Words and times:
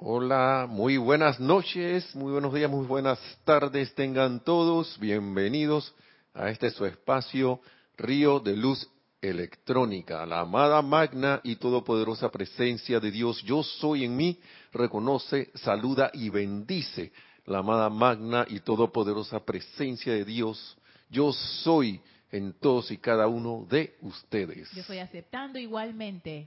Hola, 0.00 0.68
muy 0.70 0.96
buenas 0.96 1.40
noches, 1.40 2.14
muy 2.14 2.30
buenos 2.30 2.54
días, 2.54 2.70
muy 2.70 2.86
buenas 2.86 3.18
tardes 3.42 3.92
tengan 3.96 4.38
todos. 4.44 4.96
Bienvenidos 5.00 5.92
a 6.34 6.50
este 6.50 6.70
su 6.70 6.86
espacio 6.86 7.60
Río 7.96 8.38
de 8.38 8.56
Luz 8.56 8.88
Electrónica, 9.20 10.24
la 10.24 10.40
amada 10.40 10.82
magna 10.82 11.40
y 11.42 11.56
todopoderosa 11.56 12.30
presencia 12.30 13.00
de 13.00 13.10
Dios. 13.10 13.42
Yo 13.42 13.64
soy 13.64 14.04
en 14.04 14.16
mí, 14.16 14.38
reconoce, 14.72 15.50
saluda 15.56 16.12
y 16.14 16.30
bendice 16.30 17.10
la 17.44 17.58
amada 17.58 17.90
magna 17.90 18.46
y 18.48 18.60
todopoderosa 18.60 19.40
presencia 19.40 20.12
de 20.12 20.24
Dios. 20.24 20.78
Yo 21.10 21.32
soy 21.32 22.00
en 22.30 22.52
todos 22.52 22.92
y 22.92 22.98
cada 22.98 23.26
uno 23.26 23.66
de 23.68 23.96
ustedes. 24.02 24.70
Yo 24.70 24.82
estoy 24.82 24.98
aceptando 24.98 25.58
igualmente. 25.58 26.46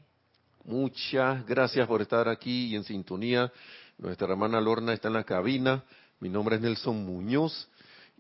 Muchas 0.66 1.44
gracias 1.48 1.88
por 1.88 2.04
estar 2.04 2.30
aquí 2.30 2.68
y 2.68 2.76
en 2.76 2.84
sintonía. 2.84 3.52
Nuestra 3.98 4.28
hermana 4.28 4.62
Lorna 4.62 4.94
está 4.94 5.08
en 5.08 5.16
la 5.16 5.24
cabina. 5.24 5.84
Mi 6.20 6.30
nombre 6.30 6.58
es 6.58 6.62
Nelson 6.62 7.04
Muñoz 7.04 7.68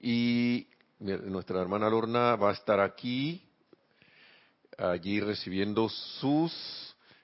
y 0.01 0.65
nuestra 0.99 1.61
hermana 1.61 1.87
Lorna 1.87 2.35
va 2.35 2.49
a 2.49 2.53
estar 2.53 2.79
aquí, 2.79 3.43
allí 4.75 5.19
recibiendo 5.19 5.87
sus 5.87 6.51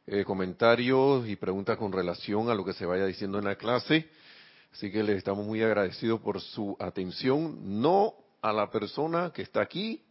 eh, 0.06 0.24
comentarios 0.24 1.28
y 1.28 1.36
preguntas 1.36 1.78
con 1.78 1.92
relación 1.92 2.52
a 2.52 2.56
lo 2.56 2.64
que 2.64 2.74
se 2.74 2.86
vaya 2.86 3.08
diciendo 3.08 3.40
en 3.40 3.46
la 3.46 3.56
clase. 3.56 4.08
Así 4.72 4.92
que 4.92 5.02
le 5.02 5.16
estamos 5.18 5.48
muy 5.48 5.64
agradecidos 5.64 6.22
por 6.22 6.40
su 6.42 6.78
atención, 6.80 7.82
no 7.82 8.14
a 8.44 8.54
la 8.54 8.70
persona 8.70 9.32
que 9.34 9.42
está 9.42 9.62
aquí, 9.62 10.04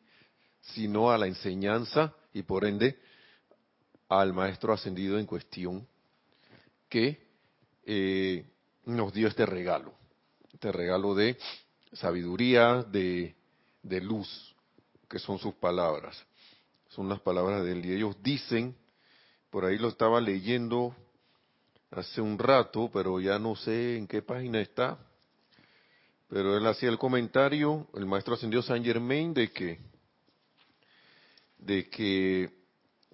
sino 0.61 1.13
a 1.13 1.19
la 1.19 1.29
enseñanza 1.29 2.13
y 2.35 2.43
por 2.43 2.65
ende 2.65 2.99
al 4.09 4.33
maestro 4.33 4.73
ascendido 4.73 5.19
en 5.19 5.27
cuestión 5.27 5.87
que 6.89 7.27
eh, 7.85 8.45
nos 8.85 9.13
dio 9.13 9.29
este 9.29 9.47
regalo, 9.47 9.93
este 10.53 10.71
regalo 10.73 11.15
de 11.15 11.37
sabiduría, 11.93 12.83
de, 12.83 13.35
de 13.83 14.01
luz, 14.01 14.55
que 15.09 15.19
son 15.19 15.39
sus 15.39 15.55
palabras, 15.55 16.17
son 16.89 17.09
las 17.09 17.21
palabras 17.21 17.65
de 17.65 17.73
él. 17.73 17.85
Y 17.87 17.93
ellos 17.93 18.17
dicen, 18.23 18.77
por 19.51 19.65
ahí 19.65 19.79
lo 19.79 19.89
estaba 19.89 20.21
leyendo 20.21 20.95
hace 21.91 22.21
un 22.21 22.39
rato, 22.39 22.91
pero 22.93 23.21
ya 23.21 23.39
no 23.39 23.57
sé 23.57 23.97
en 23.97 24.07
qué 24.07 24.23
página 24.23 24.61
está, 24.61 24.99
pero 26.29 26.57
él 26.57 26.67
hacía 26.67 26.89
el 26.89 26.99
comentario, 26.99 27.87
el 27.95 28.07
maestro 28.07 28.35
ascendido 28.35 28.63
Saint 28.63 28.85
Germain, 28.85 29.33
de 29.33 29.51
que, 29.53 29.79
de 31.59 31.89
que 31.89 32.56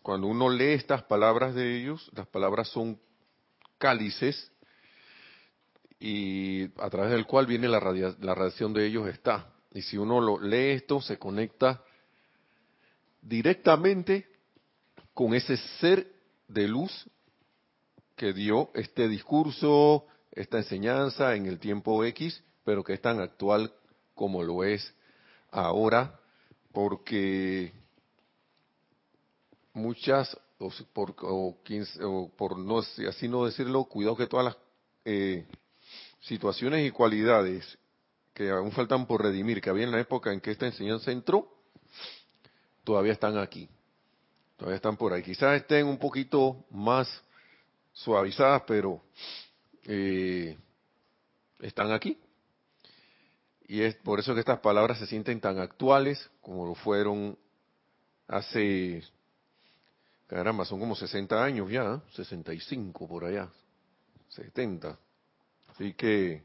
cuando 0.02 0.26
uno 0.26 0.50
lee 0.50 0.72
estas 0.72 1.04
palabras 1.04 1.54
de 1.54 1.76
ellos, 1.78 2.10
las 2.14 2.26
palabras 2.26 2.68
son 2.68 2.98
cálices 3.78 4.50
y 6.00 6.64
a 6.80 6.90
través 6.90 7.12
del 7.12 7.26
cual 7.26 7.46
viene 7.46 7.68
la, 7.68 7.78
la 8.20 8.34
radiación 8.34 8.72
de 8.72 8.86
ellos 8.86 9.08
está. 9.08 9.52
Y 9.72 9.82
si 9.82 9.96
uno 9.96 10.20
lo 10.20 10.40
lee 10.40 10.72
esto, 10.72 11.00
se 11.00 11.18
conecta 11.18 11.82
directamente 13.20 14.28
con 15.14 15.34
ese 15.34 15.56
ser 15.80 16.12
de 16.48 16.66
luz 16.66 17.08
que 18.16 18.32
dio 18.32 18.70
este 18.74 19.08
discurso, 19.08 20.06
esta 20.32 20.58
enseñanza 20.58 21.34
en 21.36 21.46
el 21.46 21.58
tiempo 21.58 22.04
X, 22.04 22.42
pero 22.64 22.82
que 22.82 22.94
es 22.94 23.00
tan 23.00 23.20
actual 23.20 23.72
como 24.14 24.42
lo 24.42 24.64
es 24.64 24.94
ahora, 25.50 26.18
porque 26.72 27.72
muchas, 29.72 30.36
o 30.58 30.70
por, 30.92 31.14
por 32.36 32.58
no, 32.58 32.78
así 32.78 33.28
no 33.28 33.44
decirlo, 33.44 33.84
cuidado 33.84 34.16
que 34.16 34.26
todas 34.26 34.46
las 34.46 34.56
eh, 35.04 35.46
situaciones 36.20 36.86
y 36.86 36.90
cualidades 36.90 37.78
que 38.34 38.50
aún 38.50 38.72
faltan 38.72 39.06
por 39.06 39.22
redimir, 39.22 39.60
que 39.60 39.70
había 39.70 39.84
en 39.84 39.92
la 39.92 40.00
época 40.00 40.32
en 40.32 40.40
que 40.40 40.50
esta 40.50 40.66
enseñanza 40.66 41.10
entró, 41.10 41.52
todavía 42.84 43.12
están 43.12 43.38
aquí. 43.38 43.68
Todavía 44.56 44.76
están 44.76 44.96
por 44.96 45.12
ahí. 45.12 45.22
Quizás 45.22 45.60
estén 45.60 45.86
un 45.86 45.98
poquito 45.98 46.64
más 46.70 47.08
suavizadas, 47.92 48.62
pero 48.66 49.02
eh, 49.84 50.56
están 51.60 51.92
aquí. 51.92 52.18
Y 53.66 53.82
es 53.82 53.94
por 53.96 54.20
eso 54.20 54.34
que 54.34 54.40
estas 54.40 54.60
palabras 54.60 54.98
se 54.98 55.06
sienten 55.06 55.40
tan 55.40 55.58
actuales 55.58 56.30
como 56.40 56.66
lo 56.66 56.74
fueron 56.74 57.38
hace 58.28 59.02
Caramba, 60.32 60.64
son 60.64 60.80
como 60.80 60.96
60 60.96 61.44
años 61.44 61.70
ya, 61.70 62.00
65 62.14 63.06
por 63.06 63.26
allá, 63.26 63.50
70. 64.30 64.98
Así 65.68 65.92
que 65.92 66.42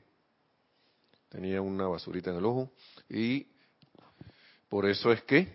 tenía 1.29 1.61
una 1.61 1.87
basurita 1.87 2.31
en 2.31 2.35
el 2.35 2.45
ojo 2.45 2.69
y 3.09 3.47
por 4.67 4.85
eso 4.89 5.09
es 5.13 5.21
que 5.23 5.47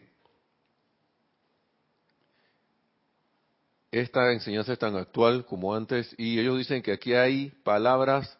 esta 3.90 4.32
enseñanza 4.32 4.72
es 4.72 4.78
tan 4.78 4.96
actual 4.96 5.44
como 5.44 5.74
antes 5.74 6.14
y 6.16 6.38
ellos 6.38 6.56
dicen 6.56 6.80
que 6.80 6.92
aquí 6.92 7.12
hay 7.12 7.50
palabras 7.62 8.38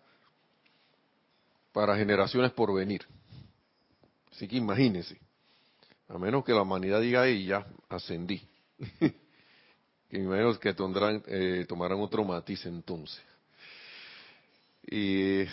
para 1.70 1.98
generaciones 1.98 2.50
por 2.53 2.72
venir. 2.72 3.06
Así 4.30 4.48
que 4.48 4.56
imagínense, 4.56 5.20
a 6.09 6.16
menos 6.16 6.47
que 6.47 6.54
la 6.54 6.62
humanidad 6.62 7.03
diga, 7.03 7.28
y 7.28 7.44
ya 7.44 7.66
ascendí. 7.91 8.41
que 10.12 10.19
me 10.19 10.59
que 10.59 10.75
tendrán, 10.75 11.23
eh, 11.27 11.65
tomarán 11.67 11.99
otro 12.00 12.23
matiz 12.23 12.67
entonces. 12.67 13.23
Y 14.87 15.45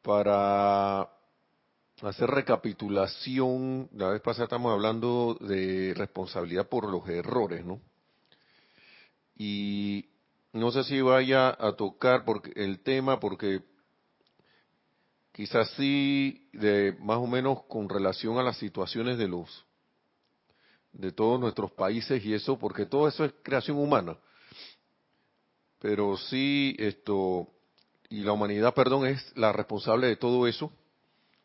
para 0.00 1.00
hacer 2.00 2.30
recapitulación, 2.30 3.88
la 3.92 4.10
vez 4.10 4.22
pasada 4.22 4.44
estamos 4.44 4.72
hablando 4.72 5.36
de 5.40 5.94
responsabilidad 5.96 6.68
por 6.68 6.88
los 6.88 7.08
errores, 7.08 7.64
¿no? 7.64 7.80
Y 9.36 10.08
no 10.52 10.70
sé 10.70 10.84
si 10.84 11.00
vaya 11.00 11.48
a 11.58 11.72
tocar 11.72 12.24
el 12.54 12.84
tema 12.84 13.18
porque 13.18 13.62
quizás 15.32 15.68
sí 15.70 16.48
de 16.52 16.96
más 17.00 17.18
o 17.18 17.26
menos 17.26 17.64
con 17.64 17.88
relación 17.88 18.38
a 18.38 18.44
las 18.44 18.58
situaciones 18.58 19.18
de 19.18 19.26
los 19.26 19.66
de 20.94 21.12
todos 21.12 21.38
nuestros 21.40 21.72
países 21.72 22.24
y 22.24 22.32
eso, 22.32 22.58
porque 22.58 22.86
todo 22.86 23.08
eso 23.08 23.24
es 23.24 23.34
creación 23.42 23.76
humana. 23.76 24.16
Pero 25.80 26.16
sí, 26.16 26.74
esto, 26.78 27.48
y 28.08 28.20
la 28.20 28.32
humanidad, 28.32 28.72
perdón, 28.74 29.06
es 29.06 29.36
la 29.36 29.52
responsable 29.52 30.06
de 30.06 30.16
todo 30.16 30.46
eso, 30.46 30.72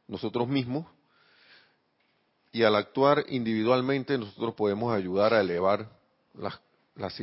nosotros 0.07 0.47
mismos, 0.47 0.85
y 2.51 2.63
al 2.63 2.75
actuar 2.75 3.25
individualmente 3.27 4.17
nosotros 4.17 4.55
podemos 4.55 4.93
ayudar 4.93 5.33
a 5.33 5.41
elevar 5.41 5.89
las, 6.33 6.59
las, 6.95 7.13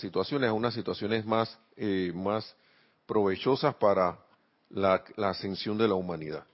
situaciones 0.00 0.50
a 0.50 0.52
unas 0.52 0.74
situaciones 0.74 1.24
más, 1.24 1.58
eh, 1.76 2.12
más 2.14 2.54
provechosas 3.06 3.74
para 3.76 4.18
la, 4.68 5.02
la 5.16 5.30
ascensión 5.30 5.78
de 5.78 5.88
la 5.88 5.94
humanidad. 5.94 6.44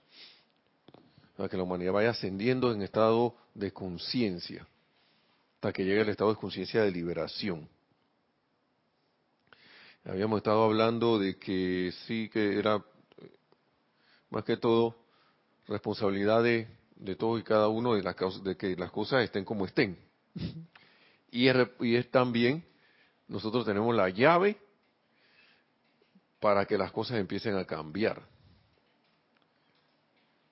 Para 1.35 1.49
que 1.49 1.57
la 1.57 1.63
humanidad 1.63 1.93
vaya 1.93 2.09
ascendiendo 2.11 2.71
en 2.71 2.81
estado 2.81 3.35
de 3.53 3.71
conciencia 3.71 4.65
hasta 5.59 5.73
que 5.73 5.83
llegue 5.83 5.99
el 5.99 6.07
estado 6.07 6.29
de 6.29 6.39
conciencia 6.39 6.83
de 6.83 6.89
liberación. 6.89 7.67
Habíamos 10.05 10.37
estado 10.37 10.63
hablando 10.63 11.19
de 11.19 11.37
que 11.37 11.91
sí 12.07 12.29
que 12.31 12.57
era 12.57 12.81
más 14.29 14.45
que 14.45 14.55
todo 14.55 14.95
responsabilidad 15.67 16.43
de, 16.43 16.65
de 16.95 17.17
todos 17.17 17.41
y 17.41 17.43
cada 17.43 17.67
uno 17.67 17.95
de, 17.95 18.01
de 18.43 18.55
que 18.55 18.77
las 18.77 18.89
cosas 18.91 19.25
estén 19.25 19.43
como 19.43 19.65
estén. 19.65 19.99
Y 21.31 21.47
es, 21.47 21.55
y 21.81 21.95
es 21.95 22.09
también, 22.09 22.65
nosotros 23.27 23.65
tenemos 23.65 23.93
la 23.93 24.09
llave 24.09 24.57
para 26.39 26.65
que 26.65 26.77
las 26.77 26.93
cosas 26.93 27.17
empiecen 27.17 27.55
a 27.57 27.65
cambiar. 27.65 28.25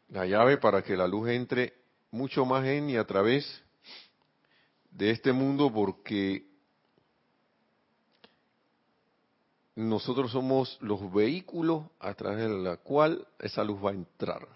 La 0.09 0.25
llave 0.25 0.57
para 0.57 0.83
que 0.83 0.97
la 0.97 1.07
luz 1.07 1.29
entre 1.29 1.73
mucho 2.11 2.45
más 2.45 2.65
en 2.65 2.89
y 2.89 2.97
a 2.97 3.05
través 3.05 3.63
de 4.97 5.11
este 5.11 5.31
mundo 5.31 5.71
porque 5.71 6.43
nosotros 9.75 10.31
somos 10.31 10.75
los 10.81 11.13
vehículos 11.13 11.83
a 11.99 12.15
través 12.15 12.49
de 12.49 12.57
la 12.57 12.77
cual 12.77 13.27
esa 13.37 13.63
luz 13.63 13.77
va 13.83 13.91
a 13.91 13.93
entrar. 13.93 14.47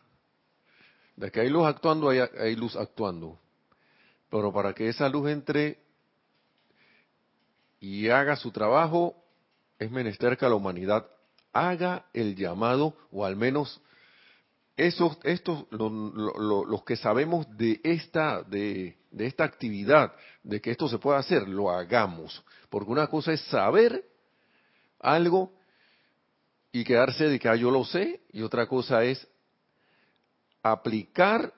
De 1.15 1.31
que 1.31 1.41
hay 1.41 1.49
luz 1.49 1.67
actuando, 1.67 2.09
hay, 2.09 2.21
hay 2.39 2.55
luz 2.55 2.75
actuando. 2.75 3.39
Pero 4.31 4.51
para 4.51 4.73
que 4.73 4.89
esa 4.89 5.07
luz 5.09 5.29
entre 5.29 5.77
y 7.79 8.09
haga 8.09 8.35
su 8.35 8.51
trabajo, 8.51 9.15
es 9.77 9.91
menester 9.91 10.37
que 10.37 10.49
la 10.49 10.55
humanidad 10.55 11.05
haga 11.53 12.07
el 12.13 12.35
llamado, 12.35 12.95
o 13.11 13.25
al 13.25 13.35
menos 13.35 13.79
esos, 14.75 15.19
estos, 15.23 15.65
los 15.71 16.83
que 16.83 16.95
sabemos 16.95 17.45
de 17.57 17.79
esta, 17.83 18.41
de, 18.41 19.00
de 19.11 19.27
esta 19.27 19.43
actividad, 19.43 20.13
de 20.43 20.61
que 20.61 20.71
esto 20.71 20.87
se 20.87 20.97
puede 20.97 21.19
hacer, 21.19 21.47
lo 21.47 21.69
hagamos. 21.69 22.43
Porque 22.69 22.91
una 22.91 23.07
cosa 23.07 23.33
es 23.33 23.41
saber, 23.41 24.03
algo 24.99 25.51
y 26.71 26.83
quedarse 26.83 27.25
de 27.25 27.39
que 27.39 27.49
ah, 27.49 27.55
yo 27.55 27.69
lo 27.71 27.83
sé, 27.83 28.21
y 28.31 28.41
otra 28.41 28.67
cosa 28.67 29.03
es 29.03 29.27
aplicar 30.63 31.53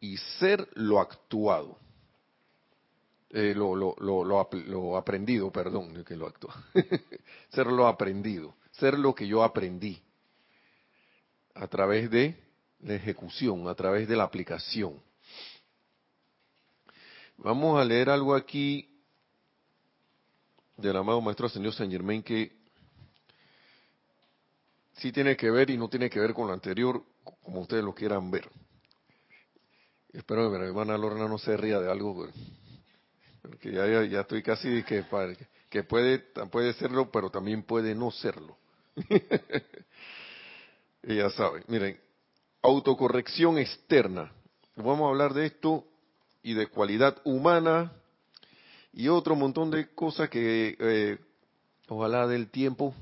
y 0.00 0.16
ser 0.38 0.68
lo 0.74 1.00
actuado. 1.00 1.78
Eh, 3.30 3.54
lo, 3.56 3.74
lo, 3.74 3.94
lo, 3.98 4.24
lo, 4.24 4.96
aprendido, 4.96 5.50
perdón, 5.50 6.04
que 6.04 6.16
lo 6.16 6.26
actúa. 6.26 6.54
ser 7.48 7.66
lo 7.66 7.86
aprendido, 7.86 8.54
ser 8.72 8.98
lo 8.98 9.14
que 9.14 9.26
yo 9.26 9.42
aprendí 9.42 10.02
a 11.54 11.66
través 11.66 12.10
de 12.10 12.36
la 12.80 12.94
ejecución, 12.94 13.68
a 13.68 13.74
través 13.74 14.06
de 14.06 14.16
la 14.16 14.24
aplicación. 14.24 15.00
Vamos 17.44 17.80
a 17.80 17.84
leer 17.84 18.08
algo 18.08 18.36
aquí 18.36 18.88
del 20.76 20.96
amado 20.96 21.20
Maestro 21.20 21.48
Señor 21.48 21.72
Saint 21.72 21.90
Germain 21.90 22.22
que 22.22 22.52
sí 24.92 25.10
tiene 25.10 25.36
que 25.36 25.50
ver 25.50 25.70
y 25.70 25.76
no 25.76 25.88
tiene 25.88 26.08
que 26.08 26.20
ver 26.20 26.34
con 26.34 26.46
lo 26.46 26.52
anterior, 26.52 27.02
como 27.42 27.62
ustedes 27.62 27.82
lo 27.82 27.96
quieran 27.96 28.30
ver. 28.30 28.48
Espero 30.12 30.52
que 30.52 30.58
mi 30.58 30.66
hermana 30.66 30.96
Lorna 30.96 31.26
no 31.26 31.36
se 31.36 31.56
ría 31.56 31.80
de 31.80 31.90
algo, 31.90 32.28
porque 33.42 33.72
ya, 33.72 34.04
ya, 34.04 34.20
estoy 34.20 34.44
casi 34.44 34.84
que, 34.84 35.04
que 35.68 35.82
puede, 35.82 36.20
puede 36.48 36.74
serlo, 36.74 37.10
pero 37.10 37.28
también 37.28 37.64
puede 37.64 37.92
no 37.96 38.12
serlo. 38.12 38.56
Ella 41.02 41.28
sabe. 41.30 41.64
Miren, 41.66 41.98
autocorrección 42.62 43.58
externa. 43.58 44.30
Vamos 44.76 45.00
a 45.00 45.08
hablar 45.08 45.34
de 45.34 45.46
esto 45.46 45.88
y 46.42 46.54
de 46.54 46.66
cualidad 46.66 47.18
humana 47.24 47.92
y 48.92 49.08
otro 49.08 49.34
montón 49.34 49.70
de 49.70 49.88
cosas 49.94 50.28
que 50.28 50.76
eh, 50.78 51.18
ojalá 51.88 52.26
del 52.26 52.50
tiempo. 52.50 52.94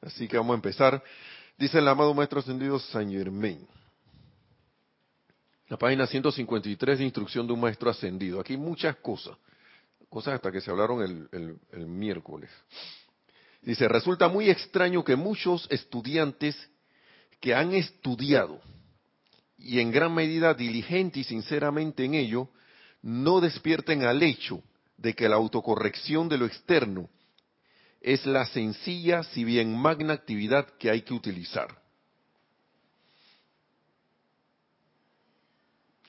Así 0.00 0.28
que 0.28 0.36
vamos 0.36 0.52
a 0.52 0.56
empezar. 0.56 1.02
Dice 1.56 1.78
el 1.78 1.88
amado 1.88 2.12
Maestro 2.14 2.40
Ascendido 2.40 2.78
Saint 2.78 3.10
Germain. 3.10 3.66
La 5.68 5.78
página 5.78 6.06
153 6.06 6.98
de 6.98 7.04
instrucción 7.04 7.46
de 7.46 7.54
un 7.54 7.60
maestro 7.60 7.90
ascendido. 7.90 8.38
Aquí 8.38 8.56
muchas 8.56 8.96
cosas, 8.96 9.36
cosas 10.08 10.34
hasta 10.34 10.52
que 10.52 10.60
se 10.60 10.70
hablaron 10.70 11.02
el, 11.02 11.58
el 11.72 11.86
miércoles. 11.86 12.50
Dice, 13.62 13.88
resulta 13.88 14.28
muy 14.28 14.50
extraño 14.50 15.02
que 15.02 15.16
muchos 15.16 15.66
estudiantes 15.70 16.54
que 17.40 17.54
han 17.54 17.72
estudiado 17.72 18.60
y 19.64 19.80
en 19.80 19.90
gran 19.90 20.14
medida 20.14 20.52
diligente 20.52 21.20
y 21.20 21.24
sinceramente 21.24 22.04
en 22.04 22.14
ello, 22.14 22.50
no 23.02 23.40
despierten 23.40 24.02
al 24.02 24.22
hecho 24.22 24.62
de 24.98 25.14
que 25.14 25.28
la 25.28 25.36
autocorrección 25.36 26.28
de 26.28 26.38
lo 26.38 26.46
externo 26.46 27.08
es 28.00 28.26
la 28.26 28.44
sencilla, 28.46 29.22
si 29.22 29.44
bien 29.44 29.76
magna 29.76 30.12
actividad 30.12 30.68
que 30.78 30.90
hay 30.90 31.00
que 31.02 31.14
utilizar. 31.14 31.68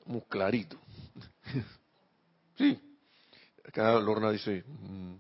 Muy 0.06 0.22
clarito. 0.30 0.78
Sí. 2.58 2.80
Acá 3.68 4.00
Lorna 4.00 4.32
dice. 4.32 4.64
Mm". 4.66 5.16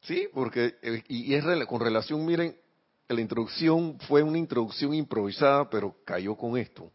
Sí, 0.00 0.26
porque, 0.32 0.76
eh, 0.80 1.04
y 1.08 1.34
es 1.34 1.44
con 1.66 1.82
relación, 1.82 2.24
miren, 2.24 2.56
la 3.14 3.20
introducción 3.20 3.98
fue 4.00 4.22
una 4.22 4.38
introducción 4.38 4.94
improvisada, 4.94 5.68
pero 5.70 5.96
cayó 6.04 6.36
con 6.36 6.56
esto. 6.56 6.90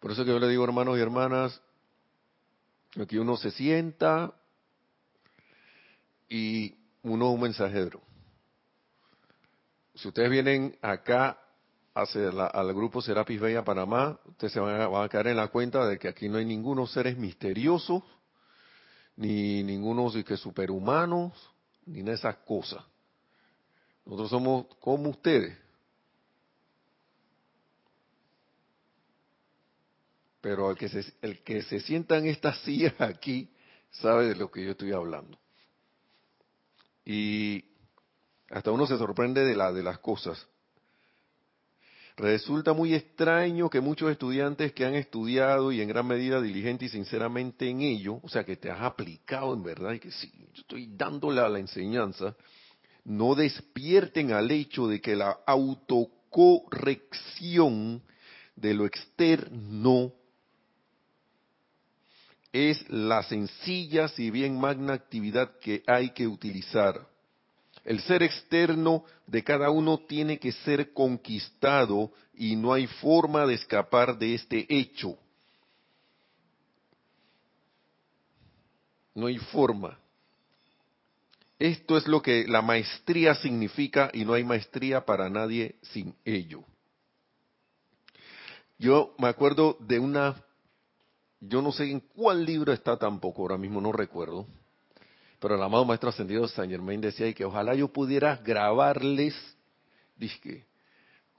Por 0.00 0.12
eso 0.12 0.24
que 0.24 0.30
yo 0.30 0.38
le 0.38 0.48
digo, 0.48 0.64
hermanos 0.64 0.98
y 0.98 1.00
hermanas, 1.00 1.60
aquí 3.00 3.16
uno 3.18 3.36
se 3.36 3.50
sienta 3.50 4.32
y 6.28 6.74
uno 7.02 7.28
es 7.28 7.34
un 7.34 7.40
mensajero. 7.40 8.02
Si 9.94 10.08
ustedes 10.08 10.30
vienen 10.30 10.76
acá 10.82 11.38
al 11.94 12.74
grupo 12.74 13.00
Serapis 13.00 13.40
Bella 13.40 13.64
Panamá, 13.64 14.20
ustedes 14.26 14.52
se 14.52 14.60
van 14.60 14.78
a, 14.82 14.86
van 14.86 15.04
a, 15.04 15.08
caer 15.08 15.28
en 15.28 15.36
la 15.36 15.48
cuenta 15.48 15.86
de 15.86 15.98
que 15.98 16.08
aquí 16.08 16.28
no 16.28 16.36
hay 16.36 16.44
ningunos 16.44 16.92
seres 16.92 17.16
misteriosos, 17.16 18.02
ni 19.16 19.62
ningunos 19.62 20.14
que 20.22 20.36
superhumanos, 20.36 21.32
ni 21.86 22.02
de 22.02 22.12
esas 22.12 22.36
cosas. 22.38 22.84
Nosotros 24.06 24.30
somos 24.30 24.66
como 24.80 25.10
ustedes. 25.10 25.58
Pero 30.40 30.70
el 30.70 30.76
que 30.76 30.88
se, 30.88 31.04
el 31.22 31.42
que 31.42 31.62
se 31.62 31.80
sienta 31.80 32.16
en 32.16 32.26
estas 32.26 32.60
sillas 32.60 32.94
aquí 33.00 33.50
sabe 33.90 34.28
de 34.28 34.36
lo 34.36 34.50
que 34.50 34.64
yo 34.64 34.70
estoy 34.70 34.92
hablando. 34.92 35.36
Y 37.04 37.64
hasta 38.50 38.70
uno 38.70 38.86
se 38.86 38.96
sorprende 38.96 39.44
de, 39.44 39.56
la, 39.56 39.72
de 39.72 39.82
las 39.82 39.98
cosas. 39.98 40.46
Resulta 42.16 42.72
muy 42.72 42.94
extraño 42.94 43.68
que 43.68 43.80
muchos 43.80 44.10
estudiantes 44.10 44.72
que 44.72 44.86
han 44.86 44.94
estudiado 44.94 45.70
y 45.70 45.82
en 45.82 45.88
gran 45.88 46.06
medida 46.06 46.40
diligente 46.40 46.86
y 46.86 46.88
sinceramente 46.88 47.68
en 47.68 47.82
ello, 47.82 48.20
o 48.22 48.28
sea, 48.28 48.44
que 48.44 48.56
te 48.56 48.70
has 48.70 48.80
aplicado 48.80 49.52
en 49.52 49.62
verdad 49.62 49.92
y 49.92 49.98
que 49.98 50.10
sí, 50.10 50.32
yo 50.54 50.62
estoy 50.62 50.86
dándole 50.96 51.42
a 51.42 51.48
la 51.48 51.58
enseñanza, 51.58 52.34
no 53.06 53.34
despierten 53.36 54.32
al 54.32 54.50
hecho 54.50 54.88
de 54.88 55.00
que 55.00 55.14
la 55.14 55.38
autocorrección 55.46 58.02
de 58.56 58.74
lo 58.74 58.84
externo 58.84 60.12
es 62.52 62.84
la 62.90 63.22
sencilla, 63.22 64.08
si 64.08 64.32
bien 64.32 64.58
magna 64.58 64.94
actividad 64.94 65.56
que 65.60 65.84
hay 65.86 66.10
que 66.10 66.26
utilizar. 66.26 67.06
El 67.84 68.00
ser 68.00 68.24
externo 68.24 69.04
de 69.26 69.44
cada 69.44 69.70
uno 69.70 69.98
tiene 69.98 70.40
que 70.40 70.50
ser 70.50 70.92
conquistado 70.92 72.10
y 72.34 72.56
no 72.56 72.72
hay 72.72 72.88
forma 72.88 73.46
de 73.46 73.54
escapar 73.54 74.18
de 74.18 74.34
este 74.34 74.66
hecho. 74.68 75.16
No 79.14 79.26
hay 79.26 79.38
forma. 79.38 79.96
Esto 81.58 81.96
es 81.96 82.06
lo 82.06 82.20
que 82.20 82.46
la 82.46 82.60
maestría 82.60 83.34
significa 83.34 84.10
y 84.12 84.24
no 84.24 84.34
hay 84.34 84.44
maestría 84.44 85.04
para 85.06 85.30
nadie 85.30 85.76
sin 85.82 86.14
ello. 86.24 86.64
Yo 88.78 89.14
me 89.18 89.28
acuerdo 89.28 89.78
de 89.80 89.98
una, 89.98 90.36
yo 91.40 91.62
no 91.62 91.72
sé 91.72 91.90
en 91.90 92.00
cuál 92.00 92.44
libro 92.44 92.74
está 92.74 92.98
tampoco, 92.98 93.42
ahora 93.42 93.56
mismo 93.56 93.80
no 93.80 93.90
recuerdo, 93.90 94.46
pero 95.40 95.54
el 95.54 95.62
amado 95.62 95.86
Maestro 95.86 96.10
Ascendido 96.10 96.46
San 96.48 96.68
Germain 96.68 97.00
decía 97.00 97.32
que 97.32 97.46
ojalá 97.46 97.74
yo 97.74 97.88
pudiera 97.88 98.36
grabarles, 98.36 99.34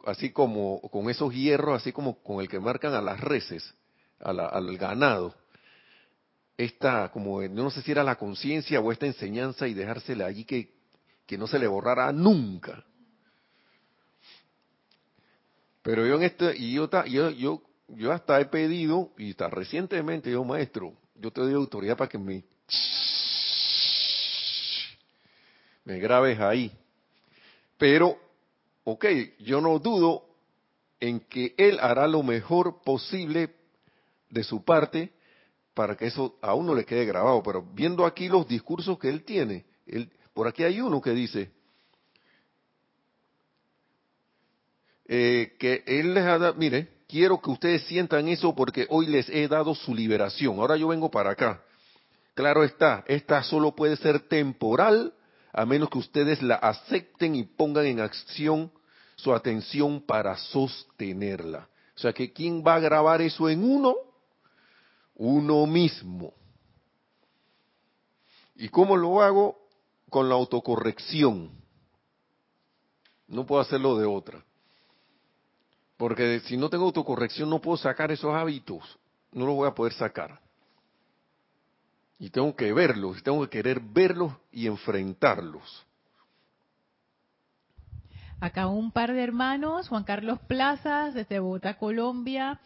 así 0.04 0.32
como 0.32 0.82
con 0.82 1.12
esos 1.12 1.32
hierros, 1.32 1.82
así 1.82 1.92
como 1.92 2.24
con 2.24 2.42
el 2.42 2.50
que 2.50 2.60
marcan 2.60 2.96
a 2.96 3.02
las 3.02 3.20
reses, 3.20 3.72
al 4.20 4.78
ganado, 4.78 5.36
esta, 6.58 7.10
como 7.12 7.42
no 7.44 7.70
sé 7.70 7.82
si 7.84 7.92
era 7.92 8.04
la 8.04 8.16
conciencia 8.16 8.80
o 8.80 8.92
esta 8.92 9.06
enseñanza 9.06 9.68
y 9.68 9.76
dejársela 9.76 10.26
allí 10.26 10.44
que, 10.44 10.74
que 11.26 11.38
no 11.38 11.46
se 11.46 11.60
le 11.60 11.68
borrara 11.68 12.12
nunca. 12.12 12.84
Pero 15.84 16.06
yo 16.06 16.16
en 16.16 16.24
este, 16.24 16.58
y 16.58 16.74
yo, 16.74 16.90
yo, 17.06 17.30
yo, 17.30 17.62
yo 17.90 18.12
hasta 18.12 18.42
he 18.42 18.46
pedido, 18.46 19.12
y 19.18 19.32
hasta 19.32 19.50
recientemente 19.50 20.32
yo, 20.32 20.44
maestro, 20.44 20.94
yo 21.16 21.32
te 21.32 21.42
doy 21.42 21.54
autoridad 21.54 21.96
para 21.96 22.10
que 22.10 22.18
me, 22.18 22.44
me 25.86 26.00
grabes 26.00 26.40
ahí. 26.40 26.72
Pero, 27.78 28.18
ok, 28.84 29.06
yo 29.40 29.62
no 29.62 29.78
dudo 29.80 30.26
en 31.00 31.20
que 31.20 31.54
él 31.58 31.80
hará 31.80 32.08
lo 32.08 32.24
mejor 32.24 32.82
posible 32.82 33.56
de 34.30 34.44
su 34.44 34.66
parte 34.66 35.14
para 35.78 35.96
que 35.96 36.08
eso 36.08 36.40
a 36.42 36.56
uno 36.56 36.74
le 36.74 36.86
quede 36.86 37.06
grabado. 37.06 37.44
Pero 37.44 37.62
viendo 37.62 38.04
aquí 38.04 38.28
los 38.28 38.48
discursos 38.48 38.98
que 38.98 39.10
él 39.10 39.24
tiene, 39.24 39.64
él, 39.86 40.10
por 40.34 40.48
aquí 40.48 40.64
hay 40.64 40.82
uno 40.82 41.00
que 41.00 41.12
dice 41.12 41.52
eh, 45.06 45.56
que 45.60 45.84
él 45.86 46.16
les 46.16 46.24
ha 46.24 46.40
dado, 46.40 46.56
mire, 46.56 46.90
quiero 47.08 47.40
que 47.40 47.52
ustedes 47.52 47.84
sientan 47.84 48.28
eso 48.28 48.56
porque 48.56 48.88
hoy 48.90 49.06
les 49.06 49.30
he 49.30 49.48
dado 49.48 49.76
su 49.76 49.94
liberación. 49.94 50.60
Ahora 50.60 50.78
yo 50.78 50.88
vengo 50.88 51.12
para 51.12 51.30
acá. 51.30 51.62
Claro 52.34 52.64
está, 52.64 53.04
esta 53.08 53.44
solo 53.44 53.76
puede 53.76 53.98
ser 53.98 54.20
temporal 54.22 55.14
a 55.54 55.64
menos 55.64 55.92
que 55.92 56.00
ustedes 56.00 56.42
la 56.42 56.56
acepten 56.56 57.36
y 57.36 57.44
pongan 57.44 57.86
en 57.86 58.00
acción 58.00 58.72
su 59.16 59.32
atención 59.32 60.02
para 60.02 60.36
sostenerla. 60.38 61.70
O 61.96 62.00
sea 62.00 62.14
que 62.14 62.34
¿quién 62.34 62.64
va 62.66 62.76
a 62.76 62.80
grabar 62.80 63.22
eso 63.22 63.48
en 63.48 63.64
uno? 63.64 64.07
Uno 65.18 65.66
mismo. 65.66 66.34
¿Y 68.56 68.70
cómo 68.70 68.96
lo 68.96 69.22
hago? 69.22 69.58
Con 70.10 70.30
la 70.30 70.36
autocorrección. 70.36 71.52
No 73.28 73.46
puedo 73.46 73.62
hacerlo 73.62 73.98
de 73.98 74.06
otra. 74.06 74.44
Porque 75.98 76.40
si 76.42 76.56
no 76.56 76.70
tengo 76.70 76.86
autocorrección 76.86 77.50
no 77.50 77.60
puedo 77.60 77.78
sacar 77.78 78.12
esos 78.12 78.34
hábitos. 78.34 78.98
No 79.32 79.46
los 79.46 79.56
voy 79.56 79.68
a 79.68 79.76
poder 79.76 79.94
sacar. 79.94 80.40
Y 82.20 82.30
tengo 82.30 82.56
que 82.56 82.74
verlos, 82.74 83.22
tengo 83.22 83.44
que 83.44 83.50
querer 83.50 83.80
verlos 83.80 84.34
y 84.52 84.66
enfrentarlos. 84.68 85.86
Acá 88.40 88.68
un 88.68 88.92
par 88.92 89.14
de 89.14 89.24
hermanos, 89.24 89.90
Juan 89.90 90.04
Carlos 90.04 90.40
Plazas 90.48 91.14
desde 91.14 91.40
Bogotá, 91.40 91.78
Colombia, 91.78 92.60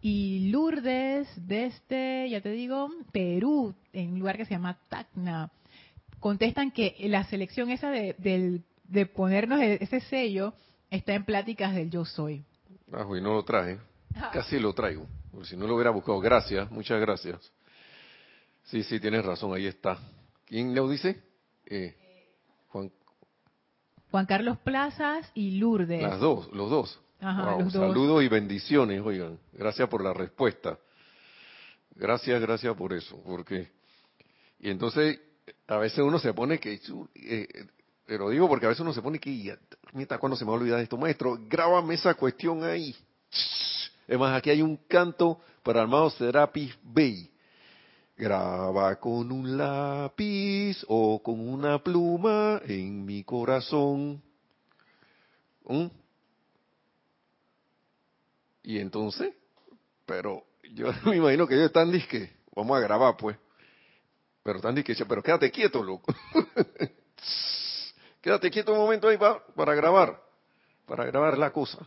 y 0.00 0.50
Lourdes 0.50 1.28
desde, 1.36 2.28
ya 2.30 2.40
te 2.40 2.50
digo, 2.50 2.88
Perú, 3.12 3.74
en 3.92 4.12
un 4.12 4.18
lugar 4.20 4.36
que 4.36 4.44
se 4.44 4.52
llama 4.52 4.78
Tacna. 4.88 5.50
Contestan 6.20 6.70
que 6.70 6.96
la 7.00 7.24
selección 7.24 7.70
esa 7.70 7.90
de, 7.90 8.62
de 8.88 9.06
ponernos 9.06 9.60
e-, 9.60 9.78
ese 9.82 10.00
sello 10.00 10.54
está 10.90 11.14
en 11.14 11.24
pláticas 11.24 11.74
del 11.74 11.90
yo 11.90 12.04
soy. 12.04 12.44
Ah, 12.92 13.06
y 13.16 13.20
no 13.20 13.34
lo 13.34 13.44
traje. 13.44 13.78
Ah. 14.14 14.30
Casi 14.32 14.58
lo 14.58 14.72
traigo. 14.72 15.06
Porque 15.30 15.48
si 15.48 15.56
no 15.56 15.66
lo 15.66 15.74
hubiera 15.74 15.90
buscado. 15.90 16.20
Gracias, 16.20 16.70
muchas 16.70 17.00
gracias. 17.00 17.52
Sí, 18.64 18.82
sí, 18.82 19.00
tienes 19.00 19.24
razón, 19.24 19.54
ahí 19.54 19.66
está. 19.66 19.98
¿Quién 20.46 20.74
lo 20.74 20.88
dice? 20.88 21.22
Eh, 21.66 21.96
Juan. 22.68 22.90
Juan 24.10 24.26
Carlos 24.26 24.58
Plazas 24.58 25.30
y 25.34 25.58
Lourdes. 25.58 26.02
Las 26.02 26.20
dos, 26.20 26.50
los 26.52 26.70
dos. 26.70 27.00
Saludos 27.20 28.22
y 28.22 28.28
bendiciones, 28.28 29.00
oigan. 29.00 29.38
Gracias 29.52 29.88
por 29.88 30.02
la 30.02 30.12
respuesta. 30.12 30.78
Gracias, 31.96 32.40
gracias 32.40 32.76
por 32.76 32.92
eso. 32.92 33.20
Porque. 33.24 33.70
Y 34.60 34.70
entonces, 34.70 35.20
a 35.66 35.78
veces 35.78 35.98
uno 35.98 36.18
se 36.18 36.32
pone 36.32 36.60
que. 36.60 36.80
Eh, 37.14 37.66
pero 38.06 38.30
digo 38.30 38.48
porque 38.48 38.66
a 38.66 38.68
veces 38.68 38.82
uno 38.82 38.92
se 38.92 39.02
pone 39.02 39.18
que. 39.18 39.58
Mira, 39.92 40.18
cuando 40.18 40.36
se 40.36 40.44
me 40.44 40.50
va 40.50 40.56
a 40.56 40.60
olvidar 40.60 40.80
esto, 40.80 40.96
maestro, 40.96 41.38
grábame 41.48 41.94
esa 41.94 42.14
cuestión 42.14 42.62
ahí. 42.62 42.94
Es 44.06 44.18
más, 44.18 44.36
aquí 44.36 44.50
hay 44.50 44.62
un 44.62 44.76
canto 44.88 45.40
para 45.62 45.82
Armado 45.82 46.10
Serapis 46.10 46.76
Bay. 46.82 47.30
Graba 48.16 48.96
con 48.96 49.30
un 49.30 49.56
lápiz 49.56 50.84
o 50.88 51.20
con 51.22 51.40
una 51.40 51.82
pluma 51.82 52.60
en 52.64 53.04
mi 53.04 53.24
corazón. 53.24 54.22
¿Mm? 55.64 55.86
Y 58.62 58.78
entonces, 58.78 59.34
pero 60.06 60.44
yo 60.74 60.88
me 61.04 61.16
imagino 61.16 61.46
que 61.46 61.54
ellos 61.54 61.66
están 61.66 61.90
disque, 61.90 62.32
vamos 62.54 62.76
a 62.76 62.80
grabar 62.80 63.16
pues. 63.16 63.36
Pero 64.42 64.56
están 64.56 64.74
disque, 64.74 64.94
pero 65.06 65.22
quédate 65.22 65.50
quieto, 65.50 65.82
loco. 65.82 66.14
quédate 68.20 68.50
quieto 68.50 68.72
un 68.72 68.78
momento 68.78 69.08
ahí 69.08 69.18
para, 69.18 69.44
para 69.54 69.74
grabar, 69.74 70.22
para 70.86 71.04
grabar 71.04 71.36
la 71.36 71.52
cosa. 71.52 71.86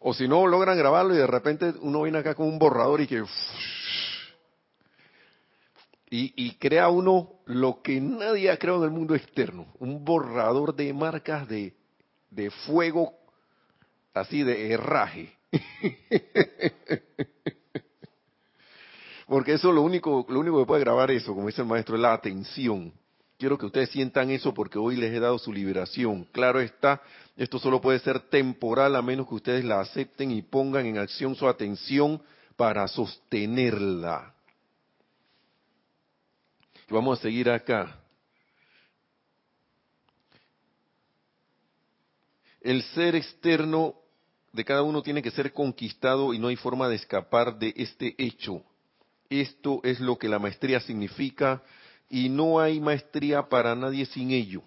O 0.00 0.14
si 0.14 0.28
no 0.28 0.46
logran 0.46 0.78
grabarlo 0.78 1.14
y 1.14 1.18
de 1.18 1.26
repente 1.26 1.74
uno 1.80 2.02
viene 2.02 2.18
acá 2.18 2.34
con 2.34 2.46
un 2.46 2.58
borrador 2.58 3.00
y 3.00 3.06
que... 3.06 3.24
Y, 6.10 6.54
crea 6.54 6.88
uno 6.88 7.34
lo 7.44 7.82
que 7.82 8.00
nadie 8.00 8.50
ha 8.50 8.56
creado 8.56 8.78
en 8.78 8.84
el 8.84 8.96
mundo 8.96 9.14
externo, 9.14 9.66
un 9.78 10.06
borrador 10.06 10.74
de 10.74 10.94
marcas 10.94 11.46
de, 11.46 11.76
de 12.30 12.50
fuego, 12.50 13.17
así 14.14 14.42
de 14.42 14.72
herraje. 14.72 15.32
Porque 19.26 19.52
eso 19.52 19.72
lo 19.72 19.82
único, 19.82 20.24
lo 20.28 20.40
único 20.40 20.58
que 20.60 20.66
puede 20.66 20.80
grabar 20.80 21.10
eso, 21.10 21.34
como 21.34 21.48
dice 21.48 21.60
el 21.60 21.68
maestro, 21.68 21.96
es 21.96 22.00
la 22.00 22.14
atención. 22.14 22.92
Quiero 23.38 23.58
que 23.58 23.66
ustedes 23.66 23.90
sientan 23.90 24.30
eso 24.30 24.52
porque 24.52 24.78
hoy 24.78 24.96
les 24.96 25.12
he 25.14 25.20
dado 25.20 25.38
su 25.38 25.52
liberación. 25.52 26.24
Claro 26.32 26.60
está, 26.60 27.02
esto 27.36 27.58
solo 27.60 27.80
puede 27.80 28.00
ser 28.00 28.18
temporal 28.18 28.96
a 28.96 29.02
menos 29.02 29.28
que 29.28 29.36
ustedes 29.36 29.64
la 29.64 29.80
acepten 29.80 30.32
y 30.32 30.42
pongan 30.42 30.86
en 30.86 30.98
acción 30.98 31.36
su 31.36 31.46
atención 31.46 32.20
para 32.56 32.88
sostenerla. 32.88 34.34
Vamos 36.88 37.18
a 37.18 37.22
seguir 37.22 37.48
acá. 37.48 38.00
El 42.68 42.82
ser 42.82 43.16
externo 43.16 43.94
de 44.52 44.62
cada 44.62 44.82
uno 44.82 45.00
tiene 45.00 45.22
que 45.22 45.30
ser 45.30 45.54
conquistado 45.54 46.34
y 46.34 46.38
no 46.38 46.48
hay 46.48 46.56
forma 46.56 46.86
de 46.86 46.96
escapar 46.96 47.58
de 47.58 47.72
este 47.74 48.14
hecho. 48.18 48.62
Esto 49.30 49.80
es 49.84 50.00
lo 50.00 50.18
que 50.18 50.28
la 50.28 50.38
maestría 50.38 50.78
significa 50.80 51.62
y 52.10 52.28
no 52.28 52.60
hay 52.60 52.78
maestría 52.78 53.48
para 53.48 53.74
nadie 53.74 54.04
sin 54.04 54.32
ello. 54.32 54.62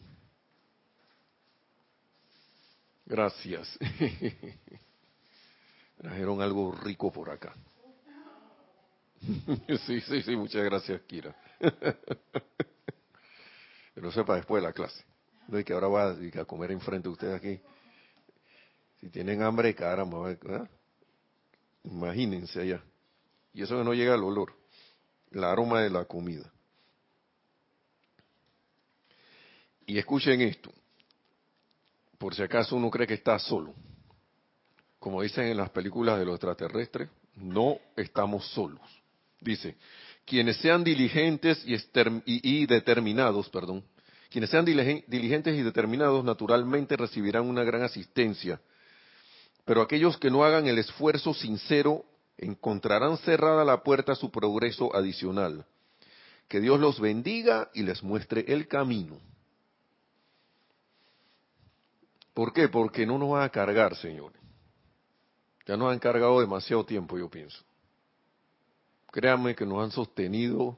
Gracias. 3.06 3.78
Trajeron 5.98 6.42
algo 6.42 6.72
rico 6.72 7.12
por 7.12 7.30
acá. 7.30 7.54
Sí, 9.86 10.02
sí, 10.02 10.24
sí, 10.24 10.36
muchas 10.36 10.64
gracias, 10.64 11.00
Kira. 11.02 11.36
Pero 13.94 14.12
sepa 14.12 14.38
después 14.38 14.64
de 14.64 14.70
la 14.70 14.74
clase. 14.74 15.04
No 15.48 15.60
es 15.60 15.66
que 15.66 15.74
ahora 15.74 15.88
va 15.88 16.10
a 16.10 16.46
comer 16.46 16.72
enfrente 16.72 17.08
de 17.08 17.14
ustedes 17.14 17.36
aquí. 17.36 17.62
Si 19.02 19.10
tienen 19.10 19.42
hambre, 19.42 19.74
caramba, 19.74 20.38
imagínense 21.84 22.62
allá. 22.62 22.84
Y 23.54 23.64
eso 23.64 23.78
que 23.78 23.84
no 23.84 23.94
llega 23.94 24.14
al 24.14 24.24
olor, 24.24 24.54
el 25.32 25.44
aroma 25.44 25.82
de 25.82 25.90
la 25.90 26.06
comida. 26.06 26.50
Y 29.88 29.98
escuchen 29.98 30.40
esto, 30.42 30.72
por 32.18 32.36
si 32.36 32.44
acaso 32.44 32.76
uno 32.76 32.92
cree 32.92 33.08
que 33.08 33.16
está 33.16 33.38
solo. 33.40 33.74
Como 35.00 35.24
dicen 35.24 35.48
en 35.48 35.58
las 35.58 35.72
películas 35.72 36.20
de 36.20 36.26
los 36.26 36.36
extraterrestres, 36.36 37.10
no 37.36 37.80
estamos 37.96 38.48
solos. 38.52 38.82
Dice, 39.40 39.76
quienes 40.26 40.58
sean 40.58 40.84
diligentes 40.84 41.66
y, 41.66 41.76
y, 42.26 42.66
determinados, 42.68 43.50
perdón, 43.50 43.84
quienes 44.30 44.52
sean 44.52 44.64
diligentes 44.64 45.58
y 45.58 45.64
determinados 45.64 46.24
naturalmente 46.24 46.96
recibirán 46.96 47.50
una 47.50 47.64
gran 47.64 47.82
asistencia, 47.82 48.62
pero 49.66 49.82
aquellos 49.82 50.18
que 50.18 50.32
no 50.32 50.44
hagan 50.44 50.68
el 50.68 50.78
esfuerzo 50.78 51.34
sincero 51.34 52.06
encontrarán 52.38 53.18
cerrada 53.18 53.64
la 53.64 53.84
puerta 53.84 54.14
a 54.14 54.16
su 54.16 54.32
progreso 54.32 54.96
adicional. 54.96 55.66
Que 56.48 56.60
Dios 56.60 56.80
los 56.80 57.00
bendiga 57.00 57.70
y 57.74 57.84
les 57.84 58.04
muestre 58.04 58.46
el 58.48 58.68
camino. 58.68 59.20
¿Por 62.34 62.54
qué? 62.54 62.70
Porque 62.70 63.06
no 63.06 63.18
nos 63.18 63.32
van 63.32 63.44
a 63.44 63.50
cargar, 63.50 63.96
señores. 63.96 64.42
Ya 65.66 65.78
nos 65.78 65.92
han 65.92 66.00
cargado 66.00 66.40
demasiado 66.42 66.86
tiempo, 66.86 67.18
yo 67.18 67.30
pienso. 67.30 67.64
Créanme 69.12 69.56
que 69.56 69.66
nos 69.66 69.84
han 69.84 69.92
sostenido 69.92 70.78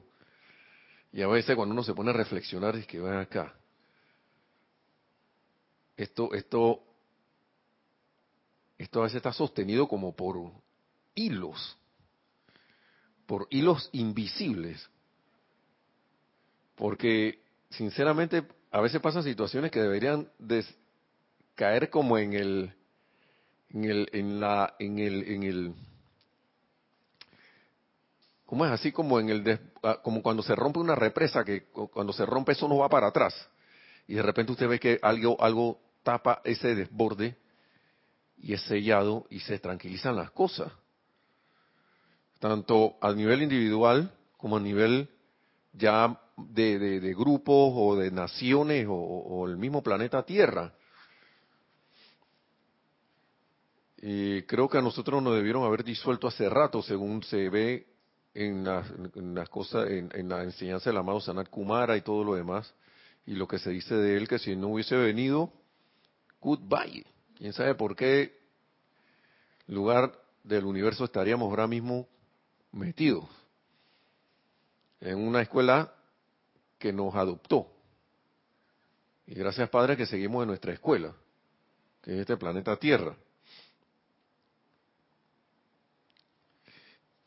y 1.12 1.22
a 1.22 1.28
veces 1.28 1.54
cuando 1.54 1.72
uno 1.72 1.84
se 1.84 1.94
pone 1.94 2.10
a 2.10 2.14
reflexionar 2.14 2.76
es 2.76 2.86
que 2.86 2.98
van 2.98 3.18
acá. 3.18 3.54
Esto, 5.96 6.34
esto, 6.34 6.82
esto 8.78 9.00
a 9.00 9.04
veces 9.04 9.16
está 9.16 9.32
sostenido 9.32 9.86
como 9.88 10.14
por 10.14 10.52
hilos, 11.14 11.76
por 13.26 13.46
hilos 13.50 13.88
invisibles. 13.92 14.88
Porque, 16.74 17.40
sinceramente, 17.70 18.44
a 18.70 18.80
veces 18.80 19.00
pasan 19.00 19.22
situaciones 19.22 19.70
que 19.70 19.80
deberían 19.80 20.28
caer 21.54 21.88
como 21.88 22.18
en 22.18 22.32
el, 22.32 22.74
en 23.70 23.84
el, 23.84 24.08
en 24.12 24.40
la, 24.40 24.74
en 24.78 24.98
el, 24.98 25.22
en 25.22 25.42
el, 25.44 25.74
¿cómo 28.44 28.66
es 28.66 28.72
así 28.72 28.90
como 28.90 29.20
en 29.20 29.28
el, 29.28 29.60
ah, 29.84 30.00
como 30.02 30.20
cuando 30.22 30.42
se 30.42 30.56
rompe 30.56 30.80
una 30.80 30.96
represa 30.96 31.44
que 31.44 31.64
cuando 31.64 32.12
se 32.12 32.26
rompe 32.26 32.52
eso 32.52 32.66
no 32.66 32.78
va 32.78 32.88
para 32.88 33.08
atrás 33.08 33.34
y 34.08 34.14
de 34.14 34.22
repente 34.22 34.52
usted 34.52 34.68
ve 34.68 34.80
que 34.80 34.98
algo, 35.00 35.40
algo 35.40 35.78
tapa 36.02 36.40
ese 36.44 36.74
desborde 36.74 37.36
y 38.38 38.52
es 38.52 38.62
sellado 38.62 39.26
y 39.30 39.40
se 39.40 39.58
tranquilizan 39.58 40.16
las 40.16 40.30
cosas, 40.30 40.72
tanto 42.38 42.96
a 43.00 43.12
nivel 43.12 43.42
individual 43.42 44.12
como 44.36 44.56
a 44.56 44.60
nivel 44.60 45.08
ya 45.72 46.20
de, 46.36 47.14
grupos 47.16 47.72
o 47.74 47.96
de 47.96 48.10
naciones 48.10 48.86
o 48.88 49.46
el 49.46 49.56
mismo 49.56 49.82
planeta 49.82 50.22
Tierra. 50.24 50.72
Y 54.06 54.42
creo 54.42 54.68
que 54.68 54.76
a 54.76 54.82
nosotros 54.82 55.22
nos 55.22 55.34
debieron 55.34 55.64
haber 55.64 55.82
disuelto 55.82 56.26
hace 56.28 56.46
rato, 56.50 56.82
según 56.82 57.22
se 57.22 57.48
ve 57.48 57.86
en 58.34 58.62
las, 58.62 59.48
cosas, 59.48 59.88
en, 59.88 60.28
la 60.28 60.42
enseñanza 60.42 60.90
del 60.90 60.98
amado 60.98 61.20
Sanat 61.20 61.48
Kumara 61.48 61.96
y 61.96 62.02
todo 62.02 62.22
lo 62.22 62.34
demás, 62.34 62.74
y 63.24 63.34
lo 63.34 63.48
que 63.48 63.58
se 63.58 63.70
dice 63.70 63.94
de 63.94 64.18
él, 64.18 64.28
que 64.28 64.38
si 64.38 64.56
no 64.56 64.68
hubiese 64.68 64.94
venido, 64.94 65.50
goodbye. 66.38 67.06
¿Quién 67.36 67.52
sabe 67.52 67.74
por 67.74 67.96
qué 67.96 68.38
lugar 69.66 70.18
del 70.42 70.64
universo 70.64 71.04
estaríamos 71.04 71.48
ahora 71.48 71.66
mismo 71.66 72.06
metidos? 72.72 73.24
En 75.00 75.18
una 75.18 75.42
escuela 75.42 75.92
que 76.78 76.92
nos 76.92 77.14
adoptó. 77.14 77.68
Y 79.26 79.34
gracias 79.34 79.68
Padre 79.70 79.96
que 79.96 80.06
seguimos 80.06 80.42
en 80.42 80.48
nuestra 80.48 80.72
escuela, 80.72 81.14
que 82.02 82.12
es 82.14 82.20
este 82.20 82.36
planeta 82.36 82.76
Tierra. 82.76 83.16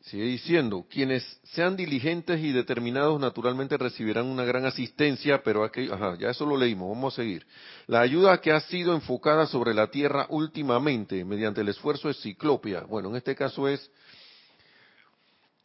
Sigue 0.08 0.24
diciendo, 0.24 0.86
quienes 0.90 1.24
sean 1.44 1.76
diligentes 1.76 2.40
y 2.40 2.54
determinados 2.54 3.20
naturalmente 3.20 3.76
recibirán 3.78 4.28
una 4.28 4.46
gran 4.46 4.66
asistencia, 4.66 5.44
pero 5.44 5.66
aquí, 5.66 5.90
ajá, 5.92 6.18
ya 6.18 6.30
eso 6.30 6.46
lo 6.46 6.56
leímos, 6.56 6.96
vamos 6.96 7.14
a 7.14 7.18
seguir. 7.18 7.46
La 7.88 8.00
ayuda 8.00 8.40
que 8.40 8.54
ha 8.54 8.62
sido 8.62 8.94
enfocada 8.94 9.48
sobre 9.48 9.74
la 9.74 9.92
tierra 9.92 10.26
últimamente 10.30 11.26
mediante 11.26 11.60
el 11.60 11.68
esfuerzo 11.68 12.08
de 12.08 12.14
Ciclopia, 12.14 12.84
bueno, 12.84 13.10
en 13.10 13.18
este 13.18 13.36
caso 13.36 13.68
es, 13.68 13.92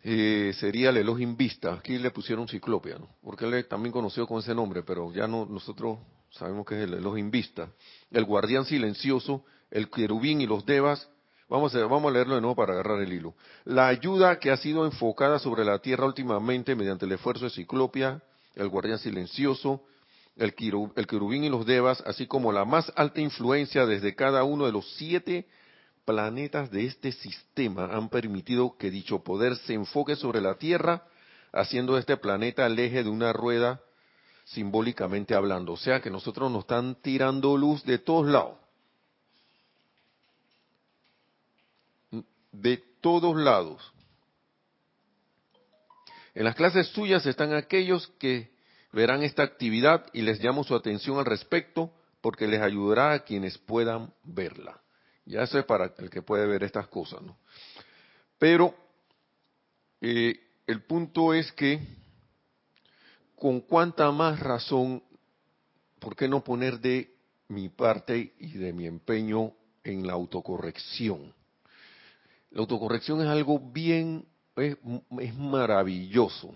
eh, 0.03 0.53
sería 0.59 0.91
el 0.91 0.97
Elohim 0.97 1.37
Vista, 1.37 1.75
aquí 1.75 1.99
le 1.99 2.11
pusieron 2.11 2.49
Ciclopia, 2.49 2.99
¿no? 2.99 3.11
porque 3.23 3.45
él 3.45 3.55
es 3.55 3.69
también 3.69 3.93
conocido 3.93 4.27
con 4.27 4.41
ese 4.41 4.57
nombre, 4.57 4.83
pero 4.83 5.13
ya 5.13 5.29
no, 5.29 5.47
nosotros 5.47 6.01
sabemos 6.31 6.67
que 6.67 6.83
es 6.83 6.89
el 6.89 6.95
Elohim 6.95 7.31
Vista, 7.31 7.69
el 8.11 8.25
guardián 8.25 8.65
silencioso, 8.65 9.45
el 9.71 9.89
querubín 9.89 10.41
y 10.41 10.49
los 10.49 10.67
devas, 10.67 11.09
Vamos 11.53 11.75
a, 11.75 11.81
vamos 11.81 12.11
a 12.11 12.15
leerlo 12.15 12.37
de 12.37 12.41
nuevo 12.41 12.57
para 12.57 12.73
agarrar 12.73 13.03
el 13.03 13.13
hilo. 13.13 13.35
La 13.67 13.89
ayuda 13.89 14.39
que 14.39 14.51
ha 14.51 14.57
sido 14.57 14.87
enfocada 14.87 15.39
sobre 15.39 15.67
la 15.67 15.81
tierra 15.81 16.07
últimamente 16.07 16.75
mediante 16.75 17.05
el 17.05 17.13
esfuerzo 17.13 17.45
de 17.45 17.51
Ciclopia, 17.51 18.23
el 18.55 18.71
guardián 18.71 18.99
silencioso, 18.99 19.83
el, 20.37 20.55
querubín 20.55 21.45
y 21.45 21.51
los 21.51 21.67
devas, 21.67 22.03
así 22.07 22.27
como 22.27 22.53
la 22.53 22.65
más 22.65 22.91
alta 22.97 23.21
influencia 23.21 23.85
desde 23.85 24.15
cada 24.15 24.45
uno 24.45 24.65
de 24.65 24.73
los 24.73 24.95
siete 24.95 25.47
planetas 26.07 26.71
de 26.71 26.87
este 26.87 27.13
sistema 27.13 27.85
han 27.85 28.09
permitido 28.09 28.79
que 28.79 28.91
dicho 28.91 29.23
poder 29.23 29.57
se 29.57 29.75
enfoque 29.75 30.17
sobre 30.17 30.41
la 30.41 30.55
Tierra, 30.55 31.03
haciendo 31.53 31.99
este 31.99 32.17
planeta 32.17 32.65
el 32.65 32.79
eje 32.79 33.05
de 33.05 33.11
una 33.11 33.35
rueda 33.35 33.79
simbólicamente 34.47 35.35
hablando. 35.35 35.75
O 35.75 35.77
sea 35.77 36.01
que 36.01 36.09
nosotros 36.09 36.51
nos 36.51 36.61
están 36.61 36.95
tirando 37.03 37.59
luz 37.59 37.85
de 37.85 37.99
todos 37.99 38.27
lados. 38.27 38.62
De 42.53 42.83
todos 43.01 43.37
lados. 43.37 43.93
En 46.35 46.45
las 46.45 46.55
clases 46.55 46.89
suyas 46.89 47.27
están 47.27 47.53
aquellos 47.53 48.07
que 48.19 48.53
verán 48.93 49.23
esta 49.23 49.43
actividad 49.43 50.07
y 50.13 50.23
les 50.23 50.43
llamo 50.43 50.65
su 50.65 50.75
atención 50.75 51.19
al 51.19 51.25
respecto 51.25 51.93
porque 52.21 52.47
les 52.47 52.61
ayudará 52.61 53.13
a 53.13 53.25
quienes 53.25 53.59
puedan 53.59 54.15
verla. 54.23 54.81
Ya 55.25 55.43
eso 55.43 55.59
es 55.59 55.65
para 55.65 55.93
el 55.99 56.11
que 56.11 56.23
puede 56.23 56.47
ver 56.47 56.63
estas 56.63 56.89
cosas, 56.89 57.23
¿no? 57.23 57.37
Pero 58.39 58.75
eh, 60.01 60.35
el 60.67 60.83
punto 60.83 61.35
es 61.35 61.53
que 61.53 61.81
con 63.37 63.61
cuánta 63.61 64.11
más 64.11 64.41
razón, 64.41 65.03
¿por 65.99 66.17
qué 66.17 66.29
no 66.29 66.43
poner 66.43 66.81
de 66.81 67.15
mi 67.49 67.69
parte 67.69 68.35
y 68.39 68.53
de 68.53 68.73
mi 68.73 68.87
empeño 68.87 69.53
en 69.85 70.07
la 70.07 70.15
autocorrección? 70.15 71.33
La 72.53 72.61
autocorrección 72.61 73.21
es 73.23 73.29
algo 73.29 73.59
bien, 73.59 74.27
es, 74.57 74.77
maravilloso. 75.37 76.55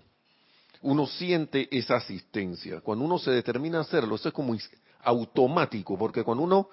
Uno 0.81 1.07
siente 1.07 1.67
esa 1.75 1.95
asistencia. 1.95 2.81
Cuando 2.81 3.03
uno 3.03 3.17
se 3.17 3.31
determina 3.31 3.79
a 3.79 3.81
hacerlo, 3.81 4.15
eso 4.15 4.29
es 4.29 4.33
como 4.33 4.55
automático, 5.01 5.97
porque 5.97 6.23
cuando 6.23 6.43
uno 6.43 6.69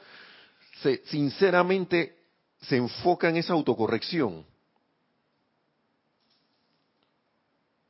se, 0.83 1.03
sinceramente 1.07 2.17
se 2.63 2.77
enfoca 2.77 3.31
en 3.31 3.37
esa 3.39 3.55
autocorrección, 3.55 4.45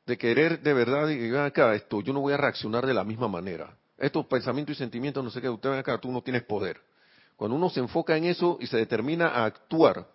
de 0.06 0.18
querer 0.18 0.60
de 0.60 0.72
verdad, 0.74 1.08
y 1.08 1.34
acá 1.34 1.74
esto, 1.74 2.00
yo 2.00 2.12
no 2.12 2.20
voy 2.20 2.34
a 2.34 2.36
reaccionar 2.36 2.86
de 2.86 2.94
la 2.94 3.04
misma 3.04 3.26
manera. 3.26 3.76
Estos 3.96 4.26
pensamientos 4.26 4.76
y 4.76 4.78
sentimientos, 4.78 5.24
no 5.24 5.30
sé 5.30 5.40
qué, 5.40 5.48
usted 5.48 5.70
ven 5.70 5.78
acá, 5.78 5.98
tú 5.98 6.12
no 6.12 6.22
tienes 6.22 6.42
poder. 6.42 6.80
Cuando 7.36 7.56
uno 7.56 7.70
se 7.70 7.80
enfoca 7.80 8.16
en 8.16 8.24
eso 8.24 8.58
y 8.60 8.66
se 8.66 8.76
determina 8.76 9.28
a 9.28 9.46
actuar, 9.46 10.06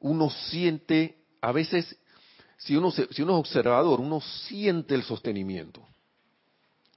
uno 0.00 0.30
siente, 0.30 1.16
a 1.40 1.52
veces, 1.52 1.96
si 2.56 2.76
uno, 2.76 2.90
si 2.90 3.22
uno 3.22 3.32
es 3.34 3.38
observador, 3.38 4.00
uno 4.00 4.20
siente 4.20 4.94
el 4.94 5.02
sostenimiento. 5.02 5.86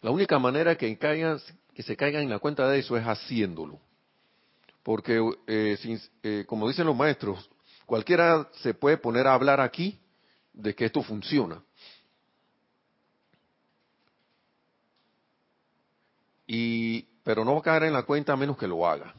La 0.01 0.11
única 0.11 0.39
manera 0.39 0.77
que, 0.77 0.97
caigan, 0.97 1.39
que 1.73 1.83
se 1.83 1.95
caigan 1.95 2.23
en 2.23 2.29
la 2.29 2.39
cuenta 2.39 2.67
de 2.67 2.79
eso 2.79 2.97
es 2.97 3.03
haciéndolo. 3.03 3.79
Porque, 4.83 5.19
eh, 5.47 5.77
eh, 6.23 6.45
como 6.47 6.67
dicen 6.67 6.85
los 6.85 6.95
maestros, 6.95 7.49
cualquiera 7.85 8.49
se 8.61 8.73
puede 8.73 8.97
poner 8.97 9.27
a 9.27 9.33
hablar 9.33 9.61
aquí 9.61 9.99
de 10.51 10.75
que 10.75 10.85
esto 10.85 11.01
funciona. 11.01 11.63
Y, 16.45 17.03
pero 17.23 17.45
no 17.45 17.53
va 17.53 17.59
a 17.59 17.63
caer 17.63 17.83
en 17.83 17.93
la 17.93 18.03
cuenta 18.03 18.33
a 18.33 18.37
menos 18.37 18.57
que 18.57 18.67
lo 18.67 18.85
haga. 18.85 19.13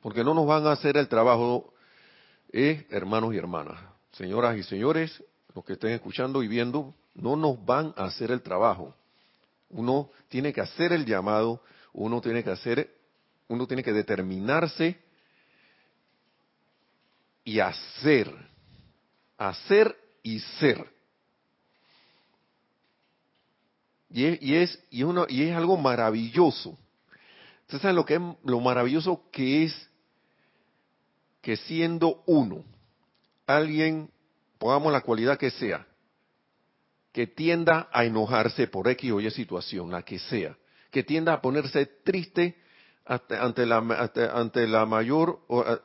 Porque 0.00 0.22
no 0.22 0.32
nos 0.32 0.46
van 0.46 0.66
a 0.66 0.72
hacer 0.72 0.96
el 0.96 1.08
trabajo 1.08 1.74
eh, 2.52 2.86
hermanos 2.90 3.34
y 3.34 3.38
hermanas, 3.38 3.78
señoras 4.12 4.56
y 4.56 4.62
señores, 4.62 5.22
los 5.54 5.64
que 5.64 5.74
estén 5.74 5.90
escuchando 5.90 6.42
y 6.42 6.48
viendo, 6.48 6.94
no 7.14 7.36
nos 7.36 7.64
van 7.64 7.94
a 7.96 8.04
hacer 8.04 8.30
el 8.30 8.42
trabajo. 8.42 8.94
Uno 9.70 10.10
tiene 10.28 10.52
que 10.52 10.60
hacer 10.60 10.92
el 10.92 11.04
llamado, 11.04 11.62
uno 11.92 12.20
tiene 12.20 12.44
que 12.44 12.50
hacer, 12.50 12.94
uno 13.48 13.66
tiene 13.66 13.82
que 13.82 13.92
determinarse 13.92 14.98
y 17.44 17.60
hacer, 17.60 18.32
hacer 19.38 19.96
y 20.22 20.40
ser. 20.40 20.84
Y 24.10 24.24
es, 24.24 24.42
y 24.42 24.54
es, 24.54 24.84
y 24.90 25.02
uno, 25.02 25.26
y 25.28 25.42
es 25.42 25.56
algo 25.56 25.76
maravilloso. 25.76 26.78
¿Ustedes 27.62 27.82
saben 27.82 27.96
lo 27.96 28.04
que 28.04 28.14
es 28.14 28.20
lo 28.44 28.60
maravilloso 28.60 29.24
que 29.32 29.64
es 29.64 29.90
que 31.46 31.56
siendo 31.58 32.24
uno, 32.26 32.64
alguien, 33.46 34.10
pongamos 34.58 34.92
la 34.92 35.02
cualidad 35.02 35.38
que 35.38 35.52
sea, 35.52 35.86
que 37.12 37.28
tienda 37.28 37.88
a 37.92 38.04
enojarse 38.04 38.66
por 38.66 38.88
X 38.88 39.12
o 39.12 39.20
Y 39.20 39.30
situación, 39.30 39.92
la 39.92 40.02
que 40.02 40.18
sea, 40.18 40.58
que 40.90 41.04
tienda 41.04 41.34
a 41.34 41.40
ponerse 41.40 41.86
triste 42.02 42.56
ante 43.04 43.64
la, 43.64 43.76
ante 44.34 44.66
la 44.66 44.86
mayor, 44.86 45.38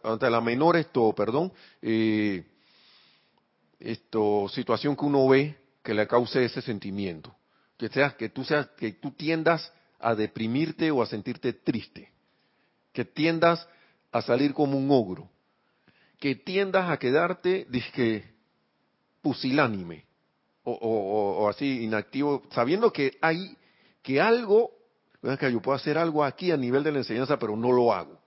ante 0.03 0.31
la 0.31 0.41
menor 0.41 0.77
esto, 0.77 1.13
perdón, 1.13 1.53
eh, 1.79 2.43
esto, 3.79 4.49
situación 4.49 4.95
que 4.95 5.05
uno 5.05 5.27
ve 5.27 5.55
que 5.83 5.93
le 5.93 6.07
cause 6.07 6.43
ese 6.43 6.63
sentimiento. 6.63 7.35
Que 7.77 7.87
sea, 7.89 8.17
que 8.17 8.29
tú 8.29 8.43
seas, 8.43 8.67
que 8.69 8.93
tú 8.93 9.11
tiendas 9.11 9.71
a 9.99 10.15
deprimirte 10.15 10.89
o 10.89 11.03
a 11.03 11.05
sentirte 11.05 11.53
triste. 11.53 12.11
Que 12.91 13.05
tiendas 13.05 13.67
a 14.11 14.23
salir 14.23 14.55
como 14.55 14.75
un 14.75 14.89
ogro 14.89 15.29
que 16.21 16.35
tiendas 16.35 16.87
a 16.87 16.99
quedarte, 16.99 17.65
dizque, 17.67 18.23
pusilánime 19.23 20.05
o, 20.63 21.49
así 21.49 21.83
inactivo, 21.83 22.43
sabiendo 22.51 22.93
que 22.93 23.17
hay, 23.21 23.57
que 24.03 24.21
algo, 24.21 24.69
que 25.39 25.51
yo 25.51 25.59
puedo 25.63 25.75
hacer 25.75 25.97
algo 25.97 26.23
aquí 26.23 26.51
a 26.51 26.57
nivel 26.57 26.83
de 26.83 26.91
la 26.91 26.99
enseñanza, 26.99 27.39
pero 27.39 27.57
no 27.57 27.71
lo 27.71 27.91
hago. 27.91 28.19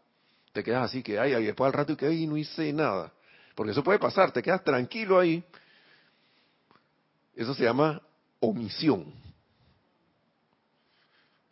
Te 0.53 0.65
quedas 0.65 0.87
así 0.87 1.05
que, 1.05 1.21
ay, 1.21 1.45
después 1.45 1.69
al 1.69 1.73
rato 1.73 1.93
y 1.93 1.97
que, 1.97 2.07
ay, 2.07 2.27
no 2.27 2.37
hice 2.37 2.73
nada. 2.73 3.13
Porque 3.55 3.71
eso 3.71 3.85
puede 3.85 4.01
pasar, 4.01 4.33
te 4.33 4.43
quedas 4.43 4.65
tranquilo 4.65 5.21
ahí. 5.21 5.45
Eso 7.37 7.55
se 7.55 7.63
llama 7.63 8.03
omisión. 8.41 9.15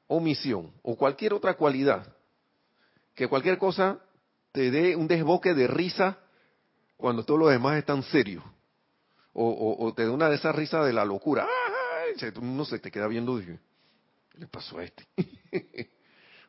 Omisión. 0.08 0.72
O 0.82 0.96
cualquier 0.96 1.34
otra 1.34 1.54
cualidad. 1.54 2.04
Que 3.14 3.28
cualquier 3.28 3.58
cosa 3.58 4.00
te 4.50 4.72
dé 4.72 4.96
un 4.96 5.06
desboque 5.06 5.54
de 5.54 5.68
risa 5.68 6.18
cuando 7.02 7.24
todos 7.24 7.40
los 7.40 7.50
demás 7.50 7.76
están 7.76 8.02
serios. 8.04 8.44
O, 9.34 9.92
te 9.96 10.06
da 10.06 10.12
una 10.12 10.28
de 10.28 10.36
esas 10.36 10.54
risas 10.54 10.86
de 10.86 10.92
la 10.92 11.04
locura. 11.04 11.46
Uno 12.40 12.64
se 12.64 12.78
te 12.78 12.90
queda 12.90 13.08
viendo 13.08 13.36
y 13.38 13.40
dice, 13.40 13.58
¿qué 14.30 14.38
le 14.38 14.46
pasó 14.46 14.78
a 14.78 14.84
este? 14.84 15.04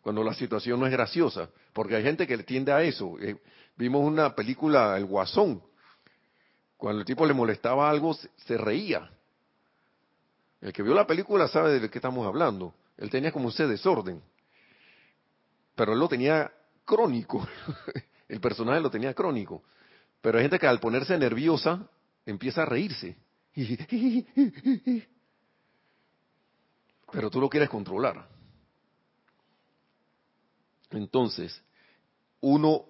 cuando 0.02 0.24
la 0.24 0.34
situación 0.34 0.80
no 0.80 0.86
es 0.86 0.92
graciosa. 0.92 1.50
Porque 1.74 1.96
hay 1.96 2.04
gente 2.04 2.28
que 2.28 2.38
le 2.38 2.44
tiende 2.44 2.72
a 2.72 2.84
eso. 2.84 3.18
Eh, 3.20 3.38
vimos 3.76 4.06
una 4.06 4.36
película, 4.36 4.96
El 4.96 5.06
Guasón. 5.06 5.64
Cuando 6.78 7.00
el 7.00 7.06
tipo 7.06 7.26
le 7.26 7.34
molestaba 7.34 7.90
algo, 7.90 8.14
se, 8.14 8.58
reía. 8.58 9.10
El 10.62 10.72
que 10.72 10.84
vio 10.84 10.94
la 10.94 11.08
película 11.08 11.48
sabe 11.48 11.80
de 11.80 11.90
qué 11.90 11.98
estamos 11.98 12.28
hablando. 12.28 12.76
Él 12.98 13.10
tenía 13.10 13.32
como 13.32 13.50
ese 13.50 13.66
desorden. 13.66 14.22
Pero 15.76 15.94
él 15.94 16.00
lo 16.00 16.08
tenía 16.08 16.52
crónico. 16.86 17.48
el 18.28 18.40
personaje 18.40 18.82
lo 18.82 18.92
tenía 18.92 19.14
crónico. 19.16 19.64
Pero 20.24 20.38
hay 20.38 20.46
gente 20.46 20.58
que 20.58 20.68
al 20.68 20.80
ponerse 20.80 21.18
nerviosa 21.18 21.86
empieza 22.26 22.62
a 22.62 22.66
reírse. 22.66 23.18
Pero 27.12 27.30
tú 27.30 27.42
lo 27.42 27.50
quieres 27.50 27.70
controlar. 27.70 28.26
Entonces, 30.92 31.62
uno, 32.40 32.86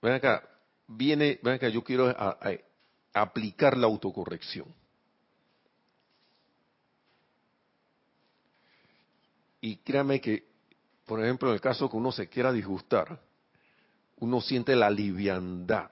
ven 0.00 0.14
acá, 0.14 0.48
viene, 0.86 1.38
ven 1.42 1.56
acá, 1.56 1.68
yo 1.68 1.84
quiero 1.84 2.16
aplicar 3.12 3.76
la 3.76 3.86
autocorrección. 3.86 4.74
Y 9.60 9.76
créame 9.76 10.22
que, 10.22 10.48
por 11.04 11.22
ejemplo, 11.22 11.50
en 11.50 11.56
el 11.56 11.60
caso 11.60 11.90
que 11.90 11.98
uno 11.98 12.12
se 12.12 12.30
quiera 12.30 12.50
disgustar, 12.50 13.20
uno 14.20 14.40
siente 14.40 14.74
la 14.76 14.90
liviandad 14.90 15.90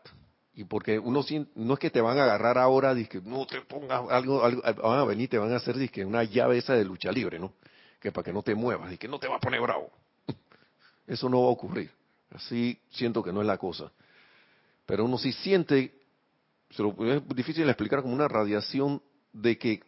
Y 0.54 0.64
porque 0.64 0.98
uno 0.98 1.24
no 1.54 1.74
es 1.74 1.80
que 1.80 1.90
te 1.90 2.00
van 2.00 2.18
a 2.18 2.24
agarrar 2.24 2.58
ahora, 2.58 2.94
que 3.06 3.20
no 3.20 3.46
te 3.46 3.60
pongas 3.62 4.02
algo, 4.10 4.42
algo, 4.44 4.62
van 4.62 4.98
a 4.98 5.04
venir, 5.04 5.28
te 5.28 5.38
van 5.38 5.52
a 5.52 5.56
hacer 5.56 5.90
que 5.90 6.04
una 6.04 6.24
llave 6.24 6.58
esa 6.58 6.74
de 6.74 6.84
lucha 6.84 7.12
libre, 7.12 7.38
¿no? 7.38 7.52
Que 8.00 8.10
para 8.10 8.24
que 8.24 8.32
no 8.32 8.42
te 8.42 8.54
muevas, 8.54 8.96
que 8.98 9.08
no 9.08 9.18
te 9.18 9.28
va 9.28 9.36
a 9.36 9.40
poner 9.40 9.60
bravo. 9.60 9.90
Eso 11.06 11.28
no 11.28 11.42
va 11.42 11.48
a 11.48 11.52
ocurrir. 11.52 11.90
Así 12.30 12.78
siento 12.90 13.22
que 13.22 13.32
no 13.32 13.40
es 13.40 13.46
la 13.46 13.58
cosa. 13.58 13.92
Pero 14.86 15.04
uno 15.04 15.18
sí 15.18 15.32
siente, 15.32 15.92
es 16.70 17.28
difícil 17.34 17.68
explicar 17.68 18.02
como 18.02 18.14
una 18.14 18.28
radiación 18.28 19.02
de 19.32 19.58
que 19.58 19.82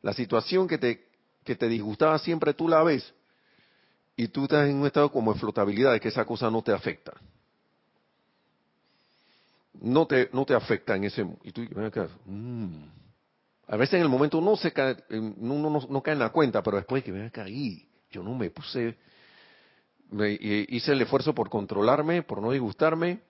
la 0.00 0.12
situación 0.12 0.66
que 0.66 0.78
te, 0.78 1.06
que 1.44 1.54
te 1.54 1.68
disgustaba 1.68 2.18
siempre 2.18 2.54
tú 2.54 2.68
la 2.68 2.82
ves 2.82 3.12
y 4.16 4.28
tú 4.28 4.44
estás 4.44 4.68
en 4.68 4.76
un 4.76 4.86
estado 4.86 5.10
como 5.10 5.32
de 5.32 5.40
flotabilidad, 5.40 5.92
de 5.92 6.00
que 6.00 6.08
esa 6.08 6.24
cosa 6.24 6.50
no 6.50 6.62
te 6.62 6.72
afecta. 6.72 7.12
No 9.80 10.06
te, 10.06 10.30
no 10.32 10.44
te 10.44 10.54
afecta 10.54 10.96
en 10.96 11.04
ese... 11.04 11.26
Y 11.42 11.52
tú, 11.52 11.62
mm. 12.26 12.84
A 13.66 13.76
veces 13.76 13.94
en 13.94 14.02
el 14.02 14.08
momento 14.08 14.40
no 14.40 14.56
se 14.56 14.72
cae, 14.72 14.96
uno 15.10 15.70
no, 15.70 15.86
no, 15.88 16.02
cae 16.02 16.12
en 16.12 16.20
la 16.20 16.30
cuenta, 16.30 16.62
pero 16.62 16.76
después 16.76 17.02
que 17.02 17.12
me 17.12 17.30
caí, 17.30 17.88
yo 18.10 18.22
no 18.22 18.34
me 18.34 18.50
puse, 18.50 18.96
me, 20.10 20.32
hice 20.32 20.92
el 20.92 21.02
esfuerzo 21.02 21.34
por 21.34 21.48
controlarme, 21.48 22.22
por 22.22 22.42
no 22.42 22.50
disgustarme, 22.50 23.20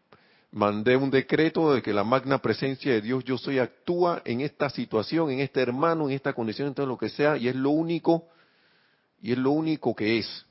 mandé 0.51 0.97
un 0.97 1.11
decreto 1.11 1.75
de 1.75 1.83
que 1.83 1.93
la 1.93 2.05
magna 2.05 2.39
presencia 2.39 2.93
de 2.93 3.01
Dios 3.01 3.25
yo 3.25 3.39
soy 3.39 3.59
actúa 3.59 4.23
en 4.25 4.41
esta 4.41 4.71
situación, 4.71 5.31
en 5.31 5.41
este 5.41 5.61
hermano, 5.61 6.09
en 6.09 6.15
esta 6.15 6.33
condición, 6.33 6.69
en 6.69 6.75
todo 6.75 6.87
lo 6.87 6.99
que 6.99 7.09
sea, 7.09 7.37
y 7.37 7.49
es 7.49 7.55
lo 7.55 7.71
único, 7.71 8.29
y 9.23 9.33
es 9.33 9.39
lo 9.39 9.51
único 9.53 9.95
que 9.95 10.19
es. 10.19 10.47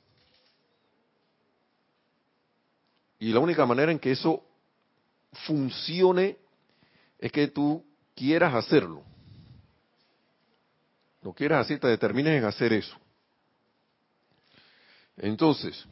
Y 3.19 3.31
la 3.31 3.39
única 3.39 3.65
manera 3.65 3.91
en 3.91 3.99
que 3.99 4.11
eso 4.11 4.43
funcione 5.45 6.37
es 7.19 7.31
que 7.31 7.47
tú 7.47 7.85
quieras 8.15 8.53
hacerlo. 8.53 9.03
Lo 11.21 11.33
quieras 11.33 11.65
hacer, 11.65 11.79
te 11.79 11.87
determines 11.87 12.37
en 12.37 12.45
hacer 12.45 12.73
eso. 12.73 12.95
Entonces, 15.17 15.85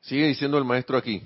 sigue 0.00 0.26
diciendo 0.26 0.58
el 0.58 0.64
maestro 0.64 0.96
aquí, 0.96 1.22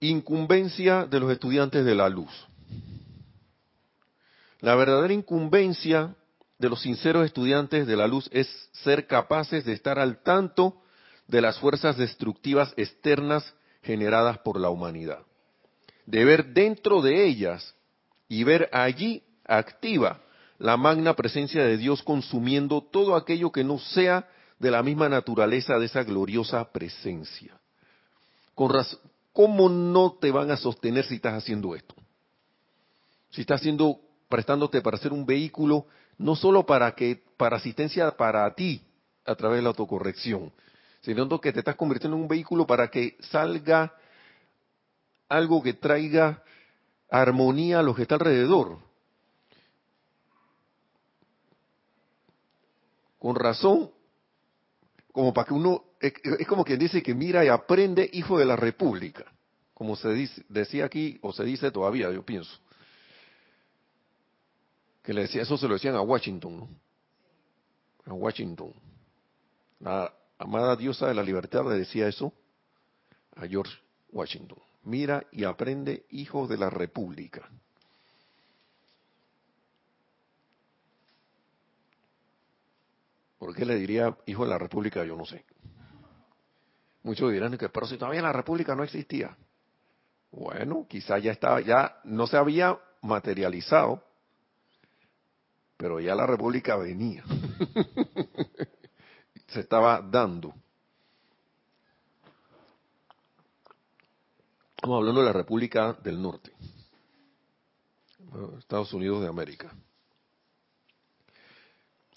incumbencia 0.00 1.06
de 1.06 1.20
los 1.20 1.30
estudiantes 1.30 1.84
de 1.84 1.94
la 1.94 2.08
luz. 2.08 2.30
La 4.60 4.74
verdadera 4.74 5.12
incumbencia 5.12 6.14
de 6.58 6.68
los 6.68 6.82
sinceros 6.82 7.24
estudiantes 7.24 7.86
de 7.86 7.96
la 7.96 8.06
luz 8.06 8.28
es 8.32 8.48
ser 8.72 9.06
capaces 9.06 9.64
de 9.64 9.72
estar 9.72 9.98
al 9.98 10.22
tanto 10.22 10.81
de 11.26 11.40
las 11.40 11.58
fuerzas 11.58 11.96
destructivas 11.96 12.74
externas 12.76 13.54
generadas 13.82 14.38
por 14.38 14.60
la 14.60 14.70
humanidad. 14.70 15.20
De 16.06 16.24
ver 16.24 16.52
dentro 16.52 17.00
de 17.00 17.24
ellas 17.26 17.74
y 18.28 18.44
ver 18.44 18.68
allí 18.72 19.22
activa 19.44 20.20
la 20.58 20.76
magna 20.76 21.14
presencia 21.14 21.64
de 21.64 21.76
Dios 21.76 22.02
consumiendo 22.02 22.82
todo 22.82 23.16
aquello 23.16 23.50
que 23.50 23.64
no 23.64 23.78
sea 23.78 24.28
de 24.58 24.70
la 24.70 24.82
misma 24.82 25.08
naturaleza 25.08 25.78
de 25.78 25.86
esa 25.86 26.04
gloriosa 26.04 26.70
presencia. 26.70 27.58
¿Cómo 28.54 29.68
no 29.68 30.18
te 30.20 30.30
van 30.30 30.50
a 30.50 30.56
sostener 30.56 31.04
si 31.04 31.16
estás 31.16 31.34
haciendo 31.34 31.74
esto? 31.74 31.94
Si 33.30 33.40
estás 33.40 33.60
haciendo, 33.60 33.98
prestándote 34.28 34.80
para 34.80 34.98
ser 34.98 35.12
un 35.12 35.26
vehículo 35.26 35.86
no 36.18 36.36
solo 36.36 36.64
para 36.64 36.94
que 36.94 37.20
para 37.36 37.56
asistencia 37.56 38.10
para 38.12 38.54
ti 38.54 38.82
a 39.24 39.34
través 39.34 39.58
de 39.58 39.62
la 39.62 39.68
autocorrección, 39.70 40.52
sino 41.02 41.40
que 41.40 41.52
te 41.52 41.58
estás 41.58 41.76
convirtiendo 41.76 42.16
en 42.16 42.22
un 42.22 42.28
vehículo 42.28 42.66
para 42.66 42.90
que 42.90 43.16
salga 43.20 43.94
algo 45.28 45.62
que 45.62 45.74
traiga 45.74 46.42
armonía 47.10 47.80
a 47.80 47.82
lo 47.82 47.94
que 47.94 48.02
está 48.02 48.14
alrededor. 48.14 48.78
Con 53.18 53.36
razón, 53.36 53.90
como 55.12 55.32
para 55.32 55.48
que 55.48 55.54
uno, 55.54 55.84
es, 56.00 56.14
como 56.48 56.64
quien 56.64 56.78
dice 56.78 57.02
que 57.02 57.14
mira 57.14 57.44
y 57.44 57.48
aprende, 57.48 58.08
hijo 58.12 58.38
de 58.38 58.46
la 58.46 58.56
República, 58.56 59.24
como 59.74 59.96
se 59.96 60.28
decía 60.48 60.84
aquí, 60.84 61.18
o 61.22 61.32
se 61.32 61.44
dice 61.44 61.70
todavía, 61.70 62.10
yo 62.10 62.24
pienso 62.24 62.58
que 65.02 65.12
le 65.12 65.22
decía, 65.22 65.42
eso 65.42 65.58
se 65.58 65.66
lo 65.66 65.74
decían 65.74 65.96
a 65.96 66.00
Washington, 66.00 66.56
¿no? 66.58 66.68
A 68.06 68.14
Washington. 68.14 68.72
La 69.80 70.12
amada 70.42 70.76
diosa 70.76 71.06
de 71.06 71.14
la 71.14 71.22
libertad 71.22 71.64
le 71.68 71.76
decía 71.76 72.08
eso 72.08 72.32
a 73.36 73.46
George 73.46 73.72
Washington. 74.10 74.58
Mira 74.84 75.24
y 75.30 75.44
aprende, 75.44 76.06
hijo 76.10 76.46
de 76.46 76.58
la 76.58 76.68
república. 76.68 77.48
¿Por 83.38 83.54
qué 83.54 83.64
le 83.64 83.76
diría 83.76 84.16
hijo 84.26 84.44
de 84.44 84.50
la 84.50 84.58
república? 84.58 85.04
Yo 85.04 85.16
no 85.16 85.24
sé. 85.24 85.44
Muchos 87.02 87.32
dirán 87.32 87.56
que, 87.58 87.68
pero 87.68 87.86
si 87.86 87.96
todavía 87.96 88.22
la 88.22 88.32
república 88.32 88.74
no 88.74 88.84
existía. 88.84 89.36
Bueno, 90.30 90.86
quizá 90.88 91.18
ya 91.18 91.32
estaba, 91.32 91.60
ya 91.60 92.00
no 92.04 92.26
se 92.26 92.36
había 92.36 92.78
materializado, 93.02 94.02
pero 95.76 96.00
ya 96.00 96.14
la 96.14 96.26
república 96.26 96.76
venía. 96.76 97.24
Se 99.52 99.60
estaba 99.60 100.00
dando. 100.00 100.54
Estamos 104.76 104.96
hablando 104.96 105.20
de 105.20 105.26
la 105.26 105.32
República 105.32 105.92
del 105.92 106.20
Norte, 106.20 106.52
Estados 108.58 108.92
Unidos 108.94 109.20
de 109.20 109.28
América. 109.28 109.72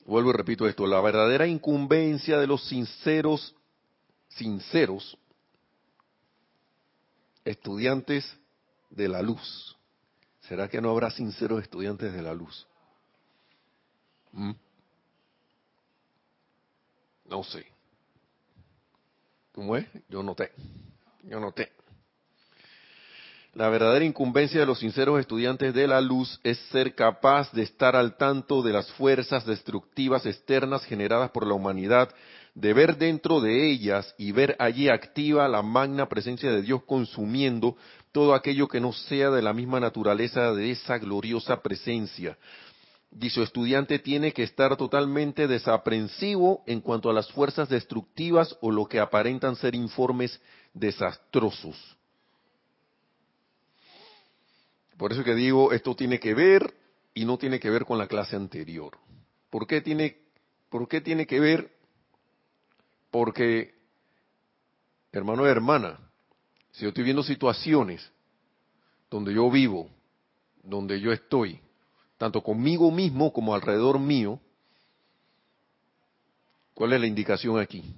Vuelvo 0.06 0.30
y 0.30 0.34
repito 0.34 0.65
esto, 0.65 0.88
la 0.88 1.02
verdadera 1.02 1.45
incumbencia 1.45 2.39
de 2.39 2.48
los 2.48 2.65
sinceros, 2.69 3.54
sinceros 4.30 5.17
estudiantes 7.43 8.38
de 8.89 9.10
la 9.10 9.21
luz. 9.21 9.76
¿Será 10.41 10.69
que 10.69 10.80
no 10.80 10.89
habrá 10.89 11.12
sinceros 11.12 11.62
estudiantes 11.62 12.13
de 12.13 12.21
la 12.21 12.34
luz? 12.34 12.65
¿Mm? 14.32 14.52
No 17.36 17.43
sé. 17.43 17.65
¿Cómo 19.52 19.76
es? 19.76 19.86
Yo 20.08 20.24
noté. 20.24 20.52
Yo 21.24 21.38
noté. 21.38 21.69
La 23.56 23.67
verdadera 23.67 24.06
incumbencia 24.06 24.62
de 24.62 24.65
los 24.65 24.80
sinceros 24.80 25.19
estudiantes 25.19 25.74
de 25.74 25.86
la 25.86 26.00
luz 26.00 26.39
es 26.45 26.58
ser 26.71 26.95
capaz 26.95 27.52
de 27.52 27.63
estar 27.63 27.93
al 27.93 28.15
tanto 28.15 28.62
de 28.62 28.71
las 28.71 28.89
fuerzas 28.93 29.45
destructivas 29.45 30.26
externas 30.26 30.86
generadas 30.86 31.32
por 31.32 31.45
la 31.45 31.56
humanidad, 31.56 32.10
de 32.54 32.74
ver 32.74 32.95
dentro 32.95 33.41
de 33.41 33.69
ellas 33.69 34.15
y 34.17 34.32
ver 34.32 34.56
allí 34.58 34.88
activa 34.88 35.50
la 35.50 35.62
magna 35.62 36.08
presencia 36.08 36.50
de 36.50 36.62
Dios 36.62 36.84
consumiendo 36.86 37.76
todo 38.13 38.34
aquello 38.34 38.69
que 38.69 38.80
no 38.80 38.93
sea 38.93 39.30
de 39.30 39.41
la 39.41 39.52
misma 39.52 39.82
naturaleza 39.82 40.54
de 40.54 40.71
esa 40.71 41.00
gloriosa 41.00 41.62
presencia, 41.62 42.38
dice 43.12 43.44
estudiante 43.44 44.00
tiene 44.00 44.34
que 44.34 44.44
estar 44.44 44.76
totalmente 44.78 45.48
desaprensivo 45.48 46.63
en 46.68 46.82
cuanto 46.82 47.10
a 47.10 47.13
las 47.13 47.32
fuerzas 47.32 47.70
destructivas 47.70 48.58
o 48.62 48.72
lo 48.72 48.86
que 48.86 49.00
aparentan 49.00 49.56
ser 49.56 49.76
informes 49.76 50.39
desastrosos. 50.74 51.76
Por 54.98 55.12
eso 55.12 55.24
que 55.24 55.36
digo, 55.36 55.72
esto 55.72 55.96
tiene 55.96 56.20
que 56.20 56.34
ver 56.34 56.74
y 57.13 57.26
no 57.26 57.38
tiene 57.38 57.60
que 57.60 57.70
ver 57.70 57.86
con 57.86 57.98
la 57.98 58.08
clase 58.08 58.36
anterior. 58.36 58.98
¿Por 59.50 59.68
qué 59.68 59.82
tiene, 59.82 60.18
por 60.70 60.88
qué 60.88 61.02
tiene 61.02 61.26
que 61.26 61.39
ver? 61.39 61.72
Porque, 63.12 63.74
hermano 65.12 65.46
y 65.46 65.50
hermana, 65.50 66.00
si 66.72 66.84
yo 66.84 66.89
estoy 66.89 67.06
viendo 67.06 67.24
situaciones 67.24 68.12
donde 69.10 69.34
yo 69.34 69.50
vivo, 69.50 69.89
donde 70.63 71.00
yo 71.00 71.12
estoy, 71.13 71.62
tanto 72.17 72.41
conmigo 72.41 72.91
mismo 72.91 73.32
como 73.32 73.54
alrededor 73.54 73.99
mío, 73.99 74.39
¿cuál 76.73 76.93
es 76.93 77.01
la 77.01 77.08
indicación 77.08 77.60
aquí? 77.60 77.95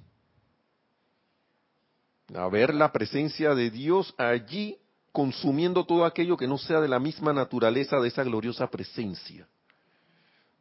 A 2.34 2.48
ver 2.50 2.74
la 2.74 2.92
presencia 2.92 3.56
de 3.56 3.70
Dios 3.70 4.14
allí 4.18 4.78
consumiendo 5.12 5.86
todo 5.86 6.06
aquello 6.06 6.38
que 6.38 6.48
no 6.48 6.58
sea 6.58 6.80
de 6.80 6.88
la 6.88 7.00
misma 7.00 7.34
naturaleza 7.34 8.00
de 8.00 8.08
esa 8.10 8.24
gloriosa 8.24 8.68
presencia. 8.70 9.48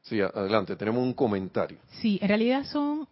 Sí, 0.03 0.21
adelante, 0.21 0.77
tenemos 0.77 1.03
un 1.03 1.13
comentario. 1.13 1.79
Sí, 2.01 2.19
en 2.23 2.29
realidad 2.29 2.65
son 2.65 3.09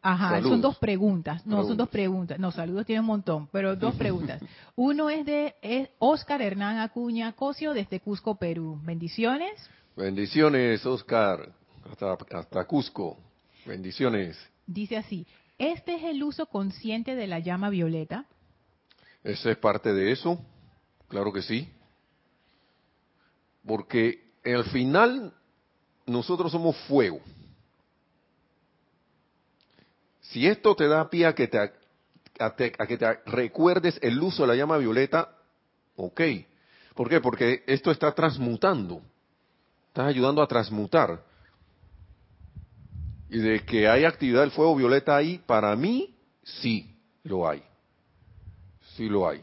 Ajá, 0.00 0.40
son 0.42 0.60
dos 0.60 0.78
preguntas. 0.78 1.46
No, 1.46 1.64
son 1.64 1.76
dos 1.76 1.88
preguntas. 1.88 2.38
No, 2.38 2.50
saludos 2.50 2.86
tiene 2.86 3.00
un 3.00 3.06
montón, 3.06 3.48
pero 3.52 3.76
dos 3.76 3.94
preguntas. 3.96 4.42
Uno 4.74 5.10
es 5.10 5.26
de 5.26 5.54
Oscar 5.98 6.40
Hernán 6.40 6.78
Acuña 6.78 7.32
Cosio 7.32 7.74
desde 7.74 8.00
Cusco, 8.00 8.36
Perú. 8.36 8.80
Bendiciones. 8.82 9.52
Bendiciones, 9.96 10.84
Oscar. 10.86 11.52
Hasta, 11.90 12.16
hasta 12.38 12.64
Cusco. 12.64 13.18
Bendiciones. 13.66 14.38
Dice 14.66 14.96
así. 14.96 15.26
¿Este 15.58 15.94
es 15.96 16.04
el 16.04 16.22
uso 16.22 16.46
consciente 16.46 17.14
de 17.14 17.26
la 17.26 17.38
llama 17.38 17.70
violeta? 17.70 18.26
Esa 19.24 19.50
es 19.50 19.56
parte 19.56 19.92
de 19.92 20.12
eso, 20.12 20.38
claro 21.08 21.32
que 21.32 21.42
sí. 21.42 21.68
Porque 23.66 24.32
al 24.44 24.64
final 24.66 25.32
nosotros 26.06 26.52
somos 26.52 26.76
fuego. 26.86 27.20
Si 30.30 30.46
esto 30.46 30.74
te 30.74 30.88
da 30.88 31.08
pie 31.08 31.26
a 31.26 31.34
que 31.34 31.48
te, 31.48 31.58
a, 31.58 32.56
que 32.86 32.98
te 32.98 33.20
recuerdes 33.26 33.98
el 34.02 34.20
uso 34.20 34.42
de 34.42 34.48
la 34.48 34.56
llama 34.56 34.78
violeta, 34.78 35.36
ok. 35.96 36.20
¿Por 36.94 37.08
qué? 37.08 37.20
Porque 37.20 37.62
esto 37.66 37.90
está 37.90 38.12
transmutando. 38.12 39.02
Estás 39.88 40.06
ayudando 40.08 40.42
a 40.42 40.46
transmutar. 40.46 41.22
Y 43.28 43.38
de 43.38 43.64
que 43.64 43.88
hay 43.88 44.04
actividad 44.04 44.40
del 44.40 44.50
fuego 44.50 44.76
violeta 44.76 45.16
ahí, 45.16 45.38
para 45.46 45.74
mí 45.76 46.16
sí 46.42 46.98
lo 47.22 47.48
hay. 47.48 47.62
Sí 48.96 49.08
lo 49.08 49.28
hay. 49.28 49.42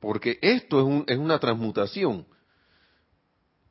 Porque 0.00 0.38
esto 0.42 0.80
es, 0.80 0.84
un, 0.84 1.04
es 1.06 1.18
una 1.18 1.38
transmutación. 1.38 2.26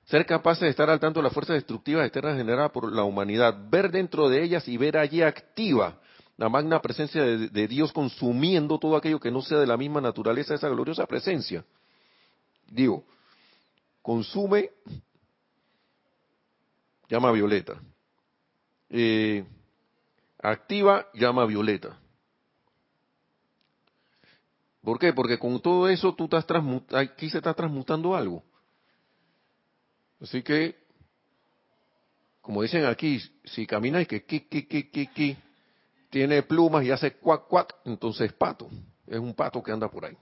Ser 0.05 0.25
capaces 0.25 0.61
de 0.61 0.69
estar 0.69 0.89
al 0.89 0.99
tanto 0.99 1.19
de 1.19 1.25
las 1.25 1.33
fuerzas 1.33 1.55
destructivas 1.55 2.05
externas 2.05 2.37
generadas 2.37 2.71
por 2.71 2.91
la 2.91 3.03
humanidad, 3.03 3.55
ver 3.69 3.91
dentro 3.91 4.29
de 4.29 4.43
ellas 4.43 4.67
y 4.67 4.77
ver 4.77 4.97
allí 4.97 5.21
activa 5.21 5.99
la 6.43 6.49
magna 6.49 6.81
presencia 6.81 7.23
de, 7.23 7.67
Dios 7.69 7.93
consumiendo 7.93 8.77
todo 8.77 8.97
aquello 8.97 9.17
que 9.17 9.31
no 9.31 9.41
sea 9.41 9.59
de 9.59 9.65
la 9.65 9.77
misma 9.77 10.01
naturaleza 10.01 10.53
esa 10.53 10.67
gloriosa 10.67 11.05
presencia. 11.05 11.63
Digo, 12.67 13.05
consume 14.01 14.71
llama 17.07 17.31
violeta. 17.31 17.81
Eh, 18.89 19.45
activa 20.37 21.07
llama 21.13 21.45
violeta. 21.45 21.97
¿Por 24.81 24.99
qué? 24.99 25.13
Porque 25.13 25.39
con 25.39 25.61
todo 25.61 25.87
eso 25.87 26.13
tú 26.13 26.25
estás 26.25 26.45
aquí 26.93 27.29
se 27.29 27.37
está 27.37 27.53
transmutando 27.53 28.15
algo. 28.15 28.43
Así 30.19 30.43
que, 30.43 30.75
como 32.41 32.61
dicen 32.63 32.83
aquí, 32.83 33.21
si 33.45 33.65
caminas 33.65 34.05
que 34.07 34.25
ki, 34.25 34.41
ki, 34.41 34.67
ki, 34.67 34.89
ki, 34.89 35.07
ki, 35.07 35.37
tiene 36.13 36.43
plumas 36.43 36.85
y 36.85 36.91
hace 36.91 37.13
cuac, 37.13 37.47
cuac, 37.47 37.75
entonces 37.85 38.27
es 38.27 38.33
pato. 38.33 38.69
Es 39.07 39.17
un 39.17 39.33
pato 39.33 39.63
que 39.63 39.71
anda 39.71 39.89
por 39.89 40.05
ahí. 40.05 40.15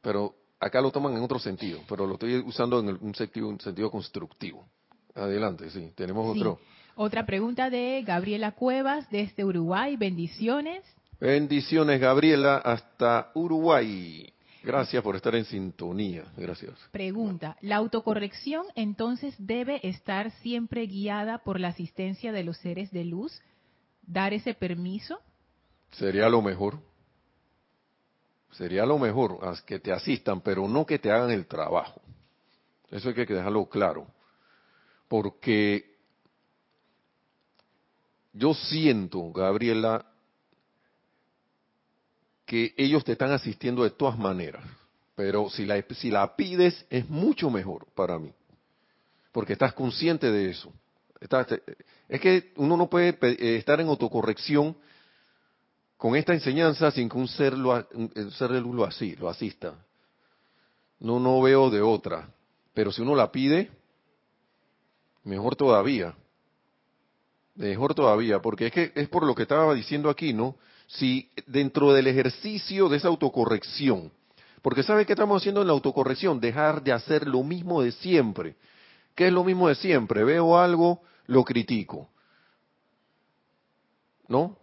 Pero 0.00 0.34
acá 0.58 0.80
lo 0.80 0.90
toman 0.90 1.14
en 1.14 1.22
otro 1.22 1.38
sentido, 1.38 1.80
pero 1.86 2.06
lo 2.06 2.14
estoy 2.14 2.36
usando 2.38 2.80
en 2.80 2.96
un, 2.98 3.14
sentido, 3.14 3.48
un 3.48 3.60
sentido 3.60 3.90
constructivo. 3.90 4.66
Adelante, 5.14 5.68
sí. 5.68 5.92
Tenemos 5.94 6.34
otro. 6.34 6.58
Otra 6.96 7.26
pregunta 7.26 7.68
de 7.68 8.02
Gabriela 8.02 8.52
Cuevas 8.52 9.10
desde 9.10 9.44
Uruguay. 9.44 9.94
Bendiciones. 9.98 10.82
Bendiciones, 11.20 12.00
Gabriela, 12.00 12.56
hasta 12.56 13.30
Uruguay. 13.34 14.32
Gracias 14.62 15.02
por 15.02 15.16
estar 15.16 15.34
en 15.34 15.44
sintonía. 15.44 16.24
Gracias. 16.34 16.72
Pregunta, 16.92 17.58
¿la 17.60 17.76
autocorrección 17.76 18.64
entonces 18.74 19.34
debe 19.38 19.86
estar 19.86 20.30
siempre 20.40 20.86
guiada 20.86 21.38
por 21.38 21.60
la 21.60 21.68
asistencia 21.68 22.32
de 22.32 22.42
los 22.42 22.56
seres 22.56 22.90
de 22.90 23.04
luz? 23.04 23.42
¿Dar 24.02 24.32
ese 24.32 24.54
permiso? 24.54 25.20
Sería 25.92 26.28
lo 26.28 26.42
mejor. 26.42 26.78
Sería 28.52 28.84
lo 28.84 28.98
mejor 28.98 29.38
que 29.64 29.78
te 29.78 29.92
asistan, 29.92 30.40
pero 30.40 30.66
no 30.66 30.84
que 30.84 30.98
te 30.98 31.10
hagan 31.10 31.30
el 31.30 31.46
trabajo. 31.46 32.00
Eso 32.90 33.08
hay 33.08 33.14
que 33.14 33.26
dejarlo 33.26 33.66
claro. 33.66 34.06
Porque 35.08 35.96
yo 38.32 38.54
siento, 38.54 39.32
Gabriela, 39.32 40.04
que 42.44 42.74
ellos 42.76 43.04
te 43.04 43.12
están 43.12 43.30
asistiendo 43.30 43.84
de 43.84 43.90
todas 43.90 44.18
maneras, 44.18 44.64
pero 45.14 45.48
si 45.50 45.64
la, 45.64 45.80
si 45.90 46.10
la 46.10 46.34
pides 46.34 46.84
es 46.90 47.08
mucho 47.08 47.48
mejor 47.50 47.86
para 47.94 48.18
mí, 48.18 48.32
porque 49.30 49.52
estás 49.52 49.72
consciente 49.72 50.30
de 50.32 50.50
eso. 50.50 50.72
Es 52.08 52.20
que 52.20 52.52
uno 52.56 52.76
no 52.76 52.88
puede 52.88 53.18
eh, 53.20 53.56
estar 53.56 53.80
en 53.80 53.88
autocorrección 53.88 54.76
con 55.96 56.16
esta 56.16 56.32
enseñanza 56.32 56.90
sin 56.90 57.08
que 57.08 57.18
un 57.18 57.28
ser, 57.28 57.56
lo, 57.56 57.76
ser 58.30 58.50
de 58.50 58.60
luz 58.60 58.74
lo, 58.74 58.84
así, 58.84 59.14
lo 59.16 59.28
asista. 59.28 59.74
No, 60.98 61.20
no 61.20 61.40
veo 61.42 61.70
de 61.70 61.82
otra. 61.82 62.28
Pero 62.72 62.90
si 62.90 63.02
uno 63.02 63.14
la 63.14 63.30
pide, 63.30 63.70
mejor 65.24 65.56
todavía. 65.56 66.14
Mejor 67.54 67.94
todavía, 67.94 68.40
porque 68.40 68.68
es 68.68 68.72
que 68.72 68.92
es 68.94 69.08
por 69.08 69.26
lo 69.26 69.34
que 69.34 69.42
estaba 69.42 69.74
diciendo 69.74 70.08
aquí, 70.08 70.32
¿no? 70.32 70.56
si 70.90 71.30
dentro 71.46 71.92
del 71.92 72.08
ejercicio 72.08 72.88
de 72.88 72.96
esa 72.96 73.08
autocorrección, 73.08 74.10
porque 74.60 74.82
¿sabe 74.82 75.06
qué 75.06 75.12
estamos 75.12 75.40
haciendo 75.40 75.60
en 75.60 75.68
la 75.68 75.72
autocorrección? 75.72 76.40
Dejar 76.40 76.82
de 76.82 76.92
hacer 76.92 77.26
lo 77.26 77.42
mismo 77.42 77.82
de 77.82 77.92
siempre. 77.92 78.56
¿Qué 79.20 79.26
es 79.26 79.32
lo 79.34 79.44
mismo 79.44 79.68
de 79.68 79.74
siempre? 79.74 80.24
Veo 80.24 80.56
algo, 80.58 81.02
lo 81.26 81.44
critico. 81.44 82.08
¿No? 84.28 84.56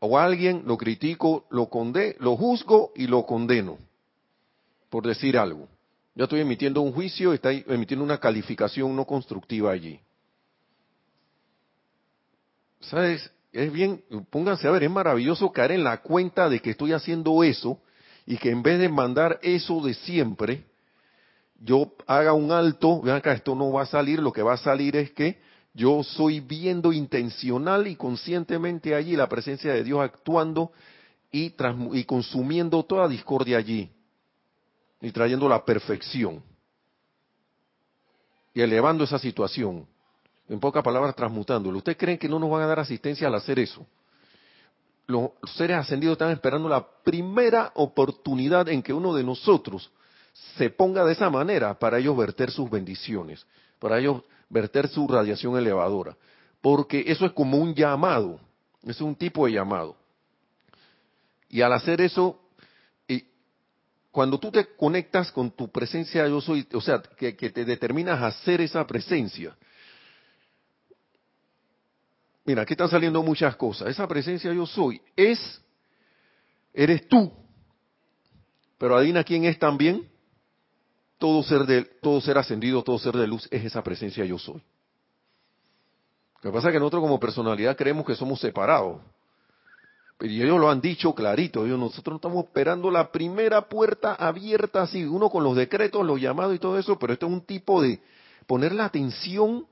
O 0.00 0.18
alguien 0.18 0.64
lo 0.66 0.76
critico, 0.76 1.46
lo 1.50 1.68
conde, 1.68 2.16
lo 2.18 2.36
juzgo 2.36 2.90
y 2.96 3.06
lo 3.06 3.24
condeno. 3.24 3.78
Por 4.90 5.06
decir 5.06 5.38
algo. 5.38 5.68
Yo 6.16 6.24
estoy 6.24 6.40
emitiendo 6.40 6.80
un 6.80 6.92
juicio, 6.92 7.32
está 7.32 7.52
emitiendo 7.52 8.04
una 8.04 8.18
calificación 8.18 8.96
no 8.96 9.04
constructiva 9.04 9.70
allí. 9.70 10.00
¿Sabes? 12.80 13.30
es 13.52 13.72
bien, 13.72 14.02
pónganse 14.28 14.66
a 14.66 14.72
ver, 14.72 14.82
es 14.82 14.90
maravilloso 14.90 15.52
caer 15.52 15.70
en 15.70 15.84
la 15.84 16.02
cuenta 16.02 16.48
de 16.48 16.58
que 16.58 16.70
estoy 16.70 16.94
haciendo 16.94 17.44
eso 17.44 17.78
y 18.26 18.38
que 18.38 18.50
en 18.50 18.60
vez 18.60 18.80
de 18.80 18.88
mandar 18.88 19.38
eso 19.40 19.80
de 19.82 19.94
siempre, 19.94 20.64
yo 21.64 21.92
haga 22.06 22.34
un 22.34 22.52
alto, 22.52 23.00
vean 23.00 23.16
acá, 23.16 23.32
esto 23.32 23.54
no 23.54 23.72
va 23.72 23.82
a 23.82 23.86
salir, 23.86 24.20
lo 24.20 24.32
que 24.32 24.42
va 24.42 24.52
a 24.52 24.58
salir 24.58 24.96
es 24.96 25.12
que 25.12 25.40
yo 25.72 26.02
soy 26.02 26.40
viendo 26.40 26.92
intencional 26.92 27.86
y 27.86 27.96
conscientemente 27.96 28.94
allí 28.94 29.16
la 29.16 29.28
presencia 29.30 29.72
de 29.72 29.82
Dios 29.82 30.00
actuando 30.00 30.72
y, 31.32 31.50
consumiendo 32.04 32.84
toda 32.84 33.08
discordia 33.08 33.56
allí 33.56 33.90
y 35.00 35.10
trayendo 35.10 35.48
la 35.48 35.64
perfección 35.64 36.42
y 38.52 38.60
elevando 38.60 39.02
esa 39.04 39.18
situación 39.18 39.86
en 40.48 40.60
pocas 40.60 40.84
palabras, 40.84 41.16
transmutándolo. 41.16 41.78
¿Ustedes 41.78 41.96
creen 41.96 42.18
que 42.18 42.28
no 42.28 42.38
nos 42.38 42.50
van 42.50 42.62
a 42.62 42.66
dar 42.66 42.78
asistencia 42.78 43.26
al 43.26 43.34
hacer 43.34 43.58
eso? 43.58 43.86
Los 45.06 45.30
seres 45.56 45.78
ascendidos 45.78 46.12
están 46.12 46.30
esperando 46.30 46.68
la 46.68 46.86
primera 47.02 47.72
oportunidad 47.74 48.68
en 48.68 48.82
que 48.82 48.92
uno 48.92 49.14
de 49.14 49.24
nosotros 49.24 49.90
se 50.56 50.68
ponga 50.70 51.04
de 51.04 51.12
esa 51.12 51.30
manera 51.30 51.78
para 51.78 51.98
ellos 51.98 52.16
verter 52.16 52.50
sus 52.50 52.70
bendiciones, 52.70 53.46
para 53.78 53.98
ellos 53.98 54.22
verter 54.48 54.88
su 54.88 55.06
radiación 55.08 55.56
elevadora. 55.56 56.16
Porque 56.60 57.04
eso 57.06 57.26
es 57.26 57.32
como 57.32 57.58
un 57.58 57.74
llamado, 57.74 58.40
es 58.82 59.00
un 59.00 59.14
tipo 59.14 59.46
de 59.46 59.52
llamado. 59.52 59.96
Y 61.48 61.62
al 61.62 61.72
hacer 61.72 62.00
eso, 62.00 62.40
cuando 64.10 64.38
tú 64.38 64.50
te 64.50 64.74
conectas 64.76 65.32
con 65.32 65.50
tu 65.50 65.70
presencia 65.70 66.26
yo 66.28 66.40
soy, 66.40 66.66
o 66.72 66.80
sea, 66.80 67.02
que, 67.02 67.36
que 67.36 67.50
te 67.50 67.64
determinas 67.64 68.20
a 68.22 68.28
hacer 68.28 68.60
esa 68.60 68.86
presencia, 68.86 69.56
Mira, 72.44 72.62
aquí 72.62 72.74
están 72.74 72.90
saliendo 72.90 73.22
muchas 73.22 73.56
cosas. 73.56 73.88
Esa 73.88 74.06
presencia 74.06 74.52
yo 74.52 74.66
soy 74.66 75.00
es, 75.16 75.62
eres 76.72 77.08
tú. 77.08 77.32
Pero 78.76 78.96
adivina 78.96 79.24
quién 79.24 79.44
es 79.46 79.58
también. 79.58 80.06
Todo 81.18 81.42
ser, 81.42 81.64
de, 81.64 81.84
todo 81.84 82.20
ser 82.20 82.38
ascendido, 82.38 82.82
todo 82.82 82.98
ser 82.98 83.14
de 83.14 83.26
luz 83.26 83.48
es 83.50 83.64
esa 83.64 83.82
presencia 83.82 84.24
yo 84.24 84.38
soy. 84.38 84.62
Lo 86.42 86.50
que 86.50 86.54
pasa 86.54 86.68
es 86.68 86.72
que 86.72 86.78
nosotros 86.78 87.02
como 87.02 87.18
personalidad 87.18 87.76
creemos 87.76 88.04
que 88.04 88.14
somos 88.14 88.40
separados. 88.40 89.00
Pero 90.18 90.32
ellos 90.32 90.60
lo 90.60 90.70
han 90.70 90.80
dicho 90.80 91.14
clarito. 91.14 91.64
Ellos, 91.64 91.78
nosotros 91.78 92.16
estamos 92.16 92.44
esperando 92.44 92.90
la 92.90 93.10
primera 93.10 93.68
puerta 93.68 94.14
abierta 94.14 94.82
así, 94.82 95.04
uno 95.04 95.30
con 95.30 95.42
los 95.42 95.56
decretos, 95.56 96.04
los 96.04 96.20
llamados 96.20 96.54
y 96.54 96.58
todo 96.58 96.78
eso, 96.78 96.98
pero 96.98 97.12
esto 97.12 97.26
es 97.26 97.32
un 97.32 97.40
tipo 97.40 97.80
de 97.80 98.00
poner 98.46 98.72
la 98.72 98.84
atención 98.84 99.66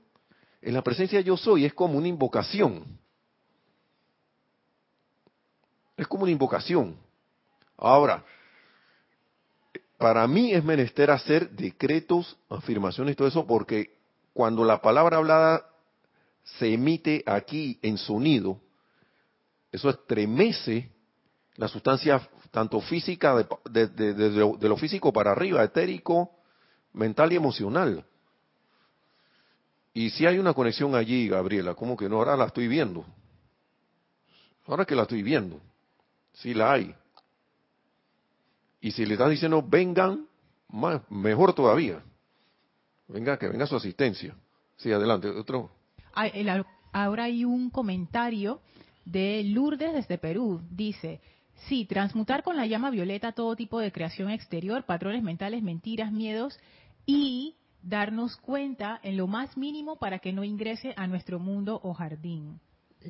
en 0.63 0.73
la 0.73 0.81
presencia 0.81 1.19
yo 1.21 1.35
soy 1.35 1.65
es 1.65 1.73
como 1.73 1.97
una 1.97 2.07
invocación. 2.07 2.83
Es 5.97 6.07
como 6.07 6.23
una 6.23 6.31
invocación. 6.31 6.95
Ahora, 7.77 8.23
para 10.03 10.27
mí 10.27 10.51
es 10.51 10.61
menester 10.65 11.09
hacer 11.11 11.51
decretos, 11.51 12.35
afirmaciones 12.49 13.15
todo 13.15 13.25
eso, 13.25 13.47
porque 13.47 13.95
cuando 14.33 14.65
la 14.65 14.81
palabra 14.81 15.15
hablada 15.15 15.65
se 16.43 16.73
emite 16.73 17.23
aquí 17.25 17.79
en 17.81 17.97
sonido, 17.97 18.59
eso 19.71 19.89
estremece 19.89 20.91
la 21.55 21.69
sustancia 21.69 22.19
tanto 22.51 22.81
física, 22.81 23.47
de, 23.71 23.87
de 23.87 24.67
lo 24.67 24.75
físico 24.75 25.13
para 25.13 25.31
arriba, 25.31 25.63
etérico, 25.63 26.31
mental 26.91 27.31
y 27.31 27.37
emocional. 27.37 28.03
Y 29.93 30.09
si 30.09 30.25
hay 30.25 30.37
una 30.37 30.53
conexión 30.53 30.95
allí, 30.95 31.29
Gabriela, 31.29 31.75
como 31.75 31.95
que 31.95 32.09
no, 32.09 32.17
ahora 32.17 32.35
la 32.35 32.47
estoy 32.47 32.67
viendo. 32.67 33.05
Ahora 34.67 34.83
que 34.83 34.97
la 34.97 35.03
estoy 35.03 35.23
viendo, 35.23 35.61
sí 36.33 36.53
la 36.53 36.73
hay. 36.73 36.93
Y 38.83 38.91
si 38.91 39.05
le 39.05 39.13
estás 39.13 39.29
diciendo 39.29 39.63
vengan, 39.65 40.27
más, 40.67 41.09
mejor 41.09 41.53
todavía. 41.53 42.03
Venga, 43.07 43.39
que 43.39 43.47
venga 43.47 43.65
su 43.65 43.77
asistencia. 43.77 44.35
Sí, 44.75 44.91
adelante, 44.91 45.29
otro. 45.29 45.71
Ahora 46.91 47.23
hay 47.23 47.45
un 47.45 47.69
comentario 47.69 48.59
de 49.05 49.41
Lourdes 49.45 49.93
desde 49.93 50.17
Perú. 50.17 50.61
Dice, 50.69 51.21
sí, 51.69 51.85
transmutar 51.85 52.43
con 52.43 52.57
la 52.57 52.65
llama 52.65 52.89
violeta 52.89 53.31
todo 53.31 53.55
tipo 53.55 53.79
de 53.79 53.93
creación 53.93 54.29
exterior, 54.29 54.83
patrones 54.83 55.23
mentales, 55.23 55.63
mentiras, 55.63 56.11
miedos 56.11 56.59
y 57.05 57.55
darnos 57.83 58.35
cuenta 58.35 58.99
en 59.01 59.15
lo 59.15 59.27
más 59.27 59.55
mínimo 59.55 59.95
para 59.95 60.19
que 60.19 60.33
no 60.33 60.43
ingrese 60.43 60.93
a 60.97 61.07
nuestro 61.07 61.39
mundo 61.39 61.79
o 61.83 61.93
jardín. 61.93 62.59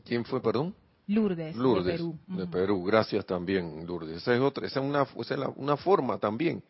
¿Quién 0.06 0.24
fue, 0.24 0.40
perdón? 0.40 0.76
Lourdes, 1.08 1.56
de 1.56 1.92
Perú. 1.92 2.20
De 2.28 2.48
Perú, 2.48 2.84
gracias 2.84 3.26
también, 3.26 3.86
Lourdes. 3.86 4.18
Esa 4.18 4.34
es 4.34 4.42
otra, 4.42 4.68
esa 4.68 4.80
es 4.80 4.86
una, 4.86 5.04
esa 5.04 5.36
es 5.36 5.42
una 5.56 5.78
forma 5.78 6.18
también. 6.18 6.64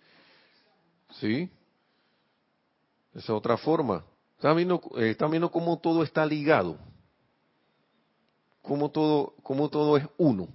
¿Sí? 1.20 1.50
Esa 3.14 3.20
es 3.20 3.30
otra 3.30 3.58
forma. 3.58 4.04
Están 4.36 4.56
viendo, 4.56 4.82
eh, 4.98 5.12
están 5.12 5.32
viendo 5.32 5.52
cómo 5.52 5.78
todo 5.80 6.04
está 6.04 6.26
ligado. 6.26 6.78
Cómo 8.62 8.90
todo, 8.90 9.36
cómo 9.44 9.70
todo 9.70 9.98
es 9.98 10.06
uno. 10.18 10.48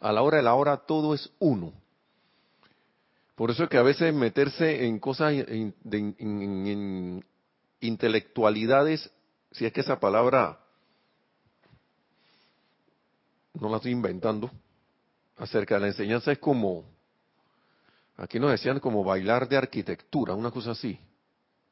A 0.00 0.12
la 0.12 0.22
hora 0.22 0.38
de 0.38 0.42
la 0.42 0.54
hora 0.54 0.76
todo 0.76 1.14
es 1.14 1.30
uno. 1.38 1.72
Por 3.34 3.50
eso 3.50 3.64
es 3.64 3.68
que 3.68 3.78
a 3.78 3.82
veces 3.82 4.12
meterse 4.14 4.86
en 4.86 4.98
cosas, 4.98 5.32
de, 5.32 7.22
intelectualidades, 7.80 9.10
si 9.52 9.64
es 9.64 9.72
que 9.72 9.80
esa 9.80 10.00
palabra 10.00 10.58
no 13.54 13.68
la 13.68 13.76
estoy 13.76 13.92
inventando, 13.92 14.50
acerca 15.36 15.74
de 15.76 15.80
la 15.82 15.86
enseñanza 15.88 16.32
es 16.32 16.38
como, 16.38 16.84
aquí 18.16 18.38
nos 18.38 18.50
decían 18.50 18.80
como 18.80 19.04
bailar 19.04 19.48
de 19.48 19.56
arquitectura, 19.56 20.34
una 20.34 20.50
cosa 20.50 20.72
así, 20.72 20.98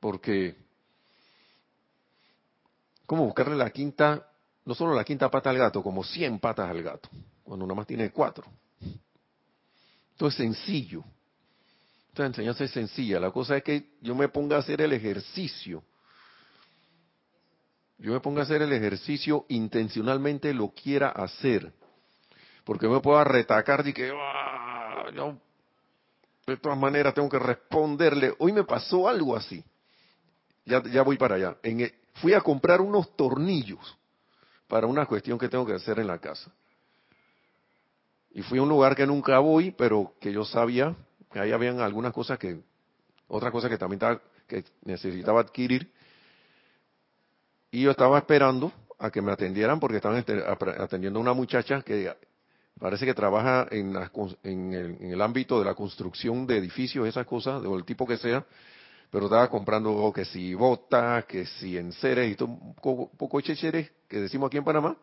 porque, 0.00 0.56
como 3.06 3.24
buscarle 3.24 3.56
la 3.56 3.70
quinta, 3.70 4.28
no 4.64 4.74
solo 4.74 4.94
la 4.94 5.04
quinta 5.04 5.30
pata 5.30 5.50
al 5.50 5.58
gato, 5.58 5.82
como 5.82 6.02
cien 6.02 6.38
patas 6.38 6.68
al 6.70 6.82
gato, 6.82 7.08
cuando 7.44 7.66
nada 7.66 7.76
más 7.76 7.86
tiene 7.86 8.10
cuatro. 8.10 8.44
Esto 10.12 10.28
es 10.28 10.34
sencillo. 10.34 11.04
Esta 12.08 12.24
enseñanza 12.24 12.64
es 12.64 12.70
sencilla. 12.70 13.20
La 13.20 13.30
cosa 13.30 13.58
es 13.58 13.62
que 13.62 13.90
yo 14.00 14.14
me 14.14 14.30
ponga 14.30 14.56
a 14.56 14.60
hacer 14.60 14.80
el 14.80 14.94
ejercicio. 14.94 15.82
Yo 17.98 18.12
me 18.12 18.20
ponga 18.20 18.40
a 18.40 18.44
hacer 18.44 18.62
el 18.62 18.72
ejercicio 18.72 19.46
intencionalmente 19.48 20.52
lo 20.52 20.70
quiera 20.70 21.08
hacer. 21.08 21.72
Porque 22.64 22.88
me 22.88 23.00
puedo 23.00 23.22
retacar 23.24 23.86
y 23.86 23.92
que 23.92 24.12
ah, 24.14 25.04
de 26.46 26.56
todas 26.58 26.78
maneras 26.78 27.14
tengo 27.14 27.28
que 27.28 27.38
responderle. 27.38 28.34
Hoy 28.38 28.52
me 28.52 28.64
pasó 28.64 29.08
algo 29.08 29.36
así. 29.36 29.64
Ya, 30.64 30.82
ya 30.82 31.02
voy 31.02 31.16
para 31.16 31.36
allá. 31.36 31.56
En 31.62 31.90
fui 32.14 32.34
a 32.34 32.40
comprar 32.40 32.80
unos 32.80 33.16
tornillos 33.16 33.96
para 34.68 34.86
una 34.86 35.06
cuestión 35.06 35.38
que 35.38 35.48
tengo 35.48 35.66
que 35.66 35.74
hacer 35.74 35.98
en 35.98 36.06
la 36.06 36.18
casa. 36.18 36.50
Y 38.32 38.42
fui 38.42 38.58
a 38.58 38.62
un 38.62 38.68
lugar 38.68 38.94
que 38.94 39.06
nunca 39.06 39.38
voy, 39.38 39.70
pero 39.70 40.12
que 40.20 40.32
yo 40.32 40.44
sabía 40.44 40.94
que 41.32 41.38
ahí 41.38 41.52
habían 41.52 41.80
algunas 41.80 42.12
cosas 42.12 42.38
que, 42.38 42.60
otras 43.28 43.52
cosas 43.52 43.70
que 43.70 43.78
también 43.78 44.00
que 44.46 44.64
necesitaba 44.82 45.40
adquirir. 45.40 45.90
Y 47.70 47.82
yo 47.82 47.90
estaba 47.90 48.18
esperando 48.18 48.72
a 48.98 49.10
que 49.10 49.20
me 49.20 49.32
atendieran 49.32 49.78
porque 49.80 49.96
estaban 49.96 50.18
este, 50.18 50.42
atendiendo 50.78 51.18
a 51.18 51.22
una 51.22 51.32
muchacha 51.32 51.82
que 51.82 52.12
parece 52.78 53.06
que 53.06 53.14
trabaja 53.14 53.66
en, 53.70 53.94
en, 54.42 55.00
el, 55.00 55.20
ámbito 55.20 55.58
de 55.58 55.64
la 55.64 55.74
construcción 55.74 56.46
de 56.46 56.58
edificios, 56.58 57.06
esas 57.06 57.26
cosas, 57.26 57.62
de 57.62 57.72
el 57.72 57.84
tipo 57.84 58.06
que 58.06 58.16
sea, 58.16 58.44
pero 59.10 59.26
estaba 59.26 59.48
comprando 59.48 60.12
que 60.14 60.24
si 60.24 60.54
botas, 60.54 61.24
que 61.26 61.46
si 61.46 61.76
enseres 61.76 62.32
y 62.32 62.34
todo, 62.34 62.48
un 62.48 62.74
poco, 62.74 63.10
poco 63.16 63.38
que 63.40 63.90
decimos 64.20 64.48
aquí 64.48 64.58
en 64.58 64.64
Panamá, 64.64 64.96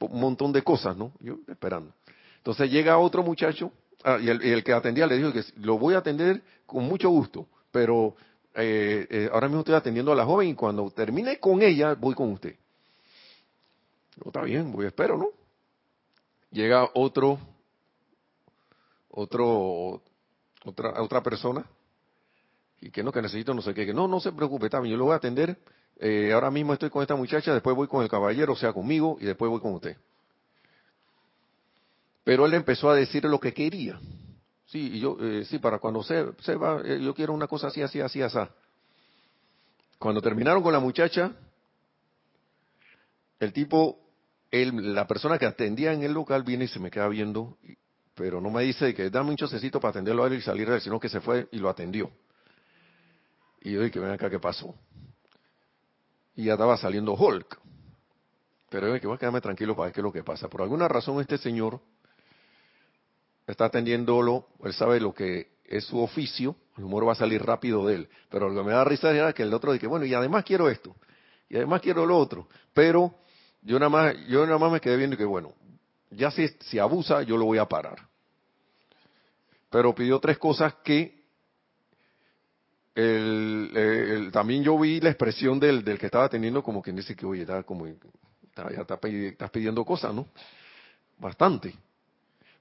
un 0.00 0.20
montón 0.20 0.52
de 0.52 0.62
cosas, 0.62 0.96
¿no? 0.96 1.12
Yo 1.20 1.38
esperando. 1.48 1.92
Entonces 2.38 2.70
llega 2.70 2.98
otro 2.98 3.22
muchacho, 3.22 3.72
ah, 4.04 4.18
y, 4.20 4.28
el, 4.28 4.64
que 4.64 4.72
atendía 4.72 5.06
le 5.06 5.16
dijo 5.16 5.32
que 5.32 5.42
lo 5.56 5.78
voy 5.78 5.94
a 5.94 5.98
atender 5.98 6.42
con 6.66 6.84
mucho 6.84 7.08
gusto, 7.10 7.46
pero 7.70 8.14
eh, 8.60 9.06
eh, 9.08 9.30
ahora 9.32 9.46
mismo 9.46 9.60
estoy 9.60 9.76
atendiendo 9.76 10.10
a 10.12 10.16
la 10.16 10.24
joven 10.24 10.48
y 10.48 10.54
cuando 10.54 10.90
termine 10.90 11.38
con 11.38 11.62
ella 11.62 11.94
voy 11.94 12.14
con 12.14 12.32
usted. 12.32 12.56
está 14.24 14.42
bien, 14.42 14.72
voy 14.72 14.86
espero, 14.86 15.16
¿no? 15.16 15.28
Llega 16.50 16.88
otro, 16.94 17.38
otro, 19.10 20.02
otra, 20.64 21.00
otra 21.00 21.22
persona 21.22 21.64
y 22.80 22.90
que 22.90 23.02
no, 23.02 23.12
que 23.12 23.22
necesito 23.22 23.54
no 23.54 23.62
sé 23.62 23.74
qué, 23.74 23.86
que 23.86 23.94
no, 23.94 24.08
no 24.08 24.20
se 24.20 24.32
preocupe, 24.32 24.66
está 24.66 24.82
yo 24.84 24.96
lo 24.96 25.04
voy 25.04 25.12
a 25.12 25.16
atender, 25.16 25.56
eh, 26.00 26.32
ahora 26.32 26.50
mismo 26.50 26.72
estoy 26.72 26.90
con 26.90 27.02
esta 27.02 27.16
muchacha, 27.16 27.52
después 27.52 27.74
voy 27.74 27.88
con 27.88 28.02
el 28.02 28.08
caballero, 28.08 28.52
o 28.52 28.56
sea, 28.56 28.72
conmigo, 28.72 29.18
y 29.20 29.24
después 29.24 29.50
voy 29.50 29.60
con 29.60 29.74
usted. 29.74 29.96
Pero 32.24 32.46
él 32.46 32.54
empezó 32.54 32.90
a 32.90 32.94
decir 32.94 33.24
lo 33.24 33.40
que 33.40 33.52
quería. 33.52 33.98
Sí, 34.68 34.96
y 34.96 35.00
yo, 35.00 35.16
eh, 35.20 35.46
sí, 35.46 35.58
para 35.58 35.78
cuando 35.78 36.02
se, 36.02 36.26
se 36.40 36.54
va, 36.54 36.82
eh, 36.84 37.00
yo 37.00 37.14
quiero 37.14 37.32
una 37.32 37.46
cosa 37.46 37.68
así, 37.68 37.80
así, 37.80 38.00
así, 38.00 38.20
así. 38.20 38.38
Cuando 39.98 40.20
terminaron 40.20 40.62
con 40.62 40.72
la 40.72 40.78
muchacha, 40.78 41.32
el 43.40 43.52
tipo, 43.54 43.98
él, 44.50 44.94
la 44.94 45.06
persona 45.06 45.38
que 45.38 45.46
atendía 45.46 45.94
en 45.94 46.02
el 46.02 46.12
local 46.12 46.42
viene 46.42 46.64
y 46.64 46.68
se 46.68 46.78
me 46.80 46.90
queda 46.90 47.08
viendo, 47.08 47.56
pero 48.14 48.42
no 48.42 48.50
me 48.50 48.62
dice 48.62 48.94
que 48.94 49.08
dame 49.08 49.30
un 49.30 49.36
chocecito 49.36 49.80
para 49.80 49.90
atenderlo 49.90 50.24
a 50.24 50.26
él 50.26 50.34
y 50.34 50.42
salir 50.42 50.68
de 50.68 50.76
él, 50.76 50.80
sino 50.82 51.00
que 51.00 51.08
se 51.08 51.20
fue 51.22 51.48
y 51.50 51.58
lo 51.58 51.70
atendió. 51.70 52.10
Y 53.62 53.72
yo 53.72 53.80
dije, 53.82 53.98
ven 53.98 54.10
acá, 54.10 54.28
¿qué 54.28 54.38
pasó? 54.38 54.74
Y 56.36 56.44
ya 56.44 56.52
estaba 56.52 56.76
saliendo 56.76 57.14
Hulk. 57.14 57.58
Pero 58.68 58.88
yo 58.88 58.94
dije, 58.94 59.06
voy 59.06 59.16
a 59.16 59.18
quedarme 59.18 59.40
tranquilo 59.40 59.74
para 59.74 59.86
ver 59.86 59.94
qué 59.94 60.00
es 60.00 60.04
lo 60.04 60.12
que 60.12 60.22
pasa. 60.22 60.48
Por 60.48 60.60
alguna 60.60 60.88
razón 60.88 61.20
este 61.22 61.38
señor 61.38 61.80
está 63.52 63.66
atendiéndolo, 63.66 64.46
él 64.62 64.72
sabe 64.72 65.00
lo 65.00 65.14
que 65.14 65.48
es 65.64 65.84
su 65.84 65.98
oficio, 65.98 66.56
el 66.76 66.84
humor 66.84 67.08
va 67.08 67.12
a 67.12 67.16
salir 67.16 67.42
rápido 67.42 67.86
de 67.86 67.96
él. 67.96 68.08
Pero 68.30 68.48
lo 68.48 68.62
que 68.62 68.66
me 68.68 68.72
da 68.72 68.84
risa 68.84 69.10
era 69.10 69.32
que 69.32 69.42
el 69.42 69.52
otro 69.52 69.72
dice, 69.72 69.86
bueno, 69.86 70.04
y 70.04 70.14
además 70.14 70.44
quiero 70.44 70.68
esto, 70.68 70.94
y 71.48 71.56
además 71.56 71.80
quiero 71.80 72.06
lo 72.06 72.16
otro. 72.16 72.48
Pero 72.72 73.14
yo 73.62 73.78
nada 73.78 73.90
más, 73.90 74.14
yo 74.28 74.46
nada 74.46 74.58
más 74.58 74.72
me 74.72 74.80
quedé 74.80 74.96
viendo 74.96 75.16
que, 75.16 75.24
bueno, 75.24 75.52
ya 76.10 76.30
si, 76.30 76.46
si 76.60 76.78
abusa, 76.78 77.22
yo 77.22 77.36
lo 77.36 77.46
voy 77.46 77.58
a 77.58 77.66
parar. 77.66 78.06
Pero 79.70 79.94
pidió 79.94 80.18
tres 80.18 80.38
cosas 80.38 80.74
que 80.84 81.18
el, 82.94 84.30
también 84.32 84.62
yo 84.62 84.78
vi 84.78 85.00
la 85.00 85.10
expresión 85.10 85.60
del, 85.60 85.84
del 85.84 85.98
que 85.98 86.06
estaba 86.06 86.24
atendiendo 86.24 86.62
como 86.62 86.82
quien 86.82 86.96
dice 86.96 87.14
que, 87.14 87.24
oye, 87.24 87.42
está 87.42 87.62
como, 87.62 87.86
ya 87.86 88.82
estás 88.82 89.50
pidiendo 89.50 89.84
cosas, 89.84 90.12
¿no? 90.12 90.26
Bastante. 91.18 91.74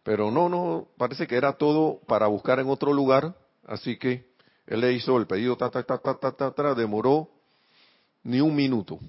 Pero 0.08 0.32
no, 0.32 0.48
no, 0.48 0.88
parece 0.98 1.28
que 1.28 1.36
era 1.36 1.58
todo 1.58 2.00
para 2.08 2.28
buscar 2.28 2.62
en 2.62 2.70
otro 2.70 2.93
lugar, 2.93 3.36
así 3.65 3.98
que 3.98 4.26
él 4.65 4.80
le 4.80 4.93
hizo 4.93 5.17
el 5.17 5.28
pedido, 5.28 5.58
ta, 5.58 5.70
ta, 5.70 5.84
ta, 5.84 5.98
ta, 5.98 6.32
ta, 6.32 6.52
ta, 6.52 6.74
demoró 6.74 7.28
ni 8.24 8.39
un 8.39 8.56
minuto. 8.56 9.00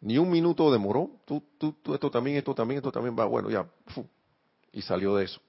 Ni 0.00 0.18
un 0.18 0.28
minuto 0.28 0.72
demoró. 0.72 1.12
Tú, 1.24 1.44
tú, 1.58 1.76
tú, 1.80 1.94
esto 1.94 2.10
también, 2.10 2.38
esto 2.38 2.56
también, 2.56 2.78
esto 2.78 2.90
también 2.90 3.16
va. 3.16 3.24
Bueno, 3.26 3.50
ya. 3.50 3.64
y 4.72 4.82
salió 4.82 5.14
de 5.14 5.26
eso. 5.26 5.40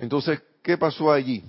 Entonces, 0.00 0.42
¿qué 0.60 0.76
pasó 0.76 1.12
allí? 1.12 1.44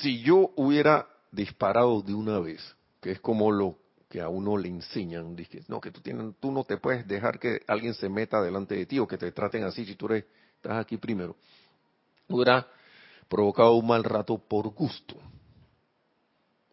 Si 0.00 0.22
yo 0.22 0.50
hubiera 0.56 1.06
disparado 1.30 2.00
de 2.00 2.14
una 2.14 2.38
vez, 2.38 2.74
que 3.02 3.10
es 3.10 3.20
como 3.20 3.52
lo 3.52 3.76
que 4.10 4.20
a 4.20 4.28
uno 4.28 4.58
le 4.58 4.68
enseñan, 4.68 5.36
dice, 5.36 5.62
no, 5.68 5.80
que 5.80 5.92
tú, 5.92 6.00
tienes, 6.00 6.34
tú 6.40 6.50
no 6.50 6.64
te 6.64 6.78
puedes 6.78 7.06
dejar 7.06 7.38
que 7.38 7.60
alguien 7.68 7.94
se 7.94 8.08
meta 8.08 8.42
delante 8.42 8.74
de 8.74 8.84
ti 8.84 8.98
o 8.98 9.06
que 9.06 9.16
te 9.16 9.30
traten 9.30 9.62
así 9.62 9.86
si 9.86 9.94
tú 9.94 10.06
eres, 10.06 10.24
estás 10.56 10.78
aquí 10.78 10.96
primero. 10.96 11.36
Hubiera 12.28 12.66
provocado 13.28 13.74
un 13.74 13.86
mal 13.86 14.02
rato 14.02 14.36
por 14.36 14.68
gusto. 14.70 15.14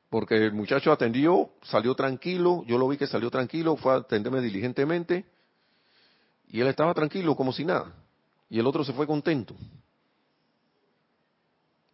Porque 0.09 0.35
el 0.35 0.53
muchacho 0.53 0.91
atendió, 0.91 1.51
salió 1.61 1.93
tranquilo, 1.93 2.63
yo 2.65 2.79
lo 2.79 2.87
vi 2.87 2.97
que 2.97 3.05
salió 3.05 3.29
tranquilo, 3.29 3.77
fue 3.77 3.93
a 3.93 3.97
atenderme 3.97 4.41
diligentemente, 4.41 5.25
y 6.47 6.59
él 6.59 6.67
estaba 6.67 6.95
tranquilo 6.95 7.35
como 7.35 7.53
si 7.53 7.65
nada. 7.65 7.93
Y 8.49 8.57
el 8.57 8.65
otro 8.65 8.83
se 8.83 8.93
fue 8.93 9.05
contento. 9.05 9.53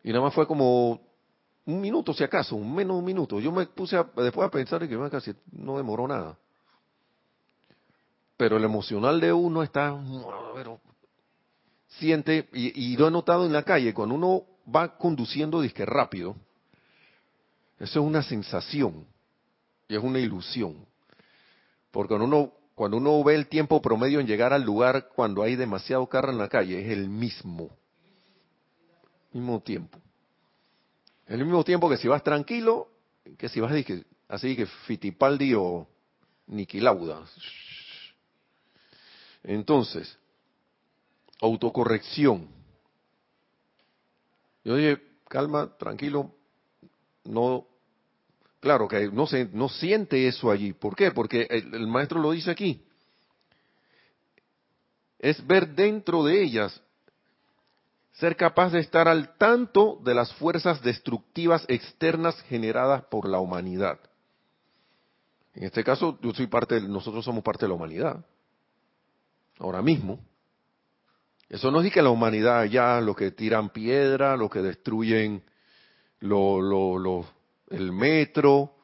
Y 0.04 0.10
nada 0.10 0.24
más 0.24 0.34
fue 0.34 0.48
como 0.48 1.02
un 1.66 1.80
minuto 1.80 2.14
si 2.14 2.24
acaso, 2.24 2.58
menos 2.58 2.98
un 2.98 3.06
minuto. 3.06 3.40
Yo 3.40 3.52
me 3.52 3.66
puse 3.68 3.98
después 4.18 4.48
a 4.48 4.52
pensar 4.52 4.84
y 4.84 4.90
que 4.90 5.10
casi 5.10 5.34
no 5.52 5.78
demoró 5.78 6.08
nada. 6.08 6.38
Pero 8.36 8.58
el 8.58 8.64
emocional 8.64 9.22
de 9.22 9.32
uno 9.32 9.64
está, 9.64 9.98
siente, 11.88 12.50
y, 12.54 12.98
lo 12.98 13.08
he 13.08 13.12
notado 13.12 13.46
en 13.46 13.54
la 13.54 13.64
calle, 13.64 13.94
cuando 13.94 14.16
uno 14.16 14.44
va 14.74 14.98
conduciendo 14.98 15.62
disque 15.62 15.86
rápido, 15.86 16.36
eso 17.80 18.00
es 18.00 18.06
una 18.06 18.24
sensación 18.24 19.06
y 19.88 19.96
es 19.96 20.04
una 20.04 20.20
ilusión. 20.20 20.86
Porque 21.92 22.18
cuando 22.76 22.98
uno 22.98 23.24
ve 23.24 23.36
el 23.36 23.48
tiempo 23.48 23.82
promedio 23.82 24.20
en 24.20 24.28
llegar 24.28 24.52
al 24.52 24.64
lugar 24.64 25.10
cuando 25.16 25.44
hay 25.44 25.56
demasiado 25.56 26.08
carro 26.08 26.32
en 26.32 26.40
la 26.40 26.50
calle, 26.50 26.82
es 26.82 26.92
el 26.92 27.08
mismo. 27.08 27.70
Mismo 29.32 29.62
tiempo. 29.62 30.00
El 31.28 31.44
mismo 31.46 31.64
tiempo 31.64 31.90
que 31.90 31.98
si 31.98 32.08
vas 32.08 32.24
tranquilo, 32.24 32.90
que 33.38 33.50
si 33.50 33.60
vas 33.60 33.74
así 34.28 34.56
que 34.56 34.66
Fitipaldi 34.66 35.54
o 35.56 35.88
Niki 36.48 36.80
Lauda. 36.80 37.24
Entonces, 39.44 40.18
autocorrección. 41.42 42.48
Yo 44.64 44.76
dije, 44.76 45.02
calma, 45.28 45.76
tranquilo, 45.78 46.32
no, 47.26 47.68
claro 48.60 48.88
que 48.88 49.10
no, 49.10 49.28
se, 49.28 49.46
no 49.46 49.68
siente 49.68 50.28
eso 50.28 50.50
allí. 50.50 50.74
¿Por 50.74 50.96
qué? 50.96 51.12
Porque 51.12 51.48
el, 51.50 51.88
maestro 51.88 52.20
lo 52.22 52.32
dice 52.32 52.52
aquí. 52.52 52.82
Es 55.20 55.46
ver 55.46 55.70
dentro 55.70 56.24
de 56.24 56.42
ellas, 56.42 56.82
ser 58.14 58.36
capaz 58.36 58.72
de 58.72 58.80
estar 58.80 59.08
al 59.08 59.36
tanto 59.38 60.00
de 60.04 60.14
las 60.14 60.34
fuerzas 60.34 60.82
destructivas 60.82 61.66
externas 61.68 62.40
generadas 62.44 63.04
por 63.06 63.28
la 63.28 63.40
humanidad. 63.40 64.00
En 65.56 65.64
este 65.64 65.84
caso, 65.84 66.18
yo 66.22 66.34
soy 66.34 66.48
parte, 66.48 66.82
nosotros 66.82 67.26
somos 67.26 67.44
parte 67.44 67.66
de 67.66 67.70
la 67.70 67.76
humanidad. 67.76 68.26
Ahora 69.60 69.82
mismo. 69.82 70.20
Eso 71.50 71.70
no 71.70 71.82
es 71.82 71.94
que 71.94 72.02
la 72.02 72.10
humanidad 72.10 72.66
ya, 72.66 73.00
los 73.02 73.16
que 73.16 73.32
tiran 73.32 73.70
piedra, 73.70 74.36
los 74.38 74.50
que 74.50 74.62
destruyen 74.62 75.44
lo, 76.20 76.62
lo, 76.62 77.26
el 77.70 77.92
metro, 77.92 78.76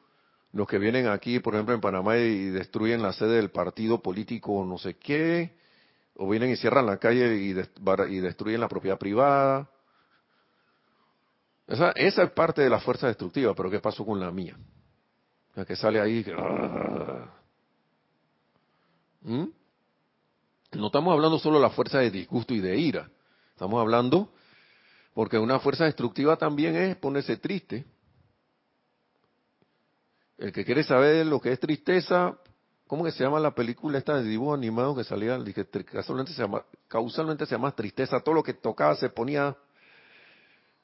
los 0.52 0.68
que 0.68 0.78
vienen 0.78 1.08
aquí, 1.08 1.40
por 1.40 1.54
ejemplo, 1.54 1.74
en 1.74 1.80
Panamá 1.80 2.16
y 2.18 2.50
destruyen 2.50 3.02
la 3.02 3.12
sede 3.12 3.36
del 3.36 3.50
partido 3.50 4.02
político 4.02 4.64
no 4.64 4.78
sé 4.78 4.94
qué, 4.94 5.56
o 6.14 6.28
vienen 6.28 6.50
y 6.50 6.56
cierran 6.56 6.86
la 6.86 6.98
calle 6.98 7.36
y, 7.36 7.50
y 7.50 8.20
destruyen 8.20 8.60
la 8.60 8.68
propiedad 8.68 8.98
privada. 8.98 9.70
Esa, 11.66 11.92
esa, 11.92 12.24
es 12.24 12.30
parte 12.32 12.62
de 12.62 12.70
la 12.70 12.80
fuerza 12.80 13.06
destructiva, 13.06 13.54
pero 13.54 13.70
¿qué 13.70 13.80
pasó 13.80 14.04
con 14.04 14.18
la 14.18 14.30
mía? 14.30 14.56
La 15.54 15.64
que 15.64 15.76
sale 15.76 16.00
ahí. 16.00 16.24
¿Mm? 19.22 19.44
No 20.72 20.86
estamos 20.86 21.12
hablando 21.12 21.38
solo 21.38 21.56
de 21.56 21.62
la 21.62 21.70
fuerza 21.70 21.98
de 21.98 22.10
disgusto 22.10 22.54
y 22.54 22.60
de 22.60 22.76
ira. 22.76 23.10
Estamos 23.52 23.80
hablando 23.80 24.32
porque 25.14 25.38
una 25.38 25.58
fuerza 25.58 25.84
destructiva 25.84 26.36
también 26.36 26.76
es 26.76 26.96
ponerse 26.96 27.36
triste. 27.36 27.84
El 30.38 30.52
que 30.52 30.64
quiere 30.64 30.82
saber 30.82 31.26
lo 31.26 31.40
que 31.40 31.52
es 31.52 31.60
tristeza, 31.60 32.38
¿cómo 32.90 33.04
que 33.04 33.12
se 33.12 33.22
llama 33.22 33.38
la 33.38 33.54
película 33.54 33.98
esta 33.98 34.16
de 34.16 34.24
dibujo 34.24 34.52
animado 34.52 34.96
que 34.96 35.04
salía? 35.04 35.38
Que 35.44 35.64
casualmente 35.84 36.32
se 36.32 36.42
llama, 36.42 36.64
causalmente 36.88 37.46
se 37.46 37.52
llama 37.52 37.70
tristeza. 37.70 38.18
Todo 38.20 38.34
lo 38.34 38.42
que 38.42 38.54
tocaba 38.54 38.96
se 38.96 39.08
ponía. 39.08 39.56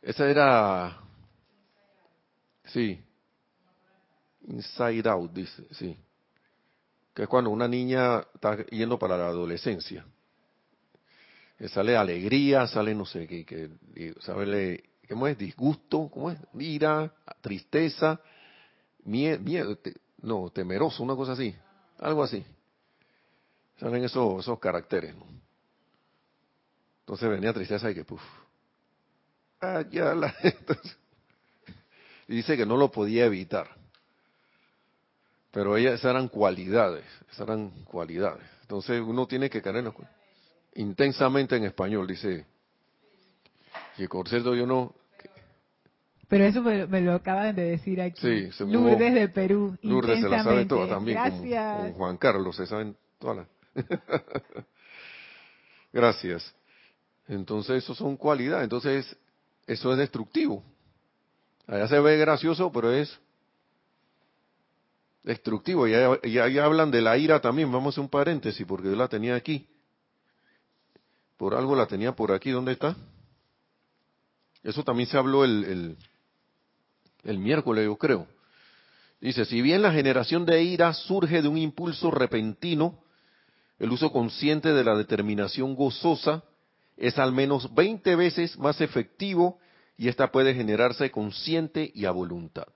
Esa 0.01 0.31
era. 0.31 1.01
Sí. 2.67 3.03
Inside 4.47 5.09
Out, 5.11 5.33
dice, 5.33 5.67
sí 5.73 5.99
que 7.17 7.23
es 7.23 7.29
cuando 7.31 7.49
una 7.49 7.67
niña 7.67 8.19
está 8.35 8.63
yendo 8.67 8.99
para 8.99 9.17
la 9.17 9.29
adolescencia. 9.29 10.05
Sale 11.69 11.97
alegría, 11.97 12.67
sale 12.67 12.95
no 12.95 13.07
sé 13.07 13.27
qué, 13.27 13.47
que, 13.47 13.71
sale, 14.21 14.85
¿cómo 15.09 15.27
es? 15.27 15.39
Disgusto, 15.39 16.11
¿cómo 16.13 16.31
es? 16.31 16.39
Ira, 16.59 17.11
tristeza, 17.41 18.21
miedo, 19.05 19.79
no, 20.21 20.51
temeroso, 20.51 21.03
una 21.03 21.17
cosa 21.17 21.33
así, 21.33 21.57
algo 21.99 22.23
así. 22.23 22.45
Salen 23.79 24.05
esos, 24.05 24.41
esos 24.41 24.59
caracteres, 24.59 25.15
¿no? 25.15 25.27
Entonces 27.01 27.29
venía 27.29 27.53
tristeza 27.53 27.91
y 27.91 27.95
que, 27.95 28.05
puf, 28.05 28.23
ah, 29.61 29.85
ya 29.91 30.15
la, 30.15 30.35
y 32.29 32.37
dice 32.37 32.57
que 32.57 32.67
no 32.67 32.77
lo 32.77 32.91
podía 32.91 33.27
evitar. 33.27 33.69
Pero 35.53 35.77
ellas 35.77 36.05
eran 36.05 36.29
cualidades, 36.29 37.05
esas 37.31 37.49
eran 37.49 37.71
cualidades. 37.85 38.45
Entonces 38.63 39.01
uno 39.01 39.27
tiene 39.27 39.49
que 39.49 39.63
caer 39.63 39.91
intensamente 40.75 41.57
en 41.57 41.65
español, 41.65 42.07
dice. 42.07 42.45
Y 43.97 44.09
por 44.09 44.29
cierto, 44.29 44.55
yo 44.55 44.67
no. 44.67 44.95
Pero 46.29 46.45
eso 46.45 46.61
me, 46.63 47.01
lo 47.01 47.15
acaban 47.15 47.55
de 47.55 47.63
decir 47.63 48.01
aquí. 48.01 48.51
Sí, 48.51 48.65
Lourdes 48.65 49.15
de 49.15 49.29
Perú. 49.29 49.77
Lourdes 49.83 50.21
se 50.21 50.29
la 50.29 50.43
sabe 50.43 50.67
toda 50.67 50.89
también. 50.89 51.19
Gracias. 51.19 51.95
Juan 51.95 52.17
Carlos, 52.17 52.57
se 52.57 52.67
saben 52.67 52.97
todas 53.19 53.47
Gracias. 55.93 56.55
Entonces, 57.29 57.85
eso 57.85 57.95
son 57.95 58.17
cualidades. 58.17 58.65
Entonces, 58.65 59.17
eso 59.67 59.93
es 59.93 59.99
destructivo. 59.99 60.65
Allá 61.67 61.87
se 61.89 62.01
ve 62.01 62.17
gracioso, 62.17 62.71
pero 62.73 62.93
es 62.93 63.19
destructivo. 65.23 65.87
Ya, 65.87 66.21
ya, 66.25 66.65
hablan 66.65 66.91
de 66.91 67.03
la 67.03 67.17
ira 67.17 67.41
también. 67.41 67.71
Vamos 67.71 67.87
a 67.87 67.95
hacer 67.95 68.03
un 68.03 68.11
paréntesis 68.11 68.67
porque 68.67 68.89
yo 68.89 68.97
la 68.97 69.09
tenía 69.09 69.37
aquí. 69.37 69.69
Por 71.37 71.55
algo 71.55 71.77
la 71.77 71.87
tenía 71.87 72.13
por 72.13 72.33
aquí. 72.33 72.51
¿Dónde 72.51 72.73
está? 72.73 72.97
Eso 74.63 74.83
también 74.83 75.09
se 75.09 75.17
habló 75.17 75.45
el, 75.45 75.65
el, 75.65 75.97
el 77.27 77.39
miércoles, 77.39 77.85
yo 77.85 77.97
creo. 77.97 78.27
Dice, 79.21 79.45
si 79.45 79.61
bien 79.63 79.83
la 79.83 79.93
generación 79.93 80.47
de 80.47 80.63
ira 80.63 80.93
surge 80.93 81.43
de 81.43 81.49
un 81.49 81.59
impulso 81.59 82.11
repentino, 82.11 83.03
el 83.79 83.91
uso 83.91 84.13
consciente 84.13 84.73
de 84.73 84.85
la 84.85 84.97
determinación 84.97 85.75
gozosa 85.75 86.45
es 86.97 87.19
al 87.19 87.33
menos 87.33 87.75
20 87.75 88.17
veces 88.17 88.59
más 88.59 88.81
efectivo 88.81 89.59
y 89.99 90.09
esta 90.09 90.33
puede 90.33 90.55
generarse 90.55 91.11
consciente 91.11 91.91
y 91.95 92.05
a 92.05 92.11
voluntad 92.11 92.67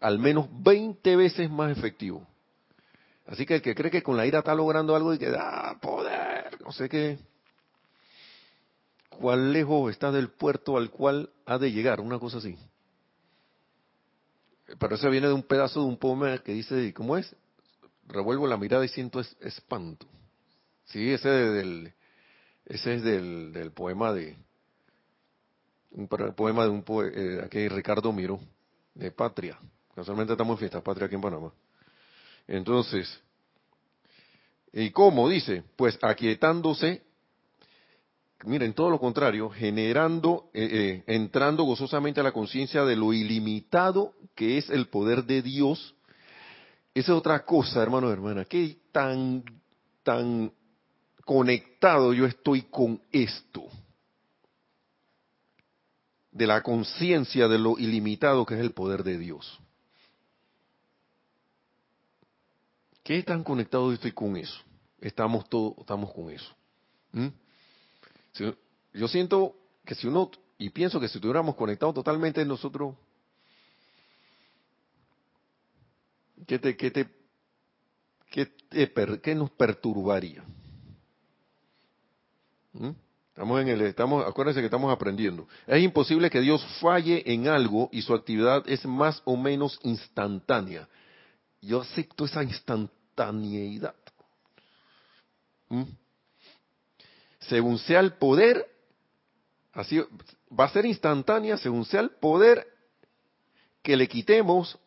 al 0.00 0.18
menos 0.18 0.48
20 0.62 1.16
veces 1.16 1.50
más 1.50 1.76
efectivo. 1.76 2.26
Así 3.26 3.44
que 3.44 3.56
el 3.56 3.62
que 3.62 3.74
cree 3.74 3.90
que 3.90 4.02
con 4.02 4.16
la 4.16 4.26
ira 4.26 4.38
está 4.38 4.54
logrando 4.54 4.94
algo 4.94 5.12
y 5.12 5.18
que 5.18 5.30
da 5.30 5.78
poder, 5.80 6.60
no 6.62 6.72
sé 6.72 6.88
qué, 6.88 7.18
cuál 9.10 9.52
lejos 9.52 9.90
está 9.90 10.12
del 10.12 10.30
puerto 10.30 10.76
al 10.76 10.90
cual 10.90 11.30
ha 11.44 11.58
de 11.58 11.72
llegar, 11.72 12.00
una 12.00 12.18
cosa 12.18 12.38
así. 12.38 12.56
Pero 14.78 14.94
eso 14.94 15.10
viene 15.10 15.28
de 15.28 15.32
un 15.32 15.42
pedazo 15.42 15.80
de 15.80 15.86
un 15.86 15.96
poema 15.96 16.38
que 16.38 16.52
dice, 16.52 16.92
¿cómo 16.92 17.16
es? 17.16 17.34
Revuelvo 18.08 18.46
la 18.46 18.56
mirada 18.56 18.84
y 18.84 18.88
siento 18.88 19.20
espanto. 19.20 20.06
Sí, 20.86 21.12
ese, 21.12 21.28
del, 21.28 21.92
ese 22.64 22.94
es 22.94 23.02
del, 23.02 23.52
del 23.52 23.72
poema 23.72 24.12
de, 24.12 24.36
un 25.92 26.08
poema 26.08 26.64
de 26.64 26.70
un 26.70 26.82
poeta, 26.82 27.18
eh, 27.50 27.68
Ricardo 27.68 28.12
Miró, 28.12 28.40
de 28.94 29.10
Patria. 29.10 29.58
Casualmente 29.94 30.32
estamos 30.34 30.54
en 30.54 30.58
fiesta 30.58 30.82
patria 30.82 31.06
aquí 31.06 31.14
en 31.14 31.22
Panamá. 31.22 31.52
Entonces, 32.46 33.20
¿y 34.72 34.90
cómo? 34.90 35.28
Dice, 35.28 35.64
pues 35.74 35.98
aquietándose, 36.02 37.02
miren, 38.44 38.74
todo 38.74 38.90
lo 38.90 38.98
contrario, 38.98 39.48
generando, 39.50 40.50
eh, 40.52 40.68
eh, 40.70 41.04
entrando 41.06 41.64
gozosamente 41.64 42.20
a 42.20 42.24
la 42.24 42.32
conciencia 42.32 42.84
de 42.84 42.96
lo 42.96 43.12
ilimitado 43.12 44.14
que 44.34 44.58
es 44.58 44.68
el 44.70 44.88
poder 44.88 45.24
de 45.24 45.42
Dios. 45.42 45.94
Esa 46.94 47.12
es 47.12 47.18
otra 47.18 47.44
cosa, 47.44 47.82
hermano 47.82 48.10
hermana, 48.10 48.44
que 48.44 48.78
tan, 48.92 49.44
tan 50.02 50.52
conectado 51.24 52.12
yo 52.12 52.26
estoy 52.26 52.62
con 52.62 53.00
esto 53.12 53.64
de 56.30 56.46
la 56.46 56.62
conciencia 56.62 57.48
de 57.48 57.58
lo 57.58 57.78
ilimitado 57.78 58.44
que 58.44 58.54
es 58.54 58.60
el 58.60 58.72
poder 58.72 59.02
de 59.02 59.18
Dios. 59.18 59.58
¿Qué 63.02 63.22
tan 63.22 63.42
conectado 63.42 63.92
estoy 63.92 64.12
con 64.12 64.36
eso? 64.36 64.58
Estamos 65.00 65.48
todos, 65.48 65.74
estamos 65.78 66.12
con 66.12 66.30
eso. 66.30 66.54
¿Mm? 67.12 67.28
Yo 68.92 69.08
siento 69.08 69.54
que 69.84 69.94
si 69.94 70.06
uno, 70.06 70.30
y 70.58 70.70
pienso 70.70 71.00
que 71.00 71.08
si 71.08 71.18
estuviéramos 71.18 71.54
conectados 71.54 71.94
totalmente 71.94 72.44
nosotros, 72.44 72.94
¿qué 76.46 76.58
te, 76.58 76.76
qué 76.76 76.90
te, 76.90 77.08
qué, 78.30 79.20
qué 79.22 79.34
nos 79.34 79.50
perturbaría? 79.50 80.44
¿Mm? 82.72 82.90
Estamos 83.36 83.60
en 83.60 83.68
el, 83.68 83.82
estamos, 83.82 84.26
acuérdense 84.26 84.60
que 84.60 84.66
estamos 84.66 84.90
aprendiendo. 84.90 85.46
Es 85.66 85.82
imposible 85.82 86.30
que 86.30 86.40
Dios 86.40 86.64
falle 86.80 87.22
en 87.30 87.48
algo 87.48 87.90
y 87.92 88.00
su 88.00 88.14
actividad 88.14 88.64
es 88.66 88.86
más 88.86 89.20
o 89.26 89.36
menos 89.36 89.78
instantánea. 89.82 90.88
Yo 91.60 91.82
acepto 91.82 92.24
esa 92.24 92.42
instantaneidad. 92.42 93.94
¿Mm? 95.68 95.82
Según 97.48 97.78
sea 97.78 98.00
el 98.00 98.14
poder, 98.14 98.66
así 99.72 100.02
va 100.58 100.64
a 100.64 100.70
ser 100.70 100.86
instantánea 100.86 101.56
según 101.56 101.84
sea 101.84 102.00
el 102.00 102.10
poder 102.10 102.66
que 103.82 103.96
le 103.96 104.08
quitemos 104.08 104.78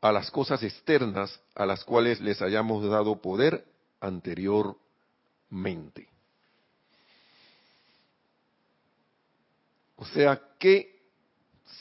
a 0.00 0.12
las 0.12 0.30
cosas 0.30 0.62
externas 0.62 1.40
a 1.54 1.66
las 1.66 1.84
cuales 1.84 2.20
les 2.20 2.40
hayamos 2.42 2.88
dado 2.88 3.20
poder 3.20 3.64
anteriormente. 4.00 6.08
O 9.96 10.04
sea 10.06 10.40
que 10.58 10.98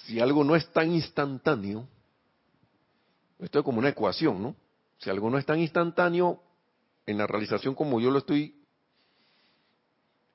si 0.06 0.20
algo 0.20 0.44
no 0.44 0.56
es 0.56 0.68
tan 0.72 0.92
instantáneo, 0.92 1.88
esto 3.40 3.60
es 3.60 3.66
como 3.66 3.80
una 3.80 3.90
ecuación, 3.90 4.42
¿no? 4.42 4.56
Si 4.98 5.10
algo 5.10 5.30
no 5.30 5.38
es 5.38 5.46
tan 5.46 5.60
instantáneo 5.60 6.42
en 7.06 7.20
la 7.20 7.28
realización 7.28 7.76
como 7.76 8.00
yo 8.00 8.10
lo 8.10 8.20
estoy 8.20 8.57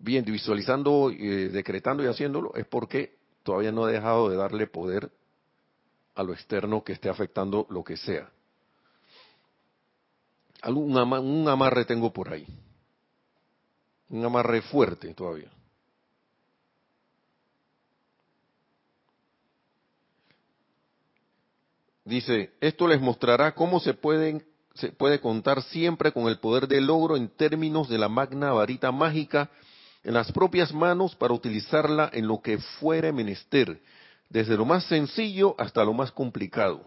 viendo, 0.03 0.33
visualizando, 0.33 1.11
eh, 1.11 1.49
decretando 1.49 2.03
y 2.03 2.07
haciéndolo, 2.07 2.55
es 2.57 2.67
porque 2.67 3.17
todavía 3.43 3.73
no 3.73 3.89
he 3.89 3.93
dejado 3.93 4.29
de 4.29 4.37
darle 4.37 4.67
poder 4.67 5.11
a 6.15 6.23
lo 6.23 6.33
externo 6.33 6.83
que 6.83 6.93
esté 6.93 7.09
afectando 7.09 7.67
lo 7.71 7.83
que 7.85 7.97
sea. 7.97 8.29
Un, 10.67 10.97
un 10.97 11.49
amarre 11.49 11.85
tengo 11.85 12.13
por 12.13 12.33
ahí. 12.33 12.47
Un 14.11 14.25
amarre 14.25 14.61
fuerte 14.63 15.15
todavía. 15.15 15.51
Dice, 22.05 22.53
esto 22.61 22.89
les 22.89 23.01
mostrará 23.01 23.55
cómo 23.55 23.79
se, 23.79 23.95
pueden, 23.95 24.45
se 24.75 24.91
puede 24.91 25.21
contar 25.21 25.63
siempre 25.63 26.13
con 26.13 26.27
el 26.27 26.41
poder 26.41 26.67
del 26.67 26.87
logro 26.87 27.17
en 27.17 27.29
términos 27.29 27.89
de 27.89 27.99
la 27.99 28.09
magna 28.09 28.53
varita 28.53 28.91
mágica 28.91 29.49
en 30.05 30.15
las 30.15 30.33
propias 30.33 30.73
manos 30.73 31.15
para 31.15 31.35
utilizarla 31.35 32.11
en 32.13 32.27
lo 32.27 32.41
que 32.41 32.59
fuere 32.59 33.13
menester, 33.13 33.81
desde 34.29 34.57
lo 34.57 34.65
más 34.65 34.85
sencillo 34.85 35.55
hasta 35.59 35.85
lo 35.85 35.93
más 35.93 36.11
complicado. 36.11 36.87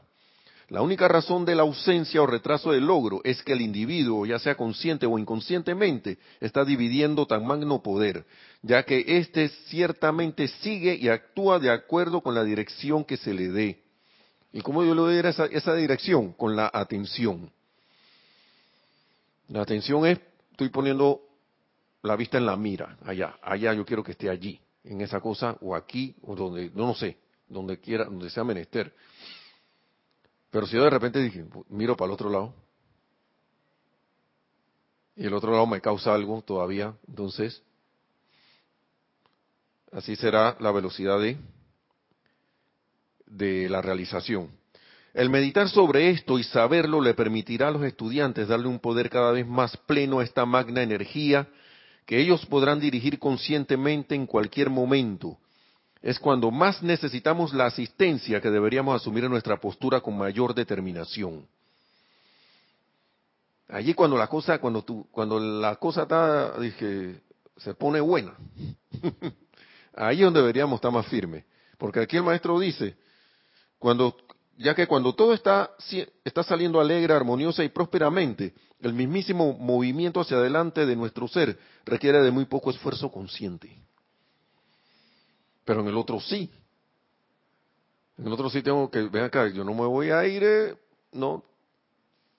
La 0.70 0.82
única 0.82 1.08
razón 1.08 1.46
de 1.46 1.54
la 1.54 1.62
ausencia 1.62 2.24
o 2.24 2.26
retraso 2.26 2.72
del 2.72 2.88
logro 2.88 3.22
es 3.24 3.44
que 3.44 3.54
el 3.54 3.62
individuo, 3.62 4.26
ya 4.26 4.40
sea 4.40 4.56
consciente 4.56 5.06
o 5.06 5.20
inconscientemente, 5.20 6.18
está 6.40 6.66
dividiendo 6.66 7.28
tan 7.28 7.46
magno 7.46 7.84
poder, 7.84 8.26
ya 8.64 8.82
que 8.82 9.06
éste 9.06 9.50
ciertamente 9.68 10.48
sigue 10.48 10.96
y 10.96 11.10
actúa 11.10 11.60
de 11.60 11.70
acuerdo 11.70 12.22
con 12.22 12.34
la 12.34 12.44
dirección 12.44 13.06
que 13.06 13.16
se 13.16 13.34
le 13.34 13.50
dé. 13.50 13.84
¿Y 14.52 14.62
cómo 14.62 14.84
yo 14.84 14.96
le 14.96 15.02
doy 15.02 15.18
esa, 15.18 15.46
esa 15.46 15.76
dirección? 15.76 16.34
Con 16.34 16.56
la 16.56 16.72
atención. 16.74 17.52
La 19.50 19.62
atención 19.62 20.04
es, 20.08 20.20
estoy 20.50 20.70
poniendo 20.70 21.22
la 22.06 22.16
vista 22.16 22.38
en 22.38 22.46
la 22.46 22.56
mira, 22.56 22.98
allá, 23.04 23.38
allá 23.42 23.74
yo 23.74 23.86
quiero 23.86 24.04
que 24.04 24.12
esté 24.12 24.30
allí, 24.30 24.60
en 24.84 25.02
esa 25.02 25.20
cosa, 25.20 25.58
o 25.62 25.76
aquí, 25.76 26.16
o 26.22 26.36
donde, 26.36 26.70
no, 26.74 26.88
no 26.88 26.96
sé, 26.96 27.18
donde 27.48 27.80
quiera, 27.80 28.06
donde 28.06 28.30
sea 28.30 28.44
menester. 28.44 28.94
Pero 30.52 30.68
si 30.68 30.76
yo 30.76 30.84
de 30.84 30.90
repente 30.90 31.20
dije, 31.20 31.46
miro 31.70 31.98
para 31.98 32.08
el 32.08 32.14
otro 32.14 32.30
lado, 32.30 32.54
y 35.16 35.26
el 35.26 35.34
otro 35.34 35.52
lado 35.52 35.66
me 35.66 35.82
causa 35.82 36.14
algo 36.14 36.42
todavía, 36.42 36.94
entonces, 37.08 37.64
así 39.92 40.16
será 40.16 40.58
la 40.60 40.72
velocidad 40.72 41.20
de, 41.20 41.38
de 43.26 43.70
la 43.70 43.82
realización. 43.82 44.52
El 45.14 45.30
meditar 45.30 45.70
sobre 45.70 46.10
esto 46.10 46.38
y 46.38 46.44
saberlo 46.44 47.00
le 47.00 47.14
permitirá 47.14 47.70
a 47.70 47.72
los 47.72 47.84
estudiantes 47.84 48.50
darle 48.50 48.68
un 48.68 48.80
poder 48.80 49.10
cada 49.10 49.32
vez 49.32 49.48
más 49.48 49.78
pleno 49.78 50.20
a 50.20 50.26
esta 50.26 50.46
magna 50.46 50.84
energía 50.84 51.48
que 52.06 52.20
ellos 52.20 52.46
podrán 52.46 52.80
dirigir 52.80 53.20
conscientemente 53.20 54.16
en 54.16 54.28
cualquier 54.28 54.70
momento, 54.70 55.38
es 56.02 56.20
cuando 56.20 56.52
más 56.52 56.84
necesitamos 56.84 57.54
la 57.54 57.66
asistencia 57.66 58.40
que 58.40 58.52
deberíamos 58.52 59.02
asumir 59.02 59.24
en 59.24 59.32
nuestra 59.32 59.60
postura 59.60 60.02
con 60.02 60.16
mayor 60.16 60.54
determinación. 60.54 61.48
Allí 63.68 63.96
cuando 63.96 64.16
la 64.16 64.28
cosa, 64.28 64.60
cuando 64.60 64.84
tú, 64.84 65.08
cuando 65.12 65.40
la 65.40 65.78
cosa 65.78 66.04
está, 66.04 66.60
dije, 66.60 67.22
se 67.58 67.74
pone 67.74 68.00
buena, 68.00 68.36
ahí 69.96 70.18
es 70.18 70.26
donde 70.26 70.42
deberíamos 70.42 70.78
estar 70.78 70.92
más 70.92 71.08
firmes, 71.08 71.44
porque 71.80 72.02
aquí 72.02 72.18
el 72.18 72.24
maestro 72.24 72.60
dice, 72.60 72.96
cuando, 73.80 74.16
ya 74.58 74.74
que 74.74 74.88
cuando 74.88 75.14
todo 75.14 75.34
está, 75.34 75.72
está 76.24 76.44
saliendo 76.44 76.80
alegre, 76.80 77.14
armoniosa 77.14 77.64
y 77.64 77.70
prósperamente, 77.70 78.54
el 78.80 78.94
mismísimo 78.94 79.54
movimiento 79.54 80.20
hacia 80.20 80.38
adelante 80.38 80.86
de 80.86 80.96
nuestro 80.96 81.28
ser 81.28 81.58
requiere 81.86 82.22
de 82.22 82.32
muy 82.32 82.46
poco 82.46 82.70
esfuerzo 82.70 83.12
consciente 83.12 83.86
pero 85.66 85.82
en 85.82 85.88
el 85.88 85.98
otro 85.98 86.22
sí. 86.22 86.50
En 88.18 88.28
el 88.28 88.32
otro 88.32 88.50
sí 88.50 88.62
tengo 88.62 88.90
que, 88.90 89.02
ven 89.02 89.26
acá, 89.26 89.48
yo 89.50 89.64
no 89.64 89.74
me 89.74 89.86
voy 89.86 90.12
a 90.12 90.26
ir, 90.26 90.44
eh, 90.44 90.78
no, 91.12 91.44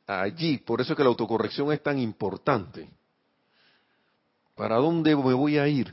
allí. 0.06 0.58
Por 0.58 0.80
eso 0.80 0.92
es 0.92 0.96
que 0.96 1.02
la 1.02 1.10
autocorrección 1.10 1.70
es 1.72 1.82
tan 1.82 1.98
importante. 1.98 2.88
¿Para 4.54 4.76
dónde 4.76 5.14
me 5.14 5.34
voy 5.34 5.58
a 5.58 5.68
ir? 5.68 5.92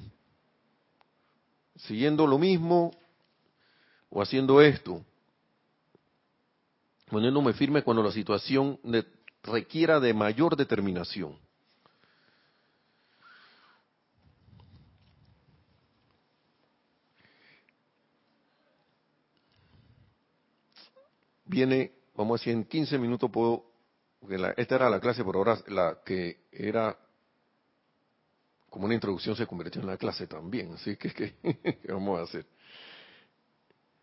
¿Siguiendo 1.75 2.25
lo 2.27 2.37
mismo 2.37 2.91
o 4.09 4.21
haciendo 4.21 4.61
esto? 4.61 5.03
Poniéndome 7.09 7.53
firme 7.53 7.83
cuando 7.83 8.01
la 8.01 8.11
situación 8.11 8.79
requiera 9.43 9.99
de 9.99 10.13
mayor 10.13 10.55
determinación. 10.55 11.37
viene, 21.53 21.91
vamos 22.15 22.39
a 22.39 22.41
decir, 22.41 22.53
en 22.53 22.65
15 22.65 22.97
minutos 22.97 23.29
puedo, 23.31 23.63
porque 24.19 24.37
esta 24.57 24.75
era 24.75 24.89
la 24.89 24.99
clase, 24.99 25.23
por 25.23 25.35
ahora 25.35 25.57
la 25.67 25.99
que 26.03 26.47
era 26.51 26.97
como 28.69 28.85
una 28.85 28.95
introducción 28.95 29.35
se 29.35 29.45
convirtió 29.45 29.79
en 29.81 29.87
la 29.87 29.97
clase 29.97 30.25
también, 30.25 30.73
así 30.73 30.95
que, 30.97 31.13
¿qué 31.13 31.91
vamos 31.91 32.19
a 32.19 32.23
hacer? 32.23 32.45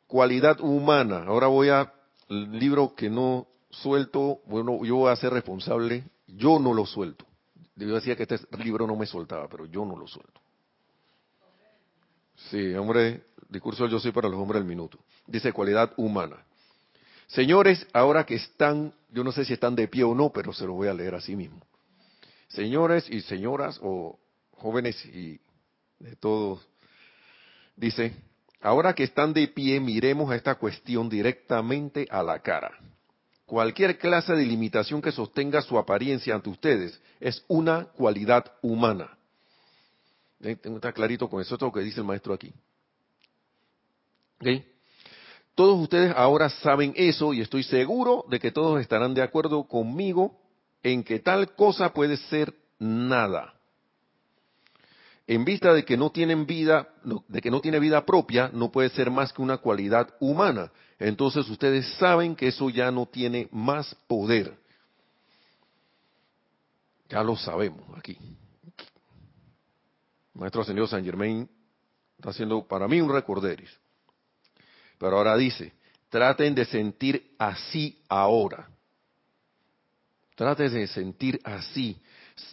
Cualidad 0.07 0.61
humana, 0.61 1.25
ahora 1.27 1.49
voy 1.49 1.71
a, 1.71 1.93
libro 2.31 2.95
que 2.95 3.11
no 3.11 3.49
suelto, 3.71 4.41
bueno, 4.47 4.85
yo 4.85 4.97
voy 4.97 5.13
a 5.13 5.17
ser 5.17 5.33
responsable, 5.33 6.05
yo 6.27 6.59
no 6.59 6.73
lo 6.73 6.87
suelto. 6.87 7.27
Yo 7.77 7.95
decía 7.95 8.17
que 8.17 8.23
este 8.23 8.39
libro 8.59 8.87
no 8.87 8.97
me 8.97 9.07
soltaba, 9.07 9.49
pero 9.49 9.67
yo 9.67 9.85
no 9.85 9.97
lo 9.97 10.07
suelto. 10.07 10.41
Sí, 12.51 12.75
hombre, 12.75 13.25
discurso 13.49 13.87
yo 13.87 13.99
soy 13.99 14.13
para 14.13 14.29
los 14.29 14.39
hombres 14.39 14.61
del 14.61 14.69
minuto. 14.69 14.99
Dice 15.27 15.53
cualidad 15.53 15.93
humana. 15.97 16.45
Señores, 17.27 17.87
ahora 17.93 18.25
que 18.25 18.35
están, 18.37 18.93
yo 19.11 19.23
no 19.23 19.33
sé 19.33 19.45
si 19.45 19.53
están 19.53 19.77
de 19.77 19.89
pie 19.89 20.05
o 20.05 20.15
no, 20.15 20.31
pero 20.31 20.53
se 20.53 20.67
lo 20.67 20.73
voy 20.73 20.89
a 20.89 20.95
leer 20.95 21.15
así 21.15 21.37
mismo. 21.37 21.61
Señores 22.49 23.09
y 23.09 23.21
señoras, 23.21 23.79
o 23.83 24.19
jóvenes 24.53 25.05
y 25.07 25.41
de 26.01 26.17
todos, 26.17 26.67
dice, 27.77 28.15
ahora 28.61 28.95
que 28.95 29.05
están 29.05 29.33
de 29.33 29.49
pie, 29.49 29.81
miremos 29.81 30.31
a 30.31 30.37
esta 30.37 30.55
cuestión 30.57 31.09
directamente 31.09 32.07
a 32.11 32.23
la 32.23 32.41
cara. 32.41 32.73
Cualquier 33.47 33.99
clase 33.99 34.35
de 34.35 34.47
limitación 34.47 35.03
que 35.03 35.11
sostenga 35.11 35.61
su 35.63 35.77
apariencia 35.77 36.35
ante 36.35 36.51
ustedes 36.51 37.01
es 37.19 37.45
una 37.49 37.87
cualidad 37.87 38.45
humana. 38.63 39.17
Está 40.41 40.93
clarito 40.93 41.29
con 41.29 41.41
eso, 41.41 41.57
lo 41.61 41.73
que 41.73 41.81
dice 41.81 42.01
el 42.01 42.07
maestro 42.07 42.33
aquí. 42.33 42.53
¿Okay? 44.41 44.65
Todos 45.55 45.79
ustedes 45.79 46.15
ahora 46.17 46.49
saben 46.49 46.95
eso 46.97 47.35
y 47.35 47.41
estoy 47.41 47.63
seguro 47.65 48.25
de 48.31 48.39
que 48.39 48.51
todos 48.53 48.81
estarán 48.81 49.13
de 49.13 49.23
acuerdo 49.23 49.65
conmigo 49.65 50.41
en 50.83 51.05
que 51.05 51.19
tal 51.19 51.55
cosa 51.55 51.93
puede 51.93 52.17
ser 52.17 52.55
nada. 52.79 53.60
En 55.27 55.45
vista 55.45 55.73
de 55.73 55.85
que 55.85 55.97
no 55.97 56.11
tienen 56.11 56.47
vida, 56.47 56.89
de 57.29 57.41
que 57.41 57.51
no 57.51 57.61
tiene 57.61 57.79
vida 57.79 58.05
propia, 58.05 58.51
no 58.53 58.73
puede 58.73 58.89
ser 58.91 59.11
más 59.11 59.33
que 59.33 59.43
una 59.43 59.59
cualidad 59.59 60.15
humana. 60.19 60.73
Entonces 60.99 61.49
ustedes 61.49 61.87
saben 61.95 62.35
que 62.35 62.49
eso 62.49 62.69
ya 62.69 62.91
no 62.91 63.07
tiene 63.07 63.49
más 63.53 63.95
poder. 64.07 64.59
Ya 67.09 67.23
lo 67.23 67.37
sabemos 67.37 67.85
aquí. 67.97 68.17
Maestro 70.35 70.63
Ascendido 70.63 70.87
San 70.87 71.05
Germain 71.05 71.49
está 72.17 72.31
haciendo 72.31 72.67
para 72.67 72.87
mí 72.87 73.01
un 73.01 73.13
recorderis. 73.13 73.71
Pero 74.99 75.17
ahora 75.17 75.37
dice, 75.37 75.73
traten 76.09 76.55
de 76.55 76.65
sentir 76.65 77.35
así 77.39 78.03
ahora. 78.09 78.69
Traten 80.35 80.73
de 80.73 80.87
sentir 80.87 81.41
así. 81.45 82.01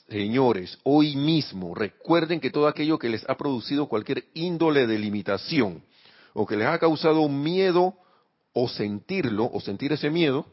Señores, 0.09 0.77
hoy 0.83 1.15
mismo 1.15 1.75
recuerden 1.75 2.39
que 2.39 2.49
todo 2.49 2.67
aquello 2.67 2.97
que 2.97 3.09
les 3.09 3.27
ha 3.29 3.35
producido 3.35 3.87
cualquier 3.87 4.25
índole 4.33 4.87
de 4.87 4.97
limitación 4.97 5.83
o 6.33 6.45
que 6.45 6.55
les 6.55 6.67
ha 6.67 6.79
causado 6.79 7.27
miedo 7.27 7.93
o 8.53 8.67
sentirlo 8.69 9.49
o 9.51 9.59
sentir 9.59 9.91
ese 9.91 10.09
miedo, 10.09 10.45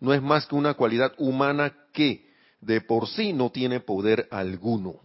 no 0.00 0.14
es 0.14 0.22
más 0.22 0.46
que 0.46 0.54
una 0.54 0.74
cualidad 0.74 1.12
humana 1.18 1.74
que 1.92 2.30
de 2.60 2.80
por 2.80 3.08
sí 3.08 3.32
no 3.32 3.50
tiene 3.50 3.80
poder 3.80 4.28
alguno. 4.30 5.00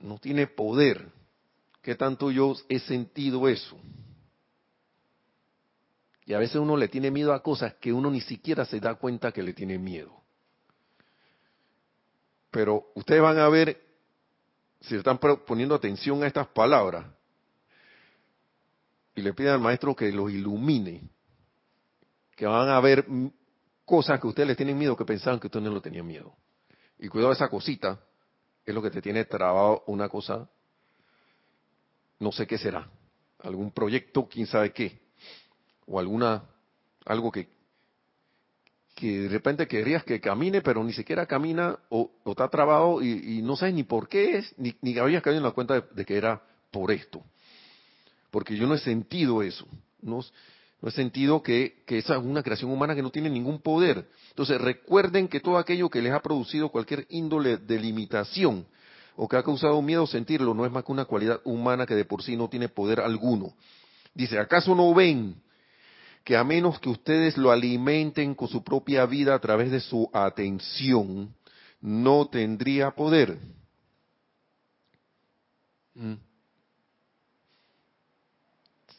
No 0.00 0.18
tiene 0.18 0.46
poder. 0.46 1.10
¿Qué 1.82 1.94
tanto 1.94 2.30
yo 2.30 2.54
he 2.68 2.78
sentido 2.78 3.48
eso? 3.48 3.76
Y 6.28 6.34
a 6.34 6.38
veces 6.38 6.56
uno 6.56 6.76
le 6.76 6.88
tiene 6.88 7.10
miedo 7.10 7.32
a 7.32 7.42
cosas 7.42 7.76
que 7.80 7.90
uno 7.90 8.10
ni 8.10 8.20
siquiera 8.20 8.66
se 8.66 8.78
da 8.80 8.96
cuenta 8.96 9.32
que 9.32 9.42
le 9.42 9.54
tiene 9.54 9.78
miedo. 9.78 10.12
Pero 12.50 12.92
ustedes 12.96 13.22
van 13.22 13.38
a 13.38 13.48
ver, 13.48 13.82
si 14.82 14.94
están 14.94 15.16
poniendo 15.16 15.74
atención 15.74 16.22
a 16.22 16.26
estas 16.26 16.46
palabras, 16.48 17.06
y 19.14 19.22
le 19.22 19.32
piden 19.32 19.52
al 19.52 19.60
maestro 19.60 19.96
que 19.96 20.12
los 20.12 20.30
ilumine, 20.30 21.08
que 22.36 22.44
van 22.44 22.68
a 22.68 22.78
ver 22.78 23.06
cosas 23.86 24.20
que 24.20 24.26
ustedes 24.26 24.48
les 24.48 24.56
tienen 24.58 24.76
miedo 24.76 24.94
que 24.94 25.06
pensaban 25.06 25.40
que 25.40 25.46
ustedes 25.46 25.64
no 25.64 25.72
lo 25.72 25.80
tenían 25.80 26.06
miedo. 26.06 26.36
Y 26.98 27.08
cuidado, 27.08 27.32
esa 27.32 27.48
cosita 27.48 27.98
es 28.66 28.74
lo 28.74 28.82
que 28.82 28.90
te 28.90 29.00
tiene 29.00 29.24
trabado 29.24 29.82
una 29.86 30.10
cosa, 30.10 30.46
no 32.18 32.30
sé 32.32 32.46
qué 32.46 32.58
será, 32.58 32.86
algún 33.38 33.70
proyecto, 33.70 34.28
quién 34.28 34.46
sabe 34.46 34.74
qué, 34.74 35.07
o 35.88 35.98
alguna, 35.98 36.44
algo 37.06 37.32
que, 37.32 37.48
que 38.94 39.20
de 39.20 39.28
repente 39.28 39.66
querrías 39.66 40.04
que 40.04 40.20
camine, 40.20 40.60
pero 40.60 40.84
ni 40.84 40.92
siquiera 40.92 41.26
camina 41.26 41.78
o, 41.88 42.10
está 42.26 42.48
trabado 42.48 43.02
y, 43.02 43.40
no 43.42 43.56
sabes 43.56 43.74
ni 43.74 43.84
por 43.84 44.08
qué 44.08 44.38
es, 44.38 44.54
ni, 44.58 44.74
ni 44.82 44.98
habías 44.98 45.22
caído 45.22 45.38
en 45.38 45.44
la 45.44 45.52
cuenta 45.52 45.80
de, 45.80 46.04
que 46.04 46.16
era 46.16 46.42
por 46.70 46.92
esto. 46.92 47.22
Porque 48.30 48.56
yo 48.56 48.66
no 48.66 48.74
he 48.74 48.78
sentido 48.78 49.42
eso. 49.42 49.66
No, 50.02 50.20
no 50.82 50.88
he 50.88 50.92
sentido 50.92 51.42
que, 51.42 51.82
que, 51.86 51.98
esa 51.98 52.16
es 52.16 52.22
una 52.22 52.42
creación 52.42 52.70
humana 52.70 52.94
que 52.94 53.02
no 53.02 53.10
tiene 53.10 53.30
ningún 53.30 53.60
poder. 53.60 54.06
Entonces 54.30 54.60
recuerden 54.60 55.28
que 55.28 55.40
todo 55.40 55.56
aquello 55.56 55.88
que 55.88 56.02
les 56.02 56.12
ha 56.12 56.20
producido 56.20 56.68
cualquier 56.68 57.06
índole 57.08 57.56
de 57.56 57.80
limitación 57.80 58.66
o 59.16 59.26
que 59.26 59.36
ha 59.36 59.42
causado 59.42 59.80
miedo 59.80 60.06
sentirlo 60.06 60.54
no 60.54 60.66
es 60.66 60.70
más 60.70 60.84
que 60.84 60.92
una 60.92 61.06
cualidad 61.06 61.40
humana 61.44 61.86
que 61.86 61.94
de 61.94 62.04
por 62.04 62.22
sí 62.22 62.36
no 62.36 62.48
tiene 62.48 62.68
poder 62.68 63.00
alguno. 63.00 63.54
Dice, 64.14 64.38
¿acaso 64.38 64.74
no 64.74 64.92
ven 64.94 65.40
que 66.28 66.36
a 66.36 66.44
menos 66.44 66.78
que 66.78 66.90
ustedes 66.90 67.38
lo 67.38 67.50
alimenten 67.50 68.34
con 68.34 68.48
su 68.48 68.62
propia 68.62 69.06
vida 69.06 69.34
a 69.34 69.38
través 69.38 69.70
de 69.70 69.80
su 69.80 70.10
atención, 70.12 71.34
no 71.80 72.28
tendría 72.28 72.90
poder? 72.90 73.38
¿Mm? 75.94 76.16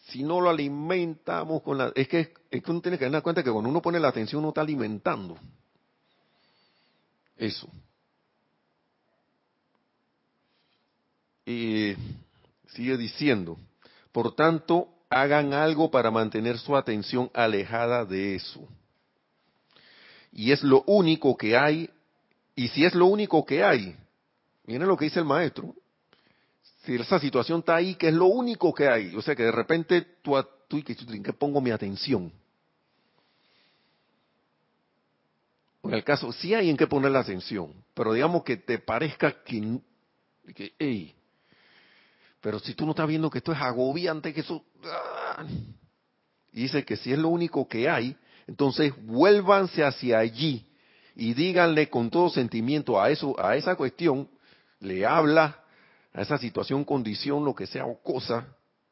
si 0.07 0.23
no 0.23 0.41
lo 0.41 0.49
alimentamos 0.49 1.61
con 1.61 1.77
la... 1.77 1.91
Es 1.93 2.07
que, 2.07 2.33
es 2.49 2.63
que 2.63 2.71
uno 2.71 2.81
tiene 2.81 2.97
que 2.97 3.07
dar 3.07 3.21
cuenta 3.21 3.43
que 3.43 3.51
cuando 3.51 3.69
uno 3.69 3.79
pone 3.79 3.99
la 3.99 4.07
atención 4.07 4.39
uno 4.39 4.47
está 4.47 4.61
alimentando. 4.61 5.37
Eso. 7.37 7.69
Y 11.45 11.93
sigue 12.69 12.97
diciendo, 12.97 13.55
por 14.11 14.33
tanto, 14.33 14.98
hagan 15.09 15.53
algo 15.53 15.89
para 15.89 16.11
mantener 16.11 16.57
su 16.57 16.75
atención 16.75 17.29
alejada 17.33 18.05
de 18.05 18.35
eso. 18.35 18.67
Y 20.31 20.51
es 20.51 20.63
lo 20.63 20.83
único 20.83 21.35
que 21.35 21.57
hay, 21.57 21.89
y 22.55 22.67
si 22.69 22.85
es 22.85 22.93
lo 22.93 23.07
único 23.07 23.43
que 23.43 23.63
hay, 23.63 23.95
miren 24.65 24.87
lo 24.87 24.95
que 24.95 25.05
dice 25.05 25.19
el 25.19 25.25
maestro, 25.25 25.73
si 26.83 26.95
esa 26.95 27.19
situación 27.19 27.59
está 27.59 27.75
ahí, 27.75 27.95
que 27.95 28.09
es 28.09 28.13
lo 28.13 28.27
único 28.27 28.73
que 28.73 28.87
hay, 28.87 29.15
o 29.15 29.21
sea 29.21 29.35
que 29.35 29.43
de 29.43 29.51
repente 29.51 30.01
tú, 30.21 30.35
tú 30.67 30.77
¿en 30.77 31.23
qué 31.23 31.33
pongo 31.33 31.59
mi 31.59 31.71
atención? 31.71 32.31
En 35.83 35.93
el 35.93 36.03
caso, 36.03 36.31
sí 36.31 36.53
hay 36.53 36.69
en 36.69 36.77
qué 36.77 36.85
poner 36.85 37.11
la 37.11 37.21
atención, 37.21 37.73
pero 37.95 38.13
digamos 38.13 38.43
que 38.43 38.57
te 38.57 38.77
parezca 38.77 39.43
que, 39.43 39.79
que 40.53 40.73
hey, 40.77 41.15
pero 42.41 42.59
si 42.59 42.73
tú 42.73 42.85
no 42.85 42.91
estás 42.91 43.07
viendo 43.07 43.29
que 43.29 43.39
esto 43.39 43.51
es 43.51 43.59
agobiante, 43.59 44.33
que 44.33 44.41
eso... 44.41 44.63
¡ah! 44.85 45.45
Y 46.51 46.63
dice 46.63 46.83
que 46.83 46.97
si 46.97 47.11
es 47.13 47.19
lo 47.19 47.29
único 47.29 47.67
que 47.67 47.89
hay, 47.89 48.15
entonces 48.47 48.93
vuélvanse 49.05 49.83
hacia 49.83 50.19
allí 50.19 50.65
y 51.15 51.33
díganle 51.33 51.89
con 51.89 52.09
todo 52.09 52.29
sentimiento 52.29 52.99
a 52.99 53.09
eso, 53.11 53.39
a 53.39 53.55
esa 53.55 53.75
cuestión, 53.75 54.29
le 54.79 55.05
habla 55.05 55.63
a 56.13 56.21
esa 56.21 56.37
situación, 56.37 56.83
condición, 56.85 57.45
lo 57.45 57.53
que 57.53 57.67
sea 57.67 57.85
o 57.85 58.01
cosa, 58.01 58.47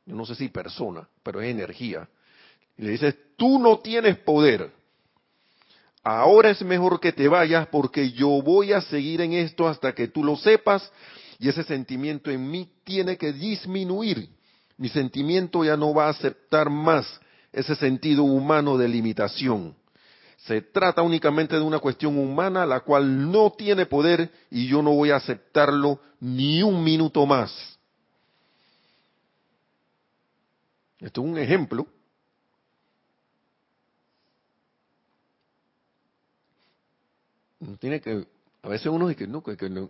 yo 0.05 0.15
no 0.15 0.25
sé 0.25 0.35
si 0.35 0.49
persona, 0.49 1.07
pero 1.23 1.41
es 1.41 1.49
energía. 1.49 2.07
Y 2.77 2.83
le 2.83 2.91
dices, 2.91 3.15
tú 3.35 3.59
no 3.59 3.79
tienes 3.79 4.17
poder. 4.19 4.71
Ahora 6.03 6.51
es 6.51 6.61
mejor 6.61 6.99
que 6.99 7.11
te 7.11 7.27
vayas 7.27 7.67
porque 7.67 8.11
yo 8.11 8.41
voy 8.41 8.71
a 8.71 8.81
seguir 8.81 9.21
en 9.21 9.33
esto 9.33 9.67
hasta 9.67 9.93
que 9.93 10.07
tú 10.07 10.23
lo 10.23 10.35
sepas 10.37 10.91
y 11.39 11.49
ese 11.49 11.63
sentimiento 11.63 12.31
en 12.31 12.49
mí 12.49 12.69
tiene 12.83 13.17
que 13.17 13.33
disminuir. 13.33 14.29
Mi 14.77 14.89
sentimiento 14.89 15.63
ya 15.63 15.77
no 15.77 15.93
va 15.93 16.07
a 16.07 16.09
aceptar 16.09 16.69
más 16.69 17.19
ese 17.51 17.75
sentido 17.75 18.23
humano 18.23 18.77
de 18.77 18.87
limitación. 18.87 19.75
Se 20.37 20.61
trata 20.61 21.01
únicamente 21.01 21.55
de 21.55 21.61
una 21.61 21.79
cuestión 21.79 22.17
humana 22.17 22.65
la 22.65 22.81
cual 22.81 23.31
no 23.31 23.51
tiene 23.51 23.85
poder 23.85 24.31
y 24.49 24.67
yo 24.67 24.81
no 24.81 24.93
voy 24.93 25.11
a 25.11 25.17
aceptarlo 25.17 25.99
ni 26.19 26.63
un 26.63 26.83
minuto 26.83 27.25
más. 27.25 27.77
Esto 30.99 31.21
es 31.21 31.27
un 31.27 31.37
ejemplo. 31.37 31.87
Tiene 37.79 37.99
que, 37.99 38.25
a 38.61 38.69
veces 38.69 38.87
uno 38.87 39.07
dice 39.07 39.25
que 39.25 39.57
que, 39.57 39.69
no. 39.69 39.89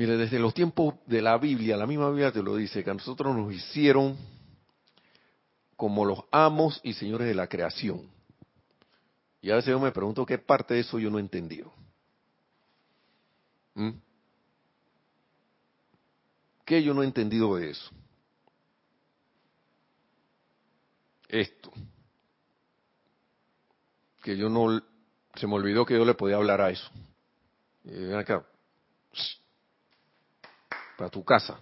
Mire, 0.00 0.16
desde 0.16 0.38
los 0.38 0.54
tiempos 0.54 0.94
de 1.04 1.20
la 1.20 1.36
Biblia, 1.36 1.76
la 1.76 1.86
misma 1.86 2.08
Biblia 2.08 2.32
te 2.32 2.42
lo 2.42 2.56
dice, 2.56 2.82
que 2.82 2.88
a 2.88 2.94
nosotros 2.94 3.36
nos 3.36 3.52
hicieron 3.52 4.16
como 5.76 6.06
los 6.06 6.20
amos 6.30 6.80
y 6.82 6.94
señores 6.94 7.26
de 7.26 7.34
la 7.34 7.48
creación. 7.48 8.10
Y 9.42 9.50
a 9.50 9.56
veces 9.56 9.72
yo 9.72 9.78
me 9.78 9.92
pregunto 9.92 10.24
qué 10.24 10.38
parte 10.38 10.72
de 10.72 10.80
eso 10.80 10.98
yo 10.98 11.10
no 11.10 11.18
he 11.18 11.20
entendido. 11.20 11.70
¿Mm? 13.74 13.90
¿Qué 16.64 16.82
yo 16.82 16.94
no 16.94 17.02
he 17.02 17.06
entendido 17.06 17.56
de 17.56 17.68
eso? 17.68 17.90
Esto. 21.28 21.70
Que 24.22 24.34
yo 24.34 24.48
no, 24.48 24.82
se 25.34 25.46
me 25.46 25.56
olvidó 25.56 25.84
que 25.84 25.92
yo 25.92 26.06
le 26.06 26.14
podía 26.14 26.36
hablar 26.36 26.62
a 26.62 26.70
eso. 26.70 26.90
Acá, 28.16 28.46
para 31.00 31.08
tu 31.08 31.24
casa. 31.24 31.58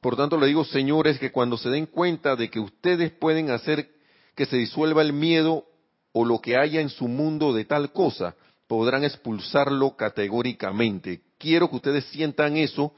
Por 0.00 0.16
tanto, 0.16 0.38
le 0.38 0.46
digo, 0.46 0.64
señores, 0.64 1.18
que 1.18 1.32
cuando 1.32 1.58
se 1.58 1.68
den 1.68 1.84
cuenta 1.84 2.34
de 2.34 2.48
que 2.48 2.58
ustedes 2.58 3.12
pueden 3.12 3.50
hacer 3.50 3.90
que 4.34 4.46
se 4.46 4.56
disuelva 4.56 5.02
el 5.02 5.12
miedo 5.12 5.66
o 6.12 6.24
lo 6.24 6.38
que 6.38 6.56
haya 6.56 6.80
en 6.80 6.88
su 6.88 7.08
mundo 7.08 7.52
de 7.52 7.66
tal 7.66 7.92
cosa, 7.92 8.34
podrán 8.66 9.04
expulsarlo 9.04 9.96
categóricamente. 9.96 11.20
Quiero 11.36 11.68
que 11.68 11.76
ustedes 11.76 12.06
sientan 12.06 12.56
eso, 12.56 12.94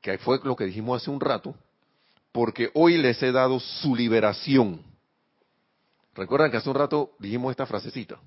que 0.00 0.16
fue 0.16 0.40
lo 0.42 0.56
que 0.56 0.64
dijimos 0.64 1.02
hace 1.02 1.10
un 1.10 1.20
rato, 1.20 1.54
porque 2.32 2.70
hoy 2.72 2.96
les 2.96 3.22
he 3.22 3.32
dado 3.32 3.60
su 3.60 3.94
liberación. 3.94 4.82
Recuerdan 6.14 6.50
que 6.50 6.56
hace 6.56 6.70
un 6.70 6.76
rato 6.76 7.12
dijimos 7.18 7.50
esta 7.50 7.66
frasecita. 7.66 8.18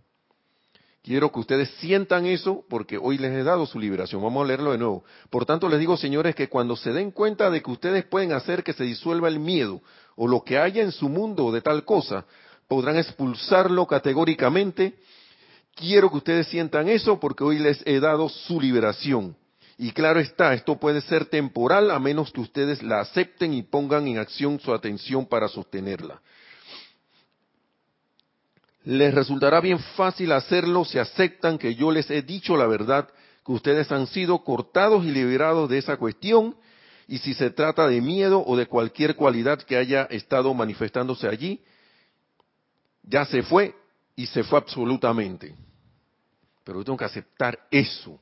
Quiero 1.04 1.34
que 1.34 1.42
ustedes 1.42 1.70
sientan 1.80 2.26
eso 2.26 2.64
porque 2.70 2.98
hoy 2.98 3.18
les 3.18 3.34
he 3.34 3.44
dado 3.44 3.66
su 3.66 3.78
liberación. 3.78 4.24
Vamos 4.24 4.42
a 4.42 4.48
leerlo 4.48 4.72
de 4.72 4.78
nuevo. 4.78 5.04
Por 5.30 5.46
tanto, 5.46 5.68
les 5.68 5.78
digo, 5.78 5.98
señores, 5.98 6.34
que 6.34 6.48
cuando 6.48 6.78
se 6.78 6.94
den 6.94 7.12
cuenta 7.12 7.52
de 7.52 7.62
que 7.62 7.72
ustedes 7.72 8.06
pueden 8.06 8.32
hacer 8.32 8.64
que 8.64 8.72
se 8.72 8.86
disuelva 8.86 9.28
el 9.28 9.38
miedo 9.38 9.82
o 10.16 10.30
lo 10.30 10.46
que 10.46 10.58
haya 10.58 10.82
en 10.82 10.94
su 10.94 11.10
mundo 11.10 11.52
de 11.52 11.60
tal 11.60 11.84
cosa, 11.84 12.26
podrán 12.70 12.96
expulsarlo 12.96 13.86
categóricamente. 13.86 14.94
Quiero 15.76 16.10
que 16.10 16.18
ustedes 16.18 16.48
sientan 16.48 16.88
eso 16.88 17.20
porque 17.20 17.44
hoy 17.44 17.60
les 17.60 17.86
he 17.86 18.00
dado 18.00 18.30
su 18.30 18.62
liberación. 18.62 19.36
Y 19.78 19.92
claro 19.92 20.22
está, 20.22 20.54
esto 20.54 20.80
puede 20.80 21.02
ser 21.02 21.26
temporal 21.26 21.92
a 21.92 22.00
menos 22.00 22.32
que 22.32 22.40
ustedes 22.40 22.82
la 22.82 23.02
acepten 23.02 23.54
y 23.54 23.64
pongan 23.64 24.08
en 24.08 24.20
acción 24.20 24.58
su 24.58 24.74
atención 24.74 25.26
para 25.26 25.50
sostenerla 25.50 26.22
les 28.86 29.14
resultará 29.14 29.62
bien 29.62 29.80
fácil 29.80 30.32
hacerlo 30.32 30.84
si 30.84 31.00
aceptan 31.00 31.58
que 31.58 31.76
yo 31.76 31.92
les 31.92 32.10
he 32.10 32.22
dicho 32.22 32.58
la 32.58 32.68
verdad, 32.68 33.10
que 33.46 33.52
ustedes 33.52 33.92
han 33.92 34.08
sido 34.08 34.44
cortados 34.44 35.06
y 35.06 35.12
liberados 35.12 35.70
de 35.70 35.78
esa 35.78 35.98
cuestión, 35.98 36.56
y 37.08 37.18
si 37.18 37.34
se 37.34 37.50
trata 37.50 37.88
de 37.88 38.02
miedo 38.02 38.44
o 38.46 38.56
de 38.56 38.66
cualquier 38.66 39.16
cualidad 39.16 39.62
que 39.62 39.78
haya 39.78 40.04
estado 40.04 40.54
manifestándose 40.54 41.28
allí, 41.28 41.62
ya 43.04 43.26
se 43.26 43.44
fue 43.44 43.76
y 44.16 44.26
se 44.26 44.44
fue 44.44 44.60
absolutamente. 44.60 45.56
Pero 46.64 46.80
yo 46.80 46.86
tengo 46.86 46.98
que 46.98 47.06
aceptar 47.06 47.60
eso 47.70 48.20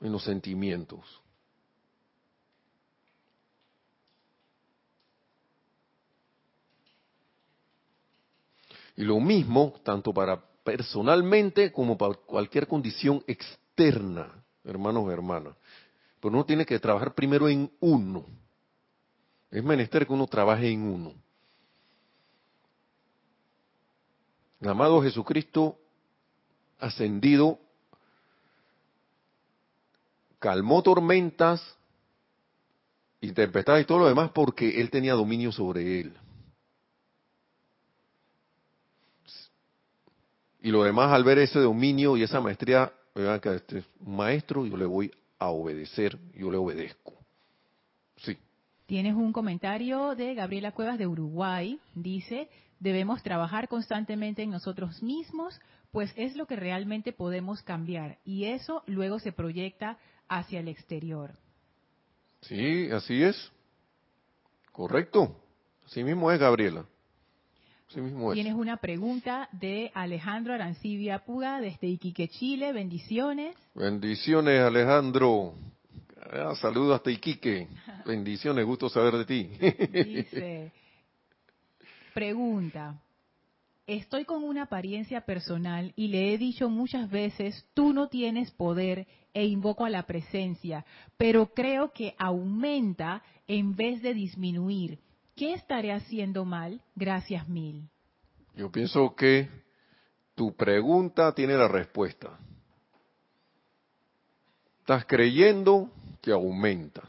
en 0.00 0.12
los 0.12 0.22
sentimientos. 0.22 1.23
Y 8.96 9.04
lo 9.04 9.18
mismo, 9.20 9.74
tanto 9.82 10.12
para 10.12 10.40
personalmente 10.62 11.72
como 11.72 11.96
para 11.98 12.14
cualquier 12.14 12.66
condición 12.66 13.22
externa, 13.26 14.28
hermanos 14.64 15.04
y 15.08 15.12
hermanas. 15.12 15.54
Pero 16.20 16.34
uno 16.34 16.44
tiene 16.44 16.64
que 16.64 16.78
trabajar 16.78 17.14
primero 17.14 17.48
en 17.48 17.70
uno. 17.80 18.24
Es 19.50 19.62
menester 19.62 20.06
que 20.06 20.12
uno 20.12 20.26
trabaje 20.26 20.70
en 20.70 20.82
uno. 20.82 21.12
Amado 24.62 25.02
Jesucristo 25.02 25.78
ascendido 26.78 27.58
calmó 30.38 30.82
tormentas 30.82 31.62
y 33.20 33.32
tempestades 33.32 33.84
y 33.84 33.86
todo 33.86 34.00
lo 34.00 34.08
demás 34.08 34.30
porque 34.34 34.80
él 34.80 34.90
tenía 34.90 35.14
dominio 35.14 35.52
sobre 35.52 36.00
él. 36.00 36.16
Y 40.64 40.70
lo 40.70 40.82
demás, 40.82 41.12
al 41.12 41.24
ver 41.24 41.36
ese 41.36 41.58
dominio 41.58 42.16
y 42.16 42.22
esa 42.22 42.40
maestría, 42.40 42.90
vean 43.14 43.38
que 43.38 43.54
este 43.54 43.84
maestro, 44.00 44.64
yo 44.64 44.78
le 44.78 44.86
voy 44.86 45.12
a 45.38 45.48
obedecer, 45.48 46.18
yo 46.34 46.50
le 46.50 46.56
obedezco. 46.56 47.12
Sí. 48.16 48.38
Tienes 48.86 49.14
un 49.14 49.30
comentario 49.34 50.14
de 50.14 50.34
Gabriela 50.34 50.72
Cuevas 50.72 50.96
de 50.96 51.06
Uruguay. 51.06 51.78
Dice, 51.94 52.48
debemos 52.80 53.22
trabajar 53.22 53.68
constantemente 53.68 54.42
en 54.42 54.48
nosotros 54.48 55.02
mismos, 55.02 55.60
pues 55.92 56.14
es 56.16 56.34
lo 56.34 56.46
que 56.46 56.56
realmente 56.56 57.12
podemos 57.12 57.60
cambiar. 57.62 58.16
Y 58.24 58.44
eso 58.44 58.82
luego 58.86 59.18
se 59.18 59.32
proyecta 59.32 59.98
hacia 60.30 60.60
el 60.60 60.68
exterior. 60.68 61.36
Sí, 62.40 62.88
así 62.90 63.22
es. 63.22 63.52
Correcto. 64.72 65.36
Así 65.84 66.02
mismo 66.02 66.32
es, 66.32 66.40
Gabriela. 66.40 66.86
Tienes 68.32 68.54
una 68.54 68.78
pregunta 68.78 69.48
de 69.52 69.92
Alejandro 69.94 70.52
Arancibia 70.52 71.20
Puga 71.20 71.60
desde 71.60 71.86
Iquique, 71.86 72.26
Chile. 72.26 72.72
Bendiciones. 72.72 73.54
Bendiciones, 73.72 74.60
Alejandro. 74.62 75.54
Ah, 76.20 76.54
saludos 76.56 76.96
hasta 76.96 77.12
Iquique. 77.12 77.68
Bendiciones, 78.04 78.64
gusto 78.64 78.88
saber 78.88 79.14
de 79.18 79.24
ti. 79.24 79.50
Dice, 79.92 80.72
pregunta, 82.12 83.00
estoy 83.86 84.24
con 84.24 84.42
una 84.42 84.62
apariencia 84.62 85.20
personal 85.20 85.92
y 85.94 86.08
le 86.08 86.34
he 86.34 86.38
dicho 86.38 86.68
muchas 86.68 87.08
veces, 87.08 87.64
tú 87.74 87.92
no 87.92 88.08
tienes 88.08 88.50
poder 88.50 89.06
e 89.32 89.46
invoco 89.46 89.84
a 89.84 89.90
la 89.90 90.02
presencia, 90.02 90.84
pero 91.16 91.54
creo 91.54 91.92
que 91.92 92.16
aumenta 92.18 93.22
en 93.46 93.76
vez 93.76 94.02
de 94.02 94.14
disminuir. 94.14 94.98
¿Qué 95.36 95.54
estaré 95.54 95.92
haciendo 95.92 96.44
mal? 96.44 96.80
Gracias 96.94 97.48
mil. 97.48 97.88
Yo 98.54 98.70
pienso 98.70 99.14
que 99.16 99.48
tu 100.34 100.54
pregunta 100.54 101.34
tiene 101.34 101.54
la 101.54 101.66
respuesta. 101.66 102.38
Estás 104.80 105.04
creyendo 105.06 105.90
que 106.22 106.30
aumenta. 106.30 107.02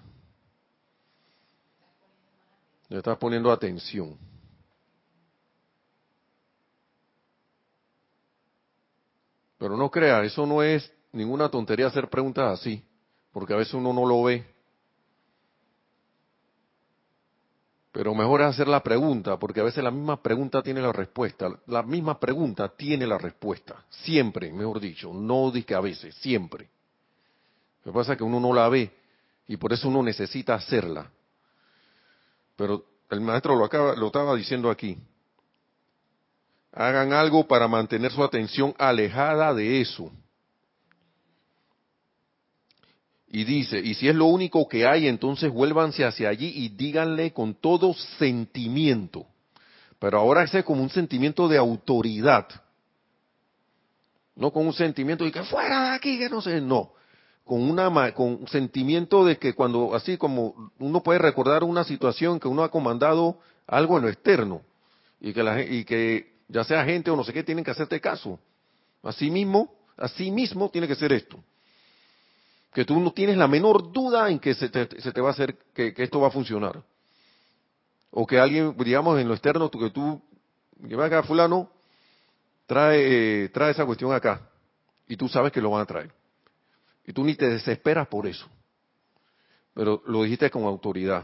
Le 2.89 2.97
estás 2.97 3.17
poniendo 3.17 3.51
atención. 3.51 4.17
Pero 9.57 9.78
no 9.78 9.89
crea, 9.89 10.23
eso 10.23 10.45
no 10.45 10.63
es 10.63 10.91
ninguna 11.11 11.49
tontería 11.49 11.88
hacer 11.88 12.09
preguntas 12.09 12.59
así, 12.59 12.84
porque 13.32 13.53
a 13.53 13.57
veces 13.57 13.73
uno 13.73 13.93
no 13.93 14.05
lo 14.05 14.23
ve. 14.23 14.55
Pero 17.96 18.14
mejor 18.14 18.41
es 18.41 18.48
hacer 18.48 18.68
la 18.68 18.84
pregunta, 18.84 19.39
porque 19.39 19.62
a 19.62 19.64
veces 19.64 19.82
la 19.82 19.89
misma 19.89 20.22
pregunta 20.22 20.62
tiene 20.62 20.82
la 20.82 20.91
respuesta. 20.91 21.48
La 21.68 21.82
misma 21.82 22.20
pregunta 22.20 22.68
tiene 22.68 23.08
la 23.08 23.18
respuesta. 23.18 23.86
Siempre, 23.89 24.52
mejor 24.52 24.82
dicho. 24.82 25.14
No 25.14 25.50
dice 25.50 25.76
a 25.76 25.80
veces, 25.80 26.14
siempre. 26.16 26.68
Lo 27.86 27.93
que 27.93 27.98
pasa 27.98 28.12
es 28.12 28.18
que 28.18 28.26
uno 28.26 28.38
no 28.41 28.52
la 28.52 28.68
ve 28.68 28.91
y 29.48 29.56
por 29.56 29.72
eso 29.72 29.88
uno 29.88 30.04
necesita 30.04 30.56
hacerla. 30.56 31.10
Pero 32.58 32.84
el 33.12 33.22
maestro 33.22 33.56
lo, 33.56 33.64
acaba, 33.64 33.96
lo 33.96 34.08
estaba 34.08 34.36
diciendo 34.36 34.70
aquí. 34.70 34.98
Hagan 36.74 37.14
algo 37.14 37.48
para 37.48 37.70
mantener 37.70 38.12
su 38.12 38.22
atención 38.22 38.76
alejada 38.78 39.54
de 39.54 39.80
eso. 39.80 40.12
Y 43.36 43.43
dice, 43.43 43.79
y 43.79 43.95
si 43.95 44.07
es 44.07 44.15
lo 44.15 44.27
único 44.27 44.65
que 44.65 44.88
hay, 44.88 45.09
entonces 45.09 45.51
vuélvanse 45.51 46.05
hacia 46.05 46.29
allí 46.29 46.53
y 46.55 46.69
díganle 46.69 47.33
con 47.33 47.53
todo 47.53 47.93
sentimiento. 48.17 49.25
Pero 49.99 50.19
ahora 50.19 50.43
ese 50.43 50.59
es 50.59 50.63
como 50.63 50.81
un 50.81 50.89
sentimiento 50.89 51.49
de 51.49 51.57
autoridad. 51.57 52.47
No 54.38 54.51
con 54.51 54.65
un 54.65 54.71
sentimiento 54.71 55.25
de 55.25 55.33
que 55.33 55.43
fuera 55.43 55.89
de 55.89 55.95
aquí, 55.97 56.17
que 56.17 56.29
no 56.29 56.41
sé, 56.41 56.61
no. 56.61 56.93
Con, 57.43 57.61
una, 57.69 58.13
con 58.13 58.38
un 58.39 58.47
sentimiento 58.47 59.25
de 59.25 59.38
que 59.38 59.51
cuando, 59.51 59.93
así 59.93 60.15
como 60.15 60.71
uno 60.79 61.03
puede 61.03 61.19
recordar 61.19 61.65
una 61.65 61.83
situación 61.83 62.39
que 62.39 62.47
uno 62.47 62.63
ha 62.63 62.71
comandado 62.71 63.39
algo 63.67 63.97
en 63.97 64.03
lo 64.03 64.09
externo 64.09 64.61
y 65.19 65.33
que, 65.33 65.43
la, 65.43 65.61
y 65.61 65.83
que 65.83 66.36
ya 66.47 66.63
sea 66.63 66.86
gente 66.86 67.11
o 67.11 67.17
no 67.17 67.25
sé 67.25 67.33
qué, 67.33 67.43
tienen 67.43 67.65
que 67.65 67.71
hacerte 67.71 67.99
caso. 67.99 68.39
Así 69.03 69.29
mismo, 69.29 69.73
así 69.97 70.31
mismo 70.31 70.69
tiene 70.69 70.88
que 70.88 70.95
ser 70.95 71.11
esto 71.11 71.43
que 72.76 72.84
tú 72.84 72.99
no 72.99 73.13
tienes 73.13 73.38
la 73.38 73.47
menor 73.47 73.93
duda 73.93 74.30
en 74.30 74.38
que 74.38 74.53
se 74.53 74.67
te, 74.67 75.21
va 75.21 75.30
a 75.30 75.32
hacer, 75.32 75.57
que, 75.73 75.93
esto 75.95 76.19
va 76.19 76.28
a 76.28 76.32
funcionar. 76.32 76.84
O 78.11 78.28
que 78.28 78.38
alguien, 78.38 78.76
digamos, 78.78 79.17
en 79.17 79.30
lo 79.30 79.34
externo, 79.34 79.71
que 79.71 79.91
tú, 79.91 80.21
que 80.86 80.93
acá 81.01 81.23
fulano, 81.23 81.71
trae, 82.65 83.47
trae 83.47 83.71
esa 83.71 83.86
cuestión 83.86 84.11
acá. 84.11 84.41
Y 85.07 85.15
tú 85.15 85.30
sabes 85.30 85.53
que 85.53 85.61
lo 85.61 85.69
van 85.69 85.84
a 85.84 85.86
traer. 85.86 86.11
Y 87.07 87.13
tú 87.13 87.23
ni 87.23 87.36
te 87.36 87.49
desesperas 87.49 88.09
por 88.09 88.28
eso. 88.28 88.45
Pero 89.73 90.03
lo 90.05 90.23
dijiste 90.23 90.49
con 90.49 90.65
autoridad. 90.65 91.23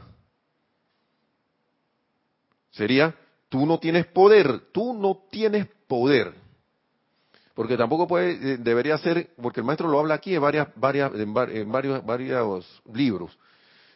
Sería, 2.70 3.14
tú 3.50 3.66
no 3.66 3.78
tienes 3.78 4.06
poder, 4.06 4.72
tú 4.72 4.94
no 4.94 5.26
tienes 5.30 5.68
poder 5.86 6.34
porque 7.62 7.78
tampoco 7.78 8.08
puede, 8.08 8.54
eh, 8.54 8.58
debería 8.58 8.98
ser, 8.98 9.30
porque 9.40 9.60
el 9.60 9.66
maestro 9.68 9.88
lo 9.88 10.00
habla 10.00 10.16
aquí 10.16 10.34
en, 10.34 10.42
varias, 10.42 10.70
varias, 10.76 11.12
en, 11.14 11.72
varios, 11.72 12.04
varios 12.04 12.82
libros. 12.92 13.38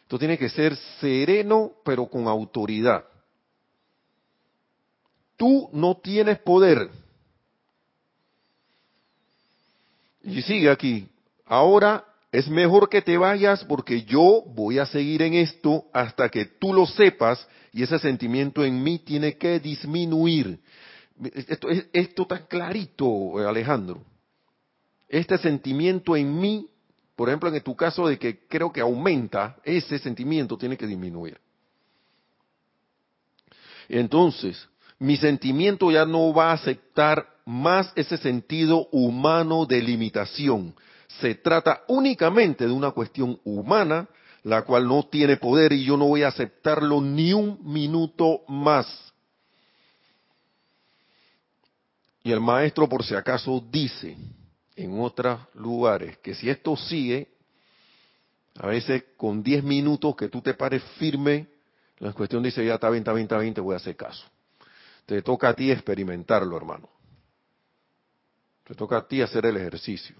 Esto 0.02 0.20
tiene 0.20 0.38
que 0.38 0.48
ser 0.48 0.76
sereno, 1.00 1.72
pero 1.84 2.06
con 2.06 2.28
autoridad. 2.28 3.04
Tú 5.36 5.68
no 5.72 5.96
tienes 5.96 6.38
poder. 6.38 6.88
Y 10.22 10.42
sigue 10.42 10.70
aquí. 10.70 11.08
Ahora 11.44 12.04
es 12.30 12.48
mejor 12.48 12.88
que 12.88 13.02
te 13.02 13.18
vayas 13.18 13.64
porque 13.64 14.04
yo 14.04 14.44
voy 14.46 14.78
a 14.78 14.86
seguir 14.86 15.22
en 15.22 15.34
esto 15.34 15.86
hasta 15.92 16.28
que 16.28 16.44
tú 16.44 16.72
lo 16.72 16.86
sepas 16.86 17.44
y 17.72 17.82
ese 17.82 17.98
sentimiento 17.98 18.64
en 18.64 18.80
mí 18.80 19.00
tiene 19.00 19.36
que 19.36 19.58
disminuir. 19.58 20.60
Esto, 21.22 21.68
esto 21.92 22.22
está 22.22 22.46
clarito, 22.46 23.38
Alejandro. 23.38 24.02
Este 25.08 25.38
sentimiento 25.38 26.16
en 26.16 26.38
mí, 26.38 26.68
por 27.14 27.28
ejemplo, 27.28 27.48
en 27.54 27.62
tu 27.62 27.74
caso 27.74 28.08
de 28.08 28.18
que 28.18 28.46
creo 28.46 28.72
que 28.72 28.80
aumenta, 28.80 29.56
ese 29.64 29.98
sentimiento 29.98 30.58
tiene 30.58 30.76
que 30.76 30.86
disminuir. 30.86 31.38
Entonces, 33.88 34.68
mi 34.98 35.16
sentimiento 35.16 35.90
ya 35.90 36.04
no 36.04 36.32
va 36.34 36.50
a 36.50 36.54
aceptar 36.54 37.26
más 37.44 37.92
ese 37.94 38.16
sentido 38.16 38.88
humano 38.90 39.66
de 39.66 39.80
limitación. 39.80 40.74
Se 41.20 41.36
trata 41.36 41.82
únicamente 41.88 42.66
de 42.66 42.72
una 42.72 42.90
cuestión 42.90 43.40
humana, 43.44 44.08
la 44.42 44.62
cual 44.62 44.86
no 44.86 45.04
tiene 45.04 45.36
poder 45.36 45.72
y 45.72 45.84
yo 45.84 45.96
no 45.96 46.06
voy 46.06 46.24
a 46.24 46.28
aceptarlo 46.28 47.00
ni 47.00 47.32
un 47.32 47.58
minuto 47.62 48.40
más. 48.48 48.86
Y 52.26 52.32
el 52.32 52.40
maestro, 52.40 52.88
por 52.88 53.04
si 53.04 53.14
acaso, 53.14 53.64
dice 53.70 54.16
en 54.74 55.00
otros 55.00 55.38
lugares 55.54 56.18
que 56.18 56.34
si 56.34 56.50
esto 56.50 56.76
sigue, 56.76 57.28
a 58.56 58.66
veces 58.66 59.04
con 59.16 59.44
10 59.44 59.62
minutos 59.62 60.16
que 60.16 60.28
tú 60.28 60.42
te 60.42 60.52
pares 60.52 60.82
firme, 60.98 61.46
la 61.98 62.12
cuestión 62.12 62.42
dice, 62.42 62.66
ya 62.66 62.74
está 62.74 62.90
bien, 62.90 63.02
está 63.02 63.12
bien, 63.12 63.26
está 63.26 63.38
bien, 63.38 63.54
te 63.54 63.60
voy 63.60 63.74
a 63.74 63.76
hacer 63.76 63.94
caso. 63.94 64.26
Te 65.06 65.22
toca 65.22 65.50
a 65.50 65.54
ti 65.54 65.70
experimentarlo, 65.70 66.56
hermano. 66.56 66.88
Te 68.64 68.74
toca 68.74 68.96
a 68.96 69.06
ti 69.06 69.22
hacer 69.22 69.46
el 69.46 69.58
ejercicio. 69.58 70.16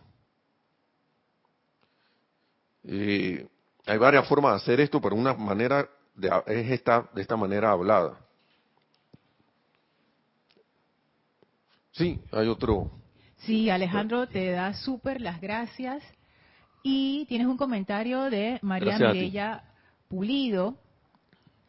Y 2.84 3.40
hay 3.84 3.98
varias 3.98 4.28
formas 4.28 4.52
de 4.52 4.56
hacer 4.58 4.80
esto, 4.80 5.00
pero 5.00 5.16
una 5.16 5.34
manera 5.34 5.90
de, 6.14 6.30
es 6.46 6.70
esta, 6.70 7.10
de 7.12 7.22
esta 7.22 7.36
manera 7.36 7.72
hablada. 7.72 8.25
Sí, 11.96 12.20
hay 12.30 12.46
otro. 12.48 12.90
Sí, 13.38 13.70
Alejandro, 13.70 14.28
te 14.28 14.50
da 14.50 14.74
súper 14.74 15.20
las 15.20 15.40
gracias. 15.40 16.02
Y 16.82 17.24
tienes 17.26 17.46
un 17.46 17.56
comentario 17.56 18.30
de 18.30 18.58
María 18.62 18.98
Mireya 18.98 19.64
Pulido. 20.08 20.76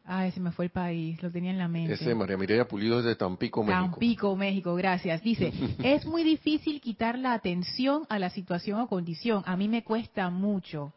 Ay, 0.03 0.31
se 0.31 0.39
me 0.39 0.51
fue 0.51 0.65
el 0.65 0.71
país, 0.71 1.21
lo 1.23 1.31
tenía 1.31 1.51
en 1.51 1.57
la 1.57 1.67
mente. 1.67 1.93
Ese 1.93 2.13
María 2.13 2.37
Mireya 2.37 2.67
Pulido 2.67 2.99
es 2.99 3.05
de 3.05 3.15
Tampico, 3.15 3.63
México. 3.63 3.91
Tampico, 3.91 4.35
México, 4.35 4.75
gracias. 4.75 5.23
Dice, 5.23 5.51
es 5.83 6.05
muy 6.05 6.23
difícil 6.23 6.81
quitar 6.81 7.17
la 7.17 7.33
atención 7.33 8.05
a 8.09 8.19
la 8.19 8.29
situación 8.29 8.79
o 8.81 8.87
condición. 8.87 9.43
A 9.45 9.55
mí 9.55 9.67
me 9.67 9.83
cuesta 9.83 10.29
mucho. 10.29 10.93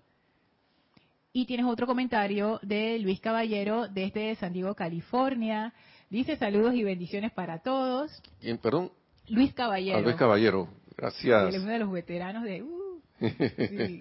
Y 1.32 1.46
tienes 1.46 1.66
otro 1.66 1.86
comentario 1.86 2.58
de 2.62 2.98
Luis 2.98 3.20
Caballero 3.20 3.86
desde 3.86 4.34
San 4.36 4.52
Diego, 4.52 4.74
California. 4.74 5.72
Dice 6.08 6.36
saludos 6.36 6.74
y 6.74 6.82
bendiciones 6.82 7.30
para 7.32 7.60
todos. 7.60 8.10
¿Quién, 8.40 8.58
perdón? 8.58 8.90
Luis 9.30 9.52
Caballero. 9.54 9.98
Ah, 9.98 10.00
Luis 10.02 10.16
Caballero, 10.16 10.68
gracias. 10.96 11.48
Él 11.48 11.54
es 11.54 11.62
uno 11.62 11.72
de 11.72 11.78
los 11.78 11.90
veteranos 11.92 12.44
de... 12.44 12.62
uh, 12.62 13.00
sí. 13.20 14.00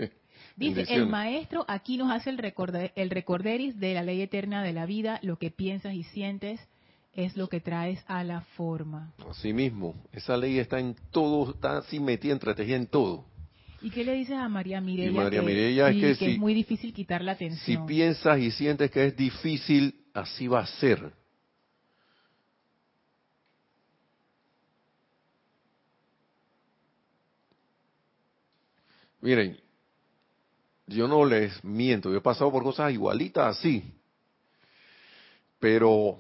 Dice, 0.56 0.86
el 0.94 1.08
maestro 1.08 1.64
aquí 1.70 1.96
nos 1.98 2.12
hace 2.12 2.30
el, 2.30 2.38
recorde- 2.38 2.92
el 2.96 3.10
recorderis 3.10 3.80
de 3.80 3.94
la 3.94 4.04
ley 4.04 4.22
eterna 4.22 4.62
de 4.62 4.74
la 4.74 4.86
vida, 4.86 5.20
lo 5.24 5.38
que 5.38 5.52
piensas 5.52 5.94
y 5.94 6.04
sientes 6.04 6.60
es 7.14 7.38
lo 7.38 7.48
que 7.48 7.62
traes 7.62 8.04
a 8.08 8.24
la 8.26 8.42
forma. 8.42 9.14
Así 9.30 9.54
mismo, 9.54 9.96
esa 10.12 10.36
ley 10.36 10.60
está 10.60 10.80
en 10.80 10.96
todo, 11.12 11.52
está 11.52 11.78
así 11.78 12.00
metida, 12.00 12.34
entretegida 12.34 12.76
en 12.76 12.88
todo. 12.88 13.26
¿Y 13.82 13.90
qué 13.90 14.04
le 14.04 14.14
dices 14.14 14.36
a 14.36 14.50
María 14.50 14.82
Mireya? 14.82 15.10
Y 15.10 15.14
María 15.14 15.42
Mireya 15.42 15.90
es 15.90 15.96
que 15.96 16.02
que 16.02 16.16
si- 16.16 16.26
es 16.34 16.38
muy 16.38 16.54
difícil 16.54 16.94
quitar 16.94 17.22
la 17.24 17.36
Si 17.36 17.46
atención. 17.46 17.86
piensas 17.86 18.40
y 18.40 18.52
sientes 18.52 18.92
que 18.92 19.06
es 19.06 19.16
difícil, 19.16 19.96
así 20.14 20.48
va 20.48 20.60
a 20.60 20.66
ser. 20.68 21.14
Miren, 29.22 29.60
yo 30.88 31.08
no 31.08 31.26
les 31.26 31.64
miento, 31.64 32.10
yo 32.10 32.18
he 32.18 32.22
pasado 32.22 32.52
por 32.52 32.64
cosas 32.64 32.92
igualitas 32.92 33.58
así. 33.58 33.84
Pero 35.60 36.20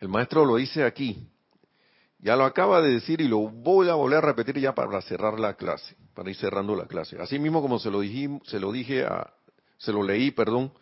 el 0.00 0.08
maestro 0.08 0.44
lo 0.44 0.56
dice 0.56 0.84
aquí. 0.84 1.28
Ya 2.18 2.36
lo 2.36 2.44
acaba 2.44 2.80
de 2.80 2.92
decir 2.92 3.20
y 3.20 3.26
lo 3.26 3.48
voy 3.48 3.88
a 3.88 3.94
volver 3.94 4.18
a 4.18 4.20
repetir 4.20 4.58
ya 4.60 4.72
para 4.74 5.02
cerrar 5.02 5.40
la 5.40 5.54
clase, 5.54 5.96
para 6.14 6.30
ir 6.30 6.36
cerrando 6.36 6.76
la 6.76 6.86
clase. 6.86 7.20
Así 7.20 7.38
mismo 7.38 7.60
como 7.60 7.80
se 7.80 7.90
lo 7.90 8.00
dije, 8.00 8.38
se 8.44 8.60
lo 8.60 8.70
dije 8.70 9.04
a, 9.04 9.32
se 9.78 9.92
lo 9.92 10.04
leí, 10.04 10.30
perdón, 10.30 10.72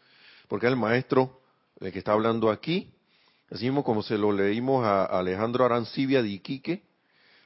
porque 0.49 0.66
es 0.66 0.72
el 0.72 0.78
maestro 0.78 1.41
el 1.81 1.93
que 1.93 1.99
está 1.99 2.12
hablando 2.12 2.51
aquí. 2.51 2.93
Así 3.51 3.64
mismo 3.64 3.83
como 3.83 4.03
se 4.03 4.18
lo 4.18 4.33
leímos 4.33 4.85
a 4.85 5.07
Alejandro 5.07 5.64
Arancibia 5.64 6.22
de 6.22 6.28
Iquique. 6.28 6.83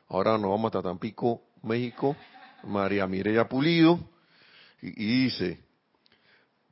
Ahora 0.09 0.37
nos 0.39 0.51
vamos 0.51 0.75
a 0.75 0.83
Tampico, 0.83 1.43
México. 1.65 2.17
María 2.63 3.07
Mireya 3.07 3.49
Pulido. 3.49 3.99
Y, 4.81 5.25
dice, 5.25 5.61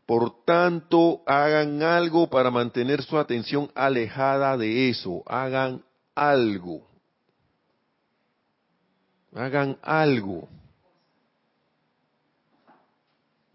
por 0.07 0.45
tanto, 0.45 1.22
hagan 1.26 1.82
algo 1.82 2.28
para 2.28 2.51
mantener 2.51 3.03
su 3.03 3.18
atención 3.18 3.70
alejada 3.74 4.57
de 4.57 4.90
eso. 4.90 5.22
Hagan 5.26 5.82
algo. 6.14 6.86
Hagan 9.34 9.78
algo. 9.82 10.49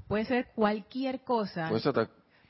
Puede 0.08 0.26
ser 0.26 0.48
cualquier 0.56 1.22
cosa. 1.22 1.70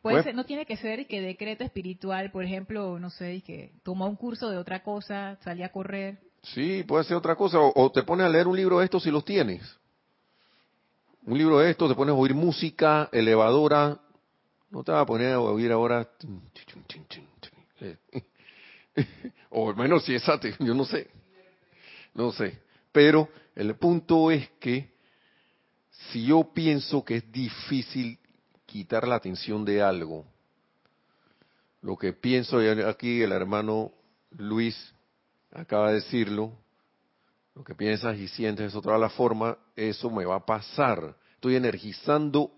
Puede 0.01 0.23
ser, 0.23 0.35
no 0.35 0.45
tiene 0.45 0.65
que 0.65 0.77
ser 0.77 1.05
que 1.07 1.19
decreto 1.19 1.65
espiritual, 1.65 2.31
por 2.31 2.43
ejemplo, 2.45 2.99
no 2.99 3.09
sé, 3.09 3.41
que 3.41 3.73
toma 3.83 4.05
un 4.05 4.15
curso 4.15 4.49
de 4.49 4.57
otra 4.57 4.83
cosa, 4.83 5.37
salí 5.41 5.63
a 5.63 5.71
correr. 5.71 6.19
Sí, 6.53 6.83
puede 6.83 7.03
ser 7.03 7.17
otra 7.17 7.35
cosa. 7.35 7.59
O, 7.59 7.91
te 7.91 8.03
pones 8.03 8.25
a 8.25 8.29
leer 8.29 8.47
un 8.47 8.55
libro 8.55 8.79
de 8.79 8.85
estos 8.85 9.03
si 9.03 9.11
los 9.11 9.25
tienes. 9.25 9.61
Un 11.25 11.37
libro 11.37 11.59
de 11.59 11.69
estos, 11.71 11.89
te 11.89 11.95
pones 11.95 12.13
a 12.13 12.17
oír 12.17 12.33
música 12.33 13.09
elevadora. 13.11 13.99
No 14.69 14.83
te 14.83 14.91
vas 14.91 15.01
a 15.01 15.05
poner 15.05 15.33
a 15.33 15.39
oír 15.39 15.71
ahora. 15.71 16.09
O 19.51 19.69
al 19.69 19.75
menos 19.75 20.03
si 20.05 20.15
es 20.15 20.27
ate, 20.27 20.55
yo 20.59 20.73
no 20.73 20.83
sé. 20.83 21.07
No 22.15 22.31
sé. 22.31 22.59
Pero 22.91 23.29
el 23.55 23.75
punto 23.75 24.31
es 24.31 24.49
que 24.59 24.91
si 26.11 26.25
yo 26.25 26.51
pienso 26.53 27.05
que 27.05 27.17
es 27.17 27.31
difícil 27.31 28.17
quitar 28.65 29.07
la 29.07 29.15
atención 29.15 29.63
de 29.63 29.81
algo, 29.81 30.25
lo 31.81 31.95
que 31.95 32.13
pienso 32.13 32.61
y 32.61 32.67
aquí 32.67 33.21
el 33.21 33.31
hermano 33.31 33.91
Luis 34.31 34.75
acaba 35.57 35.89
de 35.89 35.95
decirlo, 35.95 36.51
lo 37.55 37.63
que 37.63 37.75
piensas 37.75 38.17
y 38.17 38.27
sientes 38.27 38.67
es 38.67 38.75
otra 38.75 38.97
la 38.97 39.09
forma, 39.09 39.57
eso 39.75 40.09
me 40.09 40.25
va 40.25 40.35
a 40.35 40.45
pasar. 40.45 41.15
Estoy 41.33 41.55
energizando 41.55 42.51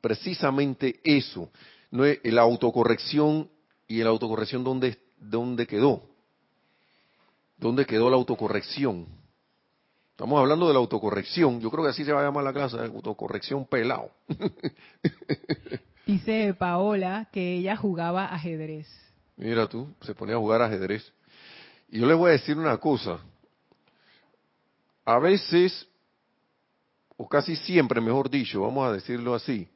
precisamente 0.00 1.00
eso. 1.04 1.50
No 1.90 2.04
es 2.04 2.18
la 2.24 2.42
autocorrección 2.42 3.48
y 3.86 4.02
la 4.02 4.10
autocorrección 4.10 4.64
dónde 4.64 4.98
dónde 5.20 5.66
quedó? 5.66 6.02
¿Dónde 7.56 7.86
quedó 7.86 8.10
la 8.10 8.16
autocorrección? 8.16 9.06
Estamos 10.12 10.40
hablando 10.40 10.66
de 10.66 10.74
la 10.74 10.80
autocorrección. 10.80 11.60
Yo 11.60 11.70
creo 11.70 11.84
que 11.84 11.90
así 11.90 12.04
se 12.04 12.12
va 12.12 12.20
a 12.20 12.24
llamar 12.24 12.44
la 12.44 12.52
clase, 12.52 12.78
autocorrección 12.78 13.66
pelado. 13.66 14.10
Dice 16.06 16.54
Paola 16.54 17.28
que 17.32 17.54
ella 17.54 17.76
jugaba 17.76 18.26
ajedrez. 18.26 18.88
Mira 19.36 19.68
tú, 19.68 19.88
se 20.00 20.14
ponía 20.14 20.36
a 20.36 20.38
jugar 20.38 20.62
ajedrez. 20.62 21.12
Y 21.90 21.98
yo 22.00 22.06
les 22.06 22.16
voy 22.16 22.30
a 22.30 22.32
decir 22.32 22.56
una 22.56 22.76
cosa. 22.78 23.18
A 25.04 25.18
veces, 25.18 25.88
o 27.16 27.28
casi 27.28 27.56
siempre, 27.56 28.00
mejor 28.00 28.30
dicho, 28.30 28.60
vamos 28.60 28.88
a 28.88 28.92
decirlo 28.92 29.34
así, 29.34 29.68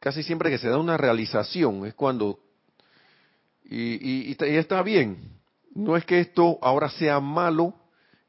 casi 0.00 0.22
siempre 0.22 0.50
que 0.50 0.58
se 0.58 0.68
da 0.68 0.78
una 0.78 0.96
realización 0.96 1.86
es 1.86 1.94
cuando, 1.94 2.40
y, 3.64 4.30
y- 4.30 4.36
está- 4.56 4.82
bien, 4.82 5.38
no 5.74 5.96
es 5.96 6.04
que 6.04 6.20
esto 6.20 6.58
ahora 6.62 6.88
sea 6.90 7.20
malo, 7.20 7.74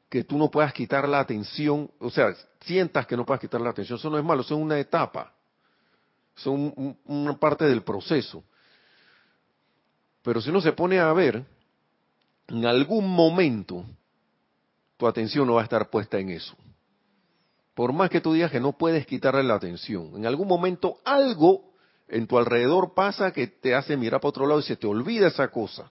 que 0.08 0.24
tú 0.24 0.38
no 0.38 0.50
puedas 0.50 0.72
quitar 0.72 1.08
la 1.08 1.20
atención, 1.20 1.90
o 1.98 2.10
sea, 2.10 2.34
sientas 2.60 3.06
que 3.06 3.16
no 3.16 3.26
puedas 3.26 3.40
quitar 3.40 3.60
la 3.60 3.70
atención, 3.70 3.98
eso 3.98 4.08
no 4.10 4.18
es 4.18 4.24
malo, 4.24 4.42
eso 4.42 4.54
es 4.54 4.60
una 4.60 4.78
etapa, 4.78 5.34
un- 6.46 6.96
una 7.06 7.36
parte 7.38 7.64
del 7.64 7.82
proceso. 7.82 8.44
Pero 10.22 10.40
si 10.40 10.50
uno 10.50 10.60
se 10.60 10.72
pone 10.72 10.98
a 10.98 11.12
ver, 11.12 11.44
en 12.48 12.66
algún 12.66 13.08
momento 13.08 13.84
tu 14.96 15.06
atención 15.06 15.46
no 15.46 15.54
va 15.54 15.60
a 15.60 15.64
estar 15.64 15.90
puesta 15.90 16.18
en 16.18 16.30
eso. 16.30 16.56
Por 17.74 17.92
más 17.92 18.10
que 18.10 18.20
tú 18.20 18.32
digas 18.32 18.50
que 18.50 18.58
no 18.58 18.72
puedes 18.72 19.06
quitarle 19.06 19.44
la 19.44 19.54
atención, 19.54 20.12
en 20.16 20.26
algún 20.26 20.48
momento 20.48 20.98
algo 21.04 21.68
en 22.08 22.26
tu 22.26 22.36
alrededor 22.38 22.94
pasa 22.94 23.32
que 23.32 23.46
te 23.46 23.74
hace 23.74 23.96
mirar 23.96 24.20
para 24.20 24.30
otro 24.30 24.46
lado 24.46 24.60
y 24.60 24.64
se 24.64 24.76
te 24.76 24.86
olvida 24.86 25.28
esa 25.28 25.48
cosa. 25.48 25.90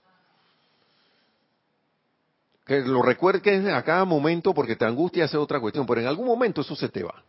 Que 2.66 2.80
lo 2.80 3.00
recuerdes 3.00 3.66
a 3.72 3.82
cada 3.82 4.04
momento 4.04 4.52
porque 4.52 4.76
te 4.76 4.84
angustia 4.84 5.24
hacer 5.24 5.40
otra 5.40 5.60
cuestión, 5.60 5.86
pero 5.86 6.02
en 6.02 6.06
algún 6.06 6.26
momento 6.26 6.60
eso 6.60 6.76
se 6.76 6.90
te 6.90 7.02
va. 7.02 7.24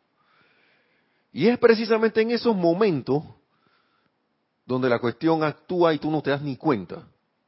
Y 1.32 1.48
es 1.48 1.58
precisamente 1.58 2.20
en 2.22 2.32
esos 2.32 2.56
momentos 2.56 3.24
donde 4.70 4.88
la 4.88 5.00
cuestión 5.00 5.44
actúa 5.44 5.96
y 5.96 5.98
tú 5.98 6.12
no 6.12 6.22
te 6.22 6.30
das 6.30 6.44
ni 6.44 6.56
cuenta, 6.56 7.02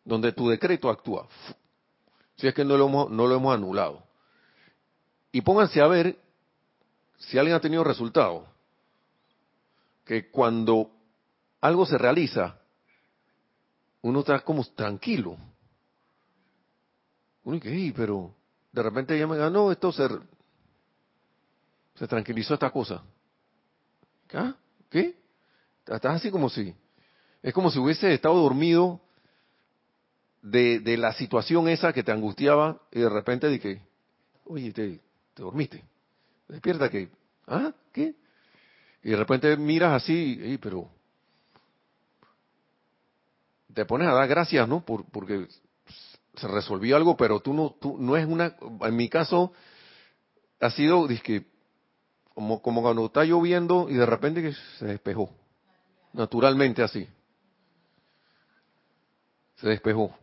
donde 0.03 0.32
tu 0.32 0.49
decreto 0.49 0.89
actúa, 0.89 1.28
si 2.36 2.47
es 2.47 2.53
que 2.55 2.65
no 2.65 2.76
lo 2.76 2.88
hemos, 2.88 3.11
no 3.11 3.28
lo 3.28 3.36
hemos 3.36 3.53
anulado. 3.53 4.01
Y 5.32 5.41
pónganse 5.41 5.80
a 5.82 5.88
ver 5.88 6.17
si 7.19 7.38
alguien 7.38 7.55
ha 7.55 7.59
tenido 7.59 7.84
resultado, 7.84 8.47
que 10.03 10.32
cuando 10.32 10.89
algo 11.61 11.86
se 11.86 11.95
realiza, 11.99 12.59
uno 14.01 14.22
está 14.22 14.39
como 14.39 14.65
tranquilo. 14.65 15.38
Uno 17.43 17.55
dice, 17.57 17.72
"Ey, 17.72 17.91
pero 17.91 18.34
de 18.72 18.82
repente 18.82 19.19
ya 19.19 19.28
me 19.28 19.38
ganó, 19.38 19.72
esto 19.72 19.91
se, 19.91 20.09
se 21.93 22.07
tranquilizó 22.07 22.55
esta 22.55 22.72
cosa. 22.72 23.03
¿Ah? 24.34 24.55
¿Qué? 24.89 25.15
Estás 25.86 26.15
así 26.15 26.32
como 26.32 26.49
si, 26.49 26.74
es 27.44 27.54
como 27.54 27.72
si 27.72 27.80
hubiese 27.80 28.14
estado 28.14 28.36
dormido 28.36 29.02
de, 30.42 30.80
de 30.80 30.98
la 30.98 31.14
situación 31.14 31.68
esa 31.68 31.94
que 31.94 32.04
te 32.04 32.12
angustiaba 32.12 32.82
y 32.92 33.00
de 33.00 33.10
repente 33.10 33.48
dije, 33.48 33.82
oye, 34.46 34.72
te, 34.72 35.00
te 35.34 35.44
dormiste. 35.44 35.84
Despierta 36.48 36.89
que, 36.89 37.10
¿ah? 37.48 37.74
¿Qué? 37.92 38.16
Y 39.04 39.10
de 39.10 39.16
repente 39.16 39.58
miras 39.58 40.04
así, 40.04 40.39
"Ey, 40.42 40.58
pero 40.58 40.89
te 43.74 43.86
pones 43.86 44.08
a 44.08 44.14
dar 44.14 44.28
gracias, 44.28 44.68
¿no? 44.68 44.84
Por, 44.86 45.06
porque 45.06 45.48
se 46.36 46.48
resolvió 46.48 46.96
algo, 46.96 47.18
pero 47.18 47.39
tú 47.39 47.54
no, 47.54 47.76
tú 47.80 47.98
no 47.98 48.16
es 48.18 48.26
una, 48.26 48.56
en 48.82 48.96
mi 48.96 49.10
caso 49.10 49.54
ha 50.60 50.70
sido, 50.70 51.08
dizque, 51.08 51.46
como, 52.34 52.62
como 52.62 52.82
cuando 52.82 53.06
está 53.06 53.24
lloviendo 53.24 53.89
y 53.89 53.96
de 53.96 54.06
repente 54.06 54.42
que 54.42 54.54
se 54.78 54.86
despejó, 54.86 55.30
naturalmente 56.14 56.84
así, 56.84 57.08
se 59.62 59.70
despejó. 59.70 60.14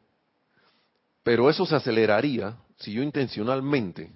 Pero 1.23 1.49
eso 1.49 1.65
se 1.65 1.77
aceleraría 1.77 2.57
si 2.77 2.93
yo 2.93 3.03
intencionalmente 3.03 4.11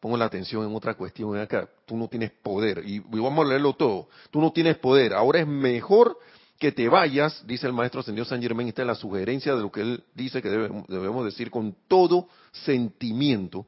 pongo 0.00 0.16
la 0.16 0.24
atención 0.24 0.68
en 0.68 0.74
otra 0.74 0.94
cuestión, 0.94 1.38
acá, 1.38 1.68
tú 1.86 1.96
no 1.96 2.08
tienes 2.08 2.32
poder, 2.32 2.82
y, 2.84 2.98
vamos 2.98 3.46
a 3.46 3.48
leerlo 3.48 3.74
todo, 3.74 4.08
tú 4.32 4.40
no 4.40 4.50
tienes 4.50 4.76
poder, 4.78 5.14
ahora 5.14 5.38
es 5.38 5.46
mejor 5.46 6.18
que 6.58 6.72
te 6.72 6.88
vayas, 6.88 7.46
dice 7.46 7.68
el 7.68 7.72
maestro 7.72 8.00
ascendido 8.00 8.24
San 8.24 8.42
Germán, 8.42 8.66
esta 8.66 8.82
es 8.82 8.88
la 8.88 8.96
sugerencia 8.96 9.54
de 9.54 9.62
lo 9.62 9.70
que 9.70 9.80
él 9.82 10.04
dice 10.14 10.42
que 10.42 10.48
debemos, 10.48 11.24
decir 11.24 11.50
con 11.50 11.76
todo 11.88 12.28
sentimiento, 12.50 13.66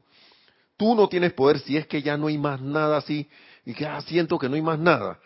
Tú 0.77 0.93
no 0.93 1.07
tienes 1.07 1.31
poder 1.31 1.59
si 1.59 1.77
es 1.77 1.87
que 1.87 2.01
ya 2.01 2.17
no 2.17 2.27
hay 2.27 2.37
más 2.37 2.59
nada 2.59 2.97
así 2.97 3.29
y 3.65 3.73
que 3.73 3.85
ah, 3.85 4.01
siento 4.01 4.37
que 4.37 4.49
no 4.49 4.55
hay 4.55 4.61
más 4.61 4.77
nada, 4.77 5.19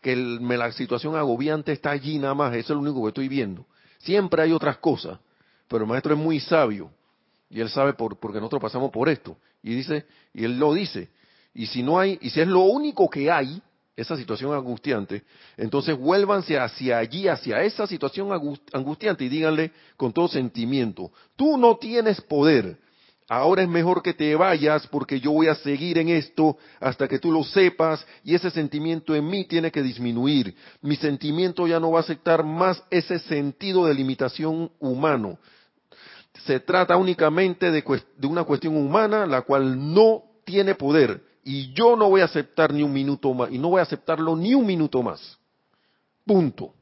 que 0.00 0.14
la 0.14 0.70
situación 0.70 1.16
agobiante 1.16 1.72
está 1.72 1.90
allí 1.90 2.20
nada 2.20 2.34
más, 2.34 2.54
eso 2.54 2.72
es 2.72 2.76
lo 2.76 2.82
único 2.82 3.02
que 3.02 3.08
estoy 3.08 3.26
viendo. 3.26 3.66
Siempre 4.02 4.42
hay 4.42 4.52
otras 4.52 4.78
cosas, 4.78 5.18
pero 5.68 5.84
el 5.84 5.88
maestro 5.88 6.14
es 6.14 6.20
muy 6.20 6.40
sabio 6.40 6.90
y 7.48 7.60
él 7.60 7.68
sabe 7.68 7.92
por, 7.94 8.18
porque 8.18 8.38
nosotros 8.38 8.62
pasamos 8.62 8.90
por 8.90 9.08
esto. 9.08 9.36
Y 9.62 9.74
dice 9.74 10.06
y 10.34 10.44
él 10.44 10.58
lo 10.58 10.74
dice 10.74 11.08
y 11.54 11.66
si 11.66 11.82
no 11.82 11.98
hay 11.98 12.18
y 12.20 12.30
si 12.30 12.40
es 12.40 12.48
lo 12.48 12.62
único 12.62 13.08
que 13.08 13.30
hay 13.30 13.62
esa 13.94 14.16
situación 14.16 14.54
angustiante, 14.54 15.22
entonces 15.56 15.96
vuélvanse 15.96 16.58
hacia 16.58 16.98
allí, 16.98 17.28
hacia 17.28 17.62
esa 17.62 17.86
situación 17.86 18.28
angustiante 18.72 19.24
y 19.24 19.28
díganle 19.28 19.70
con 19.96 20.12
todo 20.12 20.28
sentimiento, 20.28 21.12
tú 21.36 21.58
no 21.58 21.76
tienes 21.76 22.20
poder, 22.22 22.78
ahora 23.32 23.62
es 23.62 23.68
mejor 23.68 24.02
que 24.02 24.12
te 24.12 24.36
vayas 24.36 24.86
porque 24.88 25.18
yo 25.18 25.32
voy 25.32 25.48
a 25.48 25.54
seguir 25.54 25.96
en 25.96 26.10
esto 26.10 26.58
hasta 26.80 27.08
que 27.08 27.18
tú 27.18 27.32
lo 27.32 27.42
sepas 27.42 28.06
y 28.22 28.34
ese 28.34 28.50
sentimiento 28.50 29.14
en 29.14 29.26
mí 29.26 29.46
tiene 29.46 29.70
que 29.70 29.82
disminuir. 29.82 30.54
Mi 30.82 30.96
sentimiento 30.96 31.66
ya 31.66 31.80
no 31.80 31.92
va 31.92 32.00
a 32.00 32.02
aceptar 32.02 32.44
más 32.44 32.82
ese 32.90 33.18
sentido 33.20 33.86
de 33.86 33.94
limitación 33.94 34.70
humano. 34.78 35.38
Se 36.44 36.60
trata 36.60 36.96
únicamente 36.96 37.70
de, 37.70 37.82
una 38.22 38.44
cuestión 38.44 38.76
humana 38.76 39.26
la 39.26 39.40
cual 39.40 39.94
no 39.94 40.24
tiene 40.44 40.74
poder 40.74 41.22
y 41.42 41.72
yo 41.72 41.96
no 41.96 42.10
voy 42.10 42.20
a 42.20 42.26
aceptar 42.26 42.72
ni 42.74 42.82
un 42.82 42.92
minuto 42.92 43.32
más, 43.32 43.50
y 43.50 43.56
no 43.56 43.70
voy 43.70 43.80
a 43.80 43.84
aceptarlo 43.84 44.36
ni 44.36 44.54
un 44.54 44.66
minuto 44.66 45.02
más. 45.02 45.38
Punto. 46.26 46.74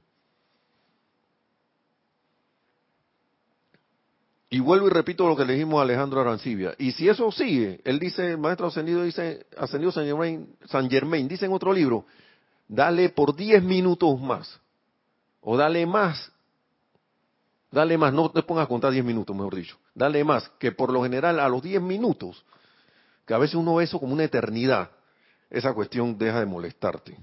Y 4.50 4.58
vuelvo 4.58 4.88
y 4.88 4.90
repito 4.90 5.28
lo 5.28 5.36
que 5.36 5.44
le 5.44 5.54
dijimos 5.54 5.78
a 5.78 5.82
Alejandro 5.82 6.20
Arancibia. 6.20 6.74
Y 6.76 6.92
si 6.92 7.08
eso 7.08 7.30
sigue, 7.30 7.80
él 7.84 8.00
dice, 8.00 8.32
el 8.32 8.38
maestro 8.38 8.66
ascendido 8.66 9.04
dice, 9.04 9.46
ascendido 9.56 9.92
San 9.92 10.04
Germain, 10.04 10.56
San 10.66 10.90
Germain, 10.90 11.28
dice 11.28 11.46
en 11.46 11.52
otro 11.52 11.72
libro, 11.72 12.04
dale 12.66 13.10
por 13.10 13.36
10 13.36 13.62
minutos 13.62 14.20
más. 14.20 14.60
O 15.40 15.56
dale 15.56 15.86
más. 15.86 16.32
Dale 17.70 17.96
más, 17.96 18.12
no 18.12 18.28
te 18.30 18.42
pongas 18.42 18.64
a 18.64 18.68
contar 18.68 18.90
10 18.92 19.04
minutos, 19.04 19.34
mejor 19.36 19.54
dicho. 19.54 19.78
Dale 19.94 20.24
más, 20.24 20.50
que 20.58 20.72
por 20.72 20.92
lo 20.92 21.04
general 21.04 21.38
a 21.38 21.48
los 21.48 21.62
10 21.62 21.80
minutos 21.80 22.44
que 23.30 23.34
a 23.34 23.38
veces 23.38 23.54
uno 23.54 23.76
ve 23.76 23.84
eso 23.84 24.00
como 24.00 24.12
una 24.12 24.24
eternidad, 24.24 24.90
esa 25.50 25.72
cuestión 25.72 26.18
deja 26.18 26.40
de 26.40 26.46
molestarte. 26.46 27.16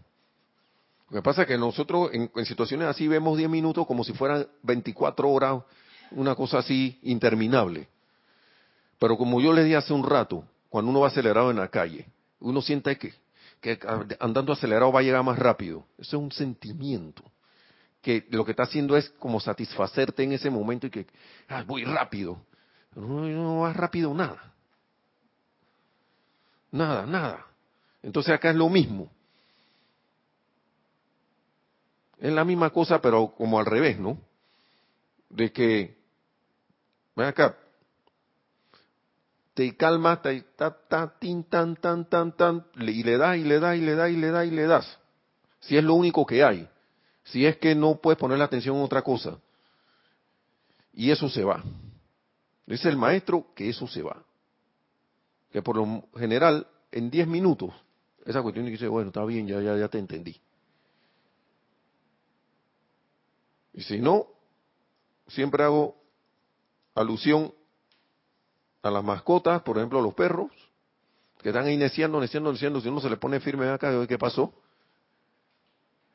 Lo 1.09 1.17
que 1.17 1.21
pasa 1.21 1.41
es 1.41 1.49
que 1.49 1.57
nosotros 1.57 2.11
en, 2.13 2.31
situaciones 2.45 2.87
así 2.87 3.09
vemos 3.09 3.37
10 3.37 3.49
minutos 3.49 3.85
como 3.85 4.05
si 4.05 4.13
fueran 4.13 4.47
24 4.63 5.29
horas, 5.29 5.63
una 6.11 6.35
cosa 6.35 6.59
así 6.59 6.99
interminable. 7.03 7.87
Pero 8.99 9.17
como 9.17 9.41
yo 9.41 9.53
les 9.53 9.65
dije 9.65 9.77
hace 9.77 9.93
un 9.93 10.03
rato, 10.03 10.43
cuando 10.69 10.91
uno 10.91 11.01
va 11.01 11.07
acelerado 11.07 11.51
en 11.51 11.57
la 11.57 11.67
calle, 11.69 12.07
uno 12.39 12.61
siente 12.61 12.97
que, 12.97 13.13
que 13.61 13.79
andando 14.19 14.53
acelerado 14.53 14.91
va 14.91 14.99
a 15.01 15.03
llegar 15.03 15.23
más 15.23 15.37
rápido. 15.37 15.85
Eso 15.97 16.17
es 16.17 16.23
un 16.23 16.31
sentimiento 16.31 17.23
que 18.01 18.25
lo 18.29 18.45
que 18.45 18.51
está 18.51 18.63
haciendo 18.63 18.95
es 18.95 19.09
como 19.19 19.39
satisfacerte 19.39 20.23
en 20.23 20.31
ese 20.31 20.49
momento 20.49 20.87
y 20.87 20.89
que 20.89 21.07
ah, 21.49 21.63
voy 21.65 21.83
rápido. 21.83 22.39
no, 22.95 23.27
no 23.27 23.59
va 23.59 23.73
rápido 23.73 24.13
nada. 24.13 24.53
Nada, 26.71 27.05
nada. 27.05 27.45
Entonces 28.03 28.33
acá 28.33 28.49
es 28.49 28.55
lo 28.55 28.69
mismo. 28.69 29.09
Es 32.19 32.31
la 32.31 32.43
misma 32.43 32.69
cosa, 32.71 33.01
pero 33.01 33.33
como 33.37 33.59
al 33.59 33.65
revés, 33.65 33.99
¿no? 33.99 34.17
De 35.29 35.51
que, 35.51 35.96
ven 37.17 37.27
acá, 37.27 37.57
te 39.53 39.75
calmas, 39.75 40.21
ta, 40.21 40.29
ta, 40.55 40.77
ta, 40.87 41.13
tin, 41.19 41.43
tan, 41.43 41.75
tan, 41.75 42.07
tan, 42.07 42.31
tan, 42.37 42.65
y 42.75 43.03
le 43.03 43.17
das, 43.17 43.37
y 43.37 43.43
le 43.43 43.59
das, 43.59 43.75
y 43.75 43.81
le 43.81 43.95
das, 43.95 44.09
y 44.11 44.15
le 44.15 44.31
das, 44.31 44.47
y 44.47 44.51
le 44.51 44.67
das. 44.67 44.99
Si 45.59 45.75
es 45.75 45.83
lo 45.83 45.95
único 45.95 46.25
que 46.25 46.43
hay. 46.43 46.69
Si 47.25 47.45
es 47.45 47.57
que 47.57 47.75
no 47.75 47.95
puedes 47.95 48.17
poner 48.17 48.37
la 48.37 48.45
atención 48.45 48.77
en 48.77 48.83
otra 48.83 49.01
cosa. 49.01 49.37
Y 50.93 51.11
eso 51.11 51.27
se 51.27 51.43
va. 51.43 51.61
Dice 52.65 52.87
el 52.87 52.95
maestro 52.95 53.47
que 53.53 53.67
eso 53.69 53.87
se 53.87 54.01
va 54.01 54.23
que 55.51 55.61
por 55.61 55.75
lo 55.75 56.03
general 56.15 56.67
en 56.91 57.09
10 57.09 57.27
minutos, 57.27 57.73
esa 58.25 58.41
cuestión 58.41 58.65
dice, 58.65 58.87
bueno, 58.87 59.07
está 59.09 59.23
bien, 59.25 59.47
ya, 59.47 59.61
ya, 59.61 59.77
ya 59.77 59.87
te 59.87 59.97
entendí. 59.97 60.39
Y 63.73 63.81
si 63.83 63.99
no, 63.99 64.27
siempre 65.27 65.63
hago 65.63 65.95
alusión 66.97 67.53
a 68.81 68.91
las 68.91 69.03
mascotas, 69.03 69.61
por 69.61 69.77
ejemplo, 69.77 69.99
a 69.99 70.01
los 70.01 70.13
perros, 70.13 70.51
que 71.41 71.49
están 71.49 71.65
ahí 71.65 71.77
neciando, 71.77 72.19
neciando, 72.19 72.51
neciando, 72.51 72.81
si 72.81 72.89
uno 72.89 72.99
se 72.99 73.09
le 73.09 73.17
pone 73.17 73.39
firme 73.39 73.69
acá, 73.69 74.05
¿qué 74.07 74.17
pasó? 74.17 74.53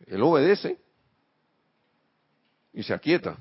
Él 0.07 0.23
obedece 0.23 0.79
y 2.73 2.83
se 2.83 2.93
aquieta 2.93 3.37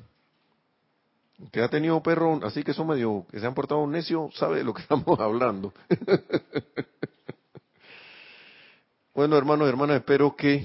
que 1.51 1.61
ha 1.61 1.69
tenido 1.69 2.03
perro, 2.03 2.39
así 2.43 2.63
que 2.63 2.73
son 2.73 2.87
medio, 2.87 3.25
que 3.31 3.39
se 3.39 3.47
han 3.47 3.55
portado 3.55 3.87
necios, 3.87 4.35
sabe 4.35 4.57
de 4.57 4.63
lo 4.63 4.73
que 4.73 4.81
estamos 4.83 5.19
hablando. 5.19 5.73
bueno, 9.15 9.37
hermanos 9.37 9.65
y 9.65 9.69
hermanas, 9.69 9.97
espero 9.97 10.35
que 10.35 10.63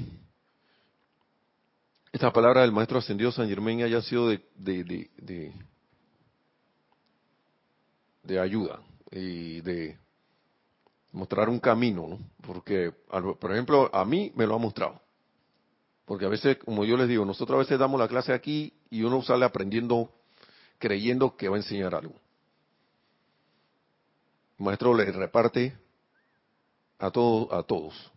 esta 2.12 2.32
palabra 2.32 2.62
del 2.62 2.72
maestro 2.72 2.98
ascendido 2.98 3.32
San 3.32 3.48
Germán 3.48 3.82
haya 3.82 4.02
sido 4.02 4.28
de, 4.28 4.44
de, 4.56 4.84
de, 4.84 5.10
de, 5.16 5.52
ayuda 8.40 8.80
y 9.10 9.60
de 9.60 9.98
mostrar 11.12 11.48
un 11.48 11.58
camino, 11.58 12.06
¿no? 12.08 12.18
Porque, 12.46 12.92
por 13.40 13.52
ejemplo, 13.52 13.90
a 13.92 14.04
mí 14.04 14.32
me 14.34 14.46
lo 14.46 14.54
ha 14.54 14.58
mostrado. 14.58 15.00
Porque 16.04 16.24
a 16.24 16.28
veces, 16.28 16.58
como 16.58 16.84
yo 16.84 16.96
les 16.96 17.08
digo, 17.08 17.24
nosotros 17.24 17.56
a 17.56 17.60
veces 17.60 17.78
damos 17.78 17.98
la 17.98 18.08
clase 18.08 18.32
aquí 18.32 18.72
y 18.90 19.02
uno 19.02 19.22
sale 19.22 19.44
aprendiendo 19.44 20.10
creyendo 20.78 21.36
que 21.36 21.48
va 21.48 21.56
a 21.56 21.58
enseñar 21.58 21.94
algo. 21.94 22.14
El 24.58 24.64
maestro 24.64 24.94
le 24.94 25.10
reparte 25.12 25.76
a 26.98 27.10
todos, 27.10 27.52
a 27.52 27.62
todos. 27.62 28.12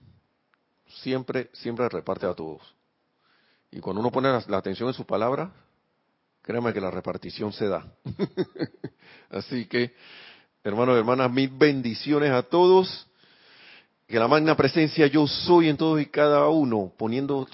Siempre, 1.02 1.50
siempre 1.54 1.88
reparte 1.90 2.26
a 2.26 2.34
todos. 2.34 2.62
Y 3.72 3.80
cuando 3.80 4.02
uno 4.02 4.12
pone 4.12 4.30
la, 4.30 4.58
atención 4.58 4.90
en 4.90 4.94
su 4.94 5.06
palabra, 5.06 5.52
créanme 6.42 6.74
que 6.74 6.82
la 6.82 6.92
repartición 6.92 7.54
se 7.54 7.68
da. 7.68 7.86
Así 9.30 9.66
que, 9.66 9.94
hermanos 10.64 10.96
y 10.96 11.00
hermanas, 11.00 11.32
mil 11.32 11.50
bendiciones 11.50 12.32
a 12.32 12.44
todos. 12.44 13.06
Que 14.08 14.18
la 14.18 14.28
magna 14.28 14.58
presencia 14.58 15.06
yo 15.06 15.28
soy 15.28 15.70
en 15.70 15.78
todos 15.78 16.02
y 16.02 16.08
cada 16.08 16.50
uno, 16.50 16.92
poniendo 16.98 17.48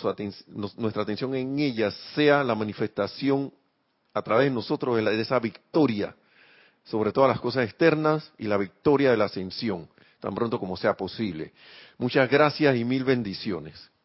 nuestra 0.78 1.04
atención 1.04 1.36
en 1.36 1.60
ella, 1.60 1.92
sea 2.14 2.46
la 2.46 2.56
manifestación 2.56 3.52
a 4.14 4.22
través 4.22 4.46
de 4.46 4.56
nosotros 4.56 4.96
de, 4.96 5.22
esa 5.22 5.38
victoria 5.40 6.16
sobre 6.86 7.12
todas 7.12 7.30
las 7.30 7.42
cosas 7.42 7.66
externas 7.66 8.32
y 8.38 8.46
la 8.46 8.56
victoria 8.56 9.12
de 9.12 9.18
la 9.18 9.26
ascensión, 9.26 9.90
tan 10.22 10.34
pronto 10.34 10.58
como 10.58 10.78
sea 10.78 10.94
posible. 10.94 11.52
Muchas 11.98 12.30
gracias 12.30 12.78
y 12.78 12.86
mil 12.86 13.04
bendiciones. 13.04 13.92